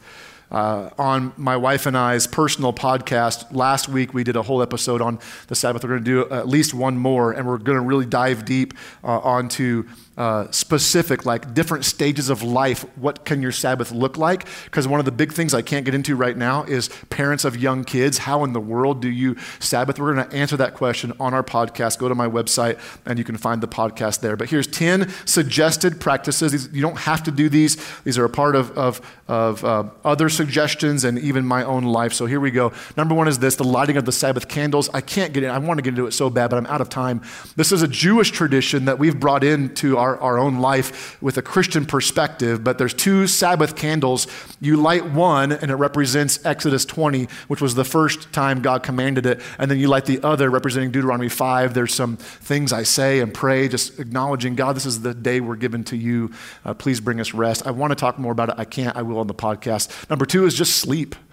Uh, 0.51 0.91
on 0.99 1.33
my 1.35 1.57
wife 1.57 1.87
and 1.87 1.97
I's 1.97 2.27
personal 2.27 2.71
podcast. 2.71 3.55
Last 3.55 3.89
week, 3.89 4.13
we 4.13 4.23
did 4.23 4.35
a 4.35 4.43
whole 4.43 4.61
episode 4.61 5.01
on 5.01 5.17
the 5.47 5.55
Sabbath. 5.55 5.83
We're 5.83 5.97
going 5.97 6.03
to 6.03 6.27
do 6.27 6.29
at 6.29 6.47
least 6.47 6.75
one 6.75 6.95
more, 6.95 7.31
and 7.31 7.47
we're 7.47 7.57
going 7.57 7.77
to 7.77 7.83
really 7.83 8.05
dive 8.05 8.45
deep 8.45 8.75
uh, 9.03 9.17
onto 9.19 9.87
uh, 10.17 10.49
specific, 10.51 11.25
like 11.25 11.53
different 11.53 11.85
stages 11.85 12.29
of 12.29 12.43
life. 12.43 12.85
What 12.97 13.25
can 13.25 13.41
your 13.41 13.51
Sabbath 13.51 13.91
look 13.91 14.17
like? 14.17 14.47
Because 14.65 14.87
one 14.87 14.99
of 14.99 15.05
the 15.05 15.11
big 15.11 15.33
things 15.33 15.53
I 15.53 15.61
can't 15.61 15.85
get 15.85 15.95
into 15.95 16.15
right 16.15 16.37
now 16.37 16.63
is 16.63 16.89
parents 17.09 17.45
of 17.45 17.57
young 17.57 17.83
kids. 17.83 18.19
How 18.19 18.43
in 18.43 18.53
the 18.53 18.59
world 18.59 19.01
do 19.01 19.09
you 19.09 19.35
Sabbath? 19.59 19.99
We're 19.99 20.13
going 20.13 20.29
to 20.29 20.35
answer 20.35 20.57
that 20.57 20.75
question 20.75 21.13
on 21.19 21.33
our 21.33 21.43
podcast. 21.43 21.97
Go 21.97 22.09
to 22.09 22.15
my 22.15 22.27
website 22.27 22.79
and 23.05 23.17
you 23.17 23.25
can 23.25 23.37
find 23.37 23.61
the 23.61 23.67
podcast 23.67 24.19
there. 24.21 24.35
But 24.35 24.49
here's 24.49 24.67
10 24.67 25.09
suggested 25.25 25.99
practices. 25.99 26.69
You 26.71 26.81
don't 26.81 26.99
have 26.99 27.23
to 27.23 27.31
do 27.31 27.49
these, 27.49 27.77
these 28.03 28.17
are 28.17 28.25
a 28.25 28.29
part 28.29 28.55
of, 28.55 28.77
of, 28.77 29.01
of 29.27 29.65
uh, 29.65 29.85
other 30.05 30.29
suggestions 30.29 31.03
and 31.05 31.17
even 31.17 31.45
my 31.45 31.63
own 31.63 31.83
life. 31.83 32.13
So 32.13 32.25
here 32.25 32.39
we 32.39 32.51
go. 32.51 32.71
Number 32.97 33.15
one 33.15 33.27
is 33.27 33.39
this 33.39 33.55
the 33.55 33.63
lighting 33.63 33.97
of 33.97 34.05
the 34.05 34.11
Sabbath 34.11 34.47
candles. 34.47 34.89
I 34.93 35.01
can't 35.01 35.33
get 35.33 35.43
in, 35.43 35.49
I 35.49 35.57
want 35.57 35.77
to 35.77 35.81
get 35.81 35.89
into 35.89 36.05
it 36.05 36.11
so 36.11 36.29
bad, 36.29 36.49
but 36.49 36.57
I'm 36.57 36.67
out 36.67 36.81
of 36.81 36.89
time. 36.89 37.21
This 37.55 37.71
is 37.71 37.81
a 37.81 37.87
Jewish 37.87 38.31
tradition 38.31 38.85
that 38.85 38.99
we've 38.99 39.19
brought 39.19 39.43
into 39.43 39.97
our, 39.97 40.02
our 40.03 40.37
own 40.37 40.59
life 40.59 41.21
with 41.21 41.37
a 41.37 41.41
Christian 41.41 41.85
perspective, 41.85 42.63
but 42.63 42.77
there's 42.77 42.93
two 42.93 43.27
Sabbath 43.27 43.75
candles. 43.75 44.27
You 44.59 44.77
light 44.77 45.05
one, 45.05 45.51
and 45.51 45.71
it 45.71 45.75
represents 45.75 46.45
Exodus 46.45 46.85
20, 46.85 47.27
which 47.47 47.61
was 47.61 47.75
the 47.75 47.85
first 47.85 48.31
time 48.33 48.61
God 48.61 48.83
commanded 48.83 49.25
it, 49.25 49.41
and 49.57 49.69
then 49.69 49.79
you 49.79 49.87
light 49.87 50.05
the 50.05 50.21
other, 50.23 50.49
representing 50.49 50.91
Deuteronomy 50.91 51.29
5. 51.29 51.73
There's 51.73 51.93
some 51.93 52.17
things 52.17 52.73
I 52.73 52.83
say 52.83 53.19
and 53.19 53.33
pray, 53.33 53.67
just 53.67 53.99
acknowledging, 53.99 54.55
God, 54.55 54.75
this 54.75 54.85
is 54.85 55.01
the 55.01 55.13
day 55.13 55.39
we're 55.39 55.55
given 55.55 55.83
to 55.85 55.97
you. 55.97 56.31
Uh, 56.65 56.73
please 56.73 56.99
bring 56.99 57.19
us 57.19 57.33
rest. 57.33 57.65
I 57.65 57.71
want 57.71 57.91
to 57.91 57.95
talk 57.95 58.19
more 58.19 58.31
about 58.31 58.49
it. 58.49 58.55
I 58.57 58.65
can't. 58.65 58.95
I 58.95 59.01
will 59.01 59.19
on 59.19 59.27
the 59.27 59.33
podcast. 59.33 60.09
Number 60.09 60.25
two 60.25 60.45
is 60.45 60.53
just 60.53 60.77
sleep. 60.77 61.15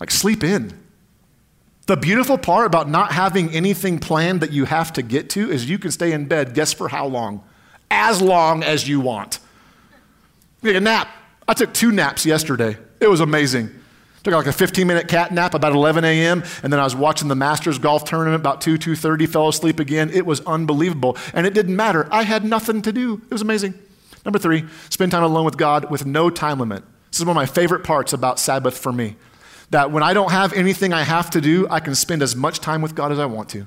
Like, 0.00 0.12
sleep 0.12 0.44
in. 0.44 0.78
The 1.86 1.96
beautiful 1.96 2.36
part 2.36 2.66
about 2.66 2.88
not 2.88 3.12
having 3.12 3.50
anything 3.50 3.98
planned 3.98 4.42
that 4.42 4.52
you 4.52 4.66
have 4.66 4.92
to 4.92 5.02
get 5.02 5.30
to 5.30 5.50
is 5.50 5.68
you 5.68 5.78
can 5.78 5.90
stay 5.90 6.12
in 6.12 6.26
bed, 6.26 6.52
guess 6.54 6.72
for 6.72 6.88
how 6.88 7.06
long? 7.06 7.42
As 7.90 8.20
long 8.20 8.62
as 8.62 8.88
you 8.88 9.00
want. 9.00 9.38
Take 10.62 10.76
a 10.76 10.80
nap. 10.80 11.08
I 11.46 11.54
took 11.54 11.72
two 11.72 11.92
naps 11.92 12.26
yesterday. 12.26 12.76
It 13.00 13.08
was 13.08 13.20
amazing. 13.20 13.70
Took 14.22 14.34
like 14.34 14.46
a 14.46 14.52
15 14.52 14.86
minute 14.86 15.08
cat 15.08 15.32
nap 15.32 15.54
about 15.54 15.72
11 15.72 16.04
a.m. 16.04 16.42
and 16.62 16.72
then 16.72 16.80
I 16.80 16.84
was 16.84 16.94
watching 16.94 17.28
the 17.28 17.36
Masters 17.36 17.78
golf 17.78 18.04
tournament 18.04 18.40
about 18.40 18.60
2 18.60 18.76
2:30 18.76 19.28
fell 19.28 19.48
asleep 19.48 19.78
again. 19.78 20.10
It 20.10 20.26
was 20.26 20.40
unbelievable 20.40 21.16
and 21.32 21.46
it 21.46 21.54
didn't 21.54 21.76
matter. 21.76 22.08
I 22.10 22.24
had 22.24 22.44
nothing 22.44 22.82
to 22.82 22.92
do. 22.92 23.22
It 23.24 23.32
was 23.32 23.42
amazing. 23.42 23.74
Number 24.24 24.38
3, 24.38 24.64
spend 24.90 25.12
time 25.12 25.22
alone 25.22 25.44
with 25.44 25.56
God 25.56 25.90
with 25.90 26.04
no 26.04 26.28
time 26.28 26.58
limit. 26.58 26.82
This 27.10 27.20
is 27.20 27.24
one 27.24 27.36
of 27.36 27.40
my 27.40 27.46
favorite 27.46 27.84
parts 27.84 28.12
about 28.12 28.38
Sabbath 28.38 28.76
for 28.76 28.92
me. 28.92 29.16
That 29.70 29.92
when 29.92 30.02
I 30.02 30.12
don't 30.12 30.32
have 30.32 30.52
anything 30.52 30.92
I 30.92 31.02
have 31.02 31.30
to 31.30 31.40
do, 31.40 31.66
I 31.70 31.80
can 31.80 31.94
spend 31.94 32.22
as 32.22 32.34
much 32.34 32.58
time 32.58 32.82
with 32.82 32.94
God 32.94 33.12
as 33.12 33.18
I 33.18 33.26
want 33.26 33.48
to 33.50 33.66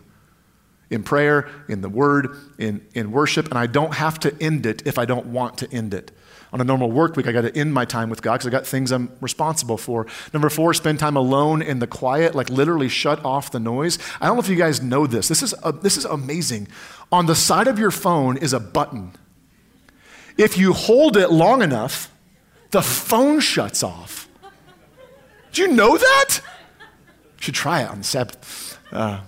in 0.92 1.04
prayer, 1.04 1.50
in 1.68 1.82
the 1.82 1.89
word, 1.89 2.38
in, 2.60 2.86
in 2.94 3.12
worship, 3.12 3.48
and 3.48 3.58
I 3.58 3.66
don't 3.66 3.96
have 3.96 4.20
to 4.20 4.36
end 4.39 4.66
it 4.66 4.86
if 4.86 5.00
I 5.00 5.06
don't 5.06 5.28
want 5.28 5.58
to 5.60 5.74
end 5.74 5.94
it. 5.94 6.12
On 6.54 6.60
a 6.60 6.66
normal 6.66 6.92
work 6.92 7.16
week, 7.16 7.28
I 7.28 7.32
got 7.32 7.42
to 7.42 7.58
end 7.58 7.74
my 7.74 7.86
time 7.86 8.10
with 8.10 8.22
God 8.22 8.34
because 8.34 8.48
I 8.48 8.50
got 8.50 8.68
things 8.68 8.92
I'm 8.92 9.10
responsible 9.22 9.78
for. 9.78 10.06
Number 10.34 10.50
four, 10.50 10.74
spend 10.74 11.00
time 11.00 11.16
alone 11.16 11.62
in 11.62 11.80
the 11.80 11.88
quiet, 11.88 12.36
like 12.36 12.50
literally 12.50 12.89
shut 12.89 13.24
off 13.24 13.52
the 13.52 13.60
noise. 13.60 13.98
I 14.20 14.28
don't 14.28 14.36
know 14.36 14.42
if 14.42 14.50
you 14.50 14.58
guys 14.58 14.82
know 14.82 15.08
this. 15.08 15.30
This 15.30 15.42
is, 15.42 15.54
a, 15.64 15.72
this 15.72 15.96
is 15.96 16.04
amazing. 16.04 16.68
On 17.10 17.26
the 17.26 17.36
side 17.36 17.70
of 17.70 17.80
your 17.80 17.92
phone 17.92 18.36
is 18.36 18.52
a 18.52 18.60
button. 18.60 19.14
If 20.38 20.58
you 20.58 20.74
hold 20.74 21.16
it 21.16 21.32
long 21.32 21.62
enough, 21.62 22.12
the 22.72 22.82
phone 22.82 23.39
shuts 23.39 23.82
off. 23.82 24.28
Do 25.54 25.62
you 25.62 25.70
know 25.70 25.98
that? 25.98 26.42
You 27.38 27.44
should 27.44 27.56
try 27.56 27.82
it 27.82 27.89
on 27.89 28.00
the 28.00 28.04
Sabbath. 28.04 28.78
Uh, 28.92 29.22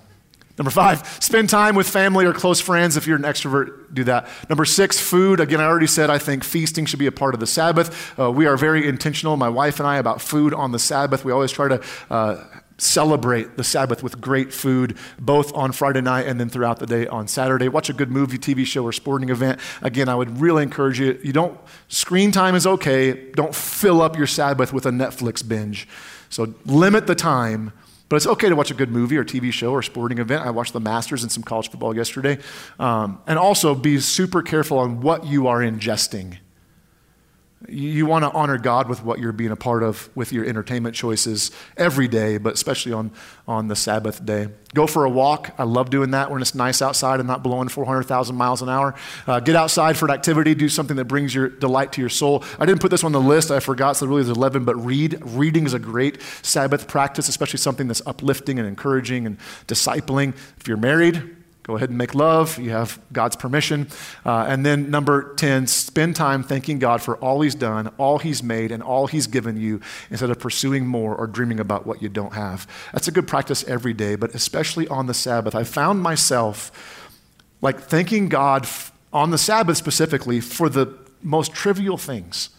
Number 0.58 0.70
five, 0.70 1.18
spend 1.20 1.49
time 1.49 1.76
with 1.76 1.89
family 1.89 2.26
or 2.26 2.34
close 2.34 2.62
friends. 2.62 2.95
If 2.95 3.08
you're 3.08 3.18
an 3.18 3.24
extrovert, 3.24 3.91
do 3.91 4.04
that. 4.04 4.28
Number 4.49 4.66
six, 4.66 4.99
food. 4.99 5.39
Again, 5.39 5.60
I 5.60 5.66
already 5.66 5.88
said 5.88 6.12
I 6.12 6.20
think 6.20 6.43
feasting 6.43 6.86
should 6.86 6.99
be 6.99 7.08
a 7.08 7.12
part 7.12 7.34
of 7.34 7.39
the 7.39 7.47
Sabbath. 7.47 8.20
Uh, 8.20 8.32
we 8.32 8.45
are 8.45 8.56
very 8.56 8.88
intentional, 8.88 9.36
my 9.36 9.49
wife 9.49 9.80
and 9.80 9.88
I, 9.88 9.97
about 9.97 10.22
food 10.22 10.54
on 10.54 10.72
the 10.72 10.78
Sabbath. 10.78 11.26
We 11.26 11.32
always 11.32 11.51
try 11.51 11.70
to 11.70 11.82
uh, 12.12 12.43
celebrate 12.78 13.58
the 13.58 13.64
Sabbath 13.64 14.04
with 14.04 14.22
great 14.22 14.54
food, 14.54 14.95
both 15.20 15.51
on 15.56 15.72
Friday 15.72 16.01
night 16.01 16.28
and 16.28 16.39
then 16.39 16.49
throughout 16.49 16.78
the 16.78 16.86
day 16.86 17.08
on 17.08 17.28
Saturday. 17.28 17.68
Watch 17.68 17.89
a 17.89 17.93
good 17.93 18.12
movie, 18.12 18.38
TV 18.38 18.64
show, 18.64 18.84
or 18.84 18.91
sporting 18.91 19.30
event. 19.30 19.60
Again, 19.82 20.08
I 20.08 20.14
would 20.14 20.39
really 20.39 20.62
encourage 20.62 20.99
you. 20.99 21.20
You 21.24 21.34
don't, 21.34 21.60
screen 21.88 22.32
time 22.32 22.54
is 22.54 22.68
okay. 22.68 23.32
Don't 23.32 23.56
fill 23.56 24.04
up 24.04 24.18
your 24.18 24.28
Sabbath 24.28 24.72
with 24.72 24.86
a 24.86 24.91
Netflix 24.91 25.47
binge. 25.47 25.88
So 26.30 26.54
limit 26.66 27.08
the 27.08 27.16
time 27.16 27.74
but 28.10 28.18
it's 28.18 28.28
okay 28.28 28.49
to 28.49 28.56
watch 28.56 28.72
a 28.72 28.74
good 28.74 28.91
movie 28.91 29.18
or 29.18 29.24
TV 29.24 29.51
show 29.51 29.72
or 29.72 29.82
sporting 29.82 30.20
event. 30.20 30.45
I 30.45 30.51
watched 30.51 30.74
the 30.74 30.80
Masters 30.80 31.24
and 31.24 31.32
some 31.32 31.43
college 31.43 31.70
football 31.70 31.95
yesterday. 31.95 32.38
Um, 32.80 33.20
and 33.26 33.39
also 33.39 33.74
be 33.74 33.99
super 33.99 34.41
careful 34.41 34.78
on 34.78 35.01
what 35.01 35.26
you 35.26 35.47
are 35.47 35.60
ingesting. 35.60 36.38
You 37.70 38.05
want 38.05 38.24
to 38.24 38.32
honor 38.32 38.57
God 38.57 38.89
with 38.89 39.03
what 39.03 39.20
you're 39.20 39.32
being 39.32 39.51
a 39.51 39.55
part 39.55 39.84
of 39.84 40.09
with 40.16 40.34
your 40.34 40.45
entertainment 40.45 40.95
choices 40.95 41.51
every 41.78 42.07
day, 42.07 42.38
but 42.38 42.55
especially 42.55 42.91
on, 42.91 43.11
on 43.47 43.70
the 43.70 43.76
Sabbath 43.76 44.26
day. 44.26 44.49
Go 44.74 44.86
for 44.86 45.05
a 45.05 45.09
walk. 45.09 45.53
I 45.57 45.64
love 45.64 45.89
doing 45.89 46.11
that 46.11 46.30
when 46.30 46.41
it's 46.41 46.53
nice 46.53 46.82
outside 46.82 47.20
and 47.20 47.28
not 47.28 47.41
blowing 47.41 47.70
400,000 47.70 48.36
miles 48.36 48.61
an 48.61 48.70
hour. 48.70 48.95
Uh, 49.26 49.39
get 49.39 49.55
outside 49.55 49.95
for 49.95 50.05
an 50.05 50.11
activity. 50.11 50.55
Do 50.55 50.68
something 50.68 50.97
that 50.97 51.05
brings 51.05 51.34
your 51.34 51.47
delight 51.47 51.93
to 51.93 52.01
your 52.01 52.09
soul. 52.09 52.43
I 52.59 52.66
didn't 52.66 52.82
put 52.82 52.91
this 52.91 53.03
on 53.03 53.11
the 53.11 53.22
list. 53.22 53.49
I 53.49 53.59
forgot, 53.59 53.97
so 53.97 54.07
really 54.07 54.24
there's 54.24 54.36
11, 54.36 54.66
but 54.66 54.76
read. 54.76 55.22
Reading 55.24 55.66
is 55.66 55.74
a 55.74 55.80
great 55.80 56.22
Sabbath 56.41 56.88
practice, 56.88 57.30
especially 57.30 57.59
something 57.59 57.88
that's 57.88 58.01
uplifting 58.05 58.59
and 58.59 58.68
encouraging 58.68 59.26
and 59.26 59.38
discipling. 59.68 60.36
If 60.57 60.68
you're 60.68 60.78
married, 60.78 61.43
Go 61.64 61.78
ahead 61.78 61.89
and 61.89 61.97
make 61.97 62.14
love. 62.14 62.59
You 62.59 62.72
have 62.72 62.99
God's 63.14 63.38
permission. 63.38 63.88
Uh, 64.26 64.45
and 64.47 64.66
then 64.66 64.91
number 64.91 65.34
10, 65.36 65.68
spend 65.68 66.16
time 66.16 66.43
thanking 66.43 66.78
God 66.78 67.01
for 67.01 67.16
all 67.18 67.39
He's 67.39 67.55
done, 67.55 67.88
all 67.97 68.20
He's 68.20 68.43
made, 68.43 68.72
and 68.72 68.84
all 68.84 69.07
He's 69.07 69.28
given 69.28 69.55
you 69.55 69.80
instead 70.09 70.30
of 70.30 70.39
pursuing 70.39 70.86
more 70.86 71.16
or 71.16 71.26
dreaming 71.26 71.61
about 71.61 71.88
what 71.88 72.01
you 72.01 72.09
don't 72.09 72.34
have. 72.34 72.68
That's 72.91 73.07
a 73.07 73.11
good 73.11 73.30
practice 73.30 73.64
every 73.64 73.93
day, 73.93 74.16
but 74.16 74.36
especially 74.36 74.89
on 74.89 75.07
the 75.07 75.14
Sabbath. 75.14 75.55
I 75.55 75.64
found 75.64 76.01
myself 76.01 77.09
like 77.61 77.80
thanking 77.80 78.28
God 78.28 78.68
on 79.14 79.32
the 79.32 79.38
Sabbath 79.38 79.78
specifically 79.78 80.41
for 80.41 80.68
the 80.68 80.97
most 81.22 81.53
trivial 81.53 81.97
things. 81.97 82.49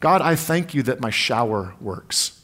God, 0.00 0.20
I 0.20 0.34
thank 0.34 0.74
you 0.74 0.82
that 0.84 1.00
my 1.00 1.10
shower 1.10 1.74
works. 1.80 2.42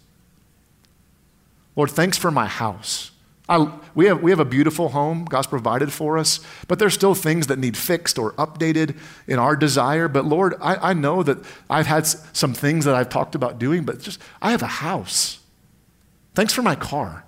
Lord, 1.77 1.91
thanks 1.91 2.17
for 2.17 2.31
my 2.31 2.47
house. 2.47 3.12
I, 3.53 3.71
we, 3.95 4.07
have, 4.07 4.23
we 4.23 4.31
have 4.31 4.41
a 4.41 4.47
beautiful 4.47 4.89
home 4.89 5.27
God's 5.27 5.47
provided 5.47 5.93
for 5.93 6.17
us, 6.17 6.41
but 6.69 6.79
there's 6.79 6.95
still 6.95 7.15
things 7.15 7.49
that 7.49 7.59
need 7.59 7.77
fixed 7.77 8.19
or 8.19 8.33
updated 8.33 8.97
in 9.27 9.39
our 9.39 9.57
desire. 9.57 10.09
But 10.09 10.25
Lord, 10.25 10.55
I, 10.59 10.91
I 10.91 10.93
know 10.95 11.23
that 11.23 11.37
I've 11.69 11.87
had 11.87 12.07
some 12.07 12.55
things 12.55 12.87
that 12.87 12.95
I've 12.95 13.11
talked 13.11 13.35
about 13.35 13.59
doing, 13.59 13.85
but 13.85 14.01
just, 14.01 14.19
I 14.41 14.53
have 14.53 14.63
a 14.63 14.67
house. 14.67 15.41
Thanks 16.35 16.55
for 16.55 16.63
my 16.63 16.75
car. 16.75 17.27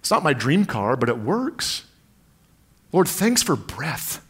It's 0.00 0.10
not 0.10 0.24
my 0.24 0.32
dream 0.32 0.64
car, 0.64 0.96
but 0.96 1.08
it 1.08 1.18
works. 1.18 1.84
Lord, 2.92 3.06
thanks 3.06 3.40
for 3.40 3.54
breath. 3.54 4.24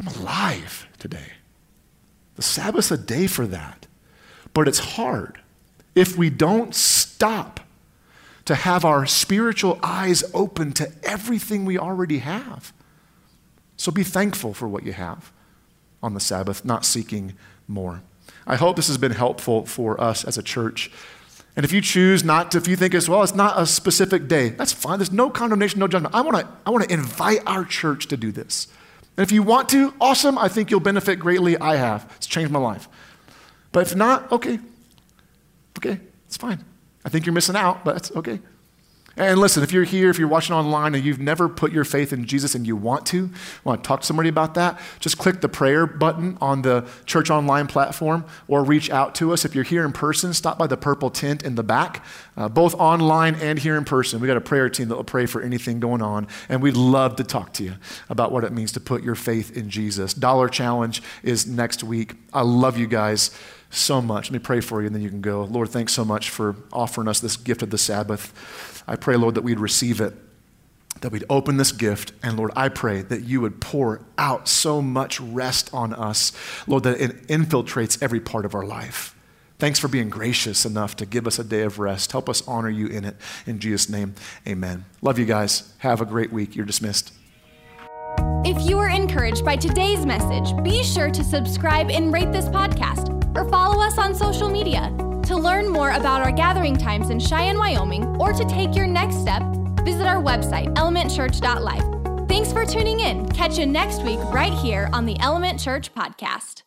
I'm 0.00 0.08
alive 0.08 0.88
today. 0.98 1.34
The 2.34 2.42
Sabbath's 2.42 2.90
a 2.90 2.98
day 2.98 3.28
for 3.28 3.46
that. 3.46 3.86
But 4.52 4.66
it's 4.66 4.80
hard 4.80 5.38
if 5.94 6.18
we 6.18 6.28
don't 6.28 6.74
stop 6.74 7.60
to 8.44 8.54
have 8.54 8.84
our 8.84 9.06
spiritual 9.06 9.78
eyes 9.82 10.22
open 10.34 10.72
to 10.72 10.92
everything 11.02 11.64
we 11.64 11.78
already 11.78 12.18
have. 12.18 12.72
So 13.76 13.90
be 13.90 14.04
thankful 14.04 14.54
for 14.54 14.68
what 14.68 14.84
you 14.84 14.92
have 14.92 15.32
on 16.02 16.14
the 16.14 16.20
Sabbath, 16.20 16.64
not 16.64 16.84
seeking 16.84 17.34
more. 17.66 18.02
I 18.46 18.56
hope 18.56 18.76
this 18.76 18.88
has 18.88 18.98
been 18.98 19.12
helpful 19.12 19.64
for 19.64 20.00
us 20.00 20.24
as 20.24 20.36
a 20.36 20.42
church. 20.42 20.90
And 21.56 21.64
if 21.64 21.72
you 21.72 21.80
choose 21.80 22.24
not 22.24 22.50
to, 22.52 22.58
if 22.58 22.68
you 22.68 22.76
think 22.76 22.94
as 22.94 23.08
well, 23.08 23.22
it's 23.22 23.34
not 23.34 23.58
a 23.58 23.66
specific 23.66 24.28
day, 24.28 24.50
that's 24.50 24.72
fine. 24.72 24.98
There's 24.98 25.12
no 25.12 25.30
condemnation, 25.30 25.80
no 25.80 25.88
judgment. 25.88 26.14
I 26.14 26.20
want 26.20 26.36
to 26.36 26.48
I 26.66 26.70
want 26.70 26.84
to 26.84 26.92
invite 26.92 27.40
our 27.46 27.64
church 27.64 28.08
to 28.08 28.16
do 28.16 28.32
this. 28.32 28.68
And 29.16 29.24
if 29.24 29.30
you 29.30 29.42
want 29.42 29.68
to, 29.70 29.94
awesome. 30.00 30.36
I 30.36 30.48
think 30.48 30.70
you'll 30.70 30.80
benefit 30.80 31.20
greatly. 31.20 31.56
I 31.56 31.76
have. 31.76 32.12
It's 32.16 32.26
changed 32.26 32.50
my 32.50 32.58
life. 32.58 32.88
But 33.70 33.86
if 33.86 33.94
not, 33.94 34.30
okay. 34.32 34.58
Okay, 35.78 36.00
it's 36.26 36.36
fine. 36.36 36.64
I 37.04 37.08
think 37.08 37.26
you're 37.26 37.34
missing 37.34 37.56
out, 37.56 37.84
but 37.84 37.94
that's 37.94 38.12
okay. 38.16 38.40
And 39.16 39.38
listen, 39.38 39.62
if 39.62 39.70
you're 39.70 39.84
here, 39.84 40.10
if 40.10 40.18
you're 40.18 40.26
watching 40.26 40.56
online 40.56 40.94
and 40.94 41.04
you've 41.04 41.20
never 41.20 41.48
put 41.48 41.70
your 41.70 41.84
faith 41.84 42.12
in 42.12 42.24
Jesus 42.24 42.56
and 42.56 42.66
you 42.66 42.74
want 42.74 43.06
to, 43.06 43.30
want 43.62 43.84
to 43.84 43.86
talk 43.86 44.00
to 44.00 44.06
somebody 44.06 44.28
about 44.28 44.54
that, 44.54 44.80
just 44.98 45.18
click 45.18 45.40
the 45.40 45.48
prayer 45.48 45.86
button 45.86 46.36
on 46.40 46.62
the 46.62 46.84
church 47.06 47.30
online 47.30 47.68
platform 47.68 48.24
or 48.48 48.64
reach 48.64 48.90
out 48.90 49.14
to 49.16 49.32
us. 49.32 49.44
If 49.44 49.54
you're 49.54 49.62
here 49.62 49.84
in 49.84 49.92
person, 49.92 50.34
stop 50.34 50.58
by 50.58 50.66
the 50.66 50.76
purple 50.76 51.10
tent 51.10 51.44
in 51.44 51.54
the 51.54 51.62
back, 51.62 52.04
uh, 52.36 52.48
both 52.48 52.74
online 52.74 53.36
and 53.36 53.56
here 53.56 53.76
in 53.76 53.84
person. 53.84 54.20
We 54.20 54.26
got 54.26 54.36
a 54.36 54.40
prayer 54.40 54.68
team 54.68 54.88
that 54.88 54.96
will 54.96 55.04
pray 55.04 55.26
for 55.26 55.40
anything 55.40 55.78
going 55.78 56.02
on, 56.02 56.26
and 56.48 56.60
we'd 56.60 56.76
love 56.76 57.14
to 57.16 57.24
talk 57.24 57.52
to 57.54 57.64
you 57.64 57.74
about 58.08 58.32
what 58.32 58.42
it 58.42 58.52
means 58.52 58.72
to 58.72 58.80
put 58.80 59.04
your 59.04 59.14
faith 59.14 59.56
in 59.56 59.70
Jesus. 59.70 60.12
Dollar 60.12 60.48
challenge 60.48 61.02
is 61.22 61.46
next 61.46 61.84
week. 61.84 62.14
I 62.32 62.42
love 62.42 62.76
you 62.76 62.88
guys 62.88 63.30
so 63.74 64.00
much. 64.00 64.30
Let 64.30 64.32
me 64.32 64.38
pray 64.38 64.60
for 64.60 64.80
you, 64.80 64.86
and 64.86 64.94
then 64.94 65.02
you 65.02 65.10
can 65.10 65.20
go. 65.20 65.44
Lord, 65.44 65.68
thanks 65.68 65.92
so 65.92 66.04
much 66.04 66.30
for 66.30 66.56
offering 66.72 67.08
us 67.08 67.20
this 67.20 67.36
gift 67.36 67.62
of 67.62 67.70
the 67.70 67.78
Sabbath. 67.78 68.82
I 68.86 68.96
pray, 68.96 69.16
Lord, 69.16 69.34
that 69.34 69.42
we'd 69.42 69.60
receive 69.60 70.00
it, 70.00 70.14
that 71.00 71.10
we'd 71.10 71.24
open 71.28 71.56
this 71.56 71.72
gift, 71.72 72.12
and 72.22 72.36
Lord, 72.36 72.52
I 72.56 72.68
pray 72.68 73.02
that 73.02 73.22
you 73.22 73.40
would 73.40 73.60
pour 73.60 74.02
out 74.16 74.48
so 74.48 74.80
much 74.80 75.20
rest 75.20 75.70
on 75.72 75.92
us, 75.92 76.32
Lord, 76.66 76.84
that 76.84 77.00
it 77.00 77.26
infiltrates 77.28 78.02
every 78.02 78.20
part 78.20 78.44
of 78.44 78.54
our 78.54 78.64
life. 78.64 79.14
Thanks 79.58 79.78
for 79.78 79.88
being 79.88 80.10
gracious 80.10 80.64
enough 80.64 80.96
to 80.96 81.06
give 81.06 81.26
us 81.26 81.38
a 81.38 81.44
day 81.44 81.62
of 81.62 81.78
rest. 81.78 82.12
Help 82.12 82.28
us 82.28 82.46
honor 82.46 82.68
you 82.68 82.86
in 82.86 83.04
it. 83.04 83.16
In 83.46 83.60
Jesus' 83.60 83.88
name, 83.88 84.14
amen. 84.46 84.84
Love 85.00 85.18
you 85.18 85.24
guys. 85.24 85.72
Have 85.78 86.00
a 86.00 86.04
great 86.04 86.32
week. 86.32 86.56
You're 86.56 86.66
dismissed. 86.66 87.12
If 88.44 88.68
you 88.68 88.76
were 88.76 88.88
encouraged 88.88 89.44
by 89.44 89.56
today's 89.56 90.04
message, 90.04 90.54
be 90.62 90.82
sure 90.82 91.10
to 91.10 91.24
subscribe 91.24 91.90
and 91.90 92.12
rate 92.12 92.30
this 92.32 92.46
podcast 92.46 93.13
or 93.34 93.48
follow 93.48 93.80
us 93.82 93.98
on 93.98 94.14
social 94.14 94.48
media. 94.48 94.92
To 95.24 95.36
learn 95.36 95.68
more 95.68 95.90
about 95.90 96.22
our 96.22 96.32
gathering 96.32 96.76
times 96.76 97.10
in 97.10 97.20
Cheyenne, 97.20 97.58
Wyoming, 97.58 98.04
or 98.20 98.32
to 98.32 98.44
take 98.44 98.74
your 98.74 98.86
next 98.86 99.20
step, 99.20 99.42
visit 99.84 100.06
our 100.06 100.22
website, 100.22 100.74
elementchurch.life. 100.74 102.28
Thanks 102.28 102.52
for 102.52 102.66
tuning 102.66 103.00
in. 103.00 103.28
Catch 103.30 103.58
you 103.58 103.66
next 103.66 104.02
week 104.02 104.18
right 104.32 104.52
here 104.52 104.90
on 104.92 105.06
the 105.06 105.18
Element 105.20 105.60
Church 105.60 105.94
Podcast. 105.94 106.63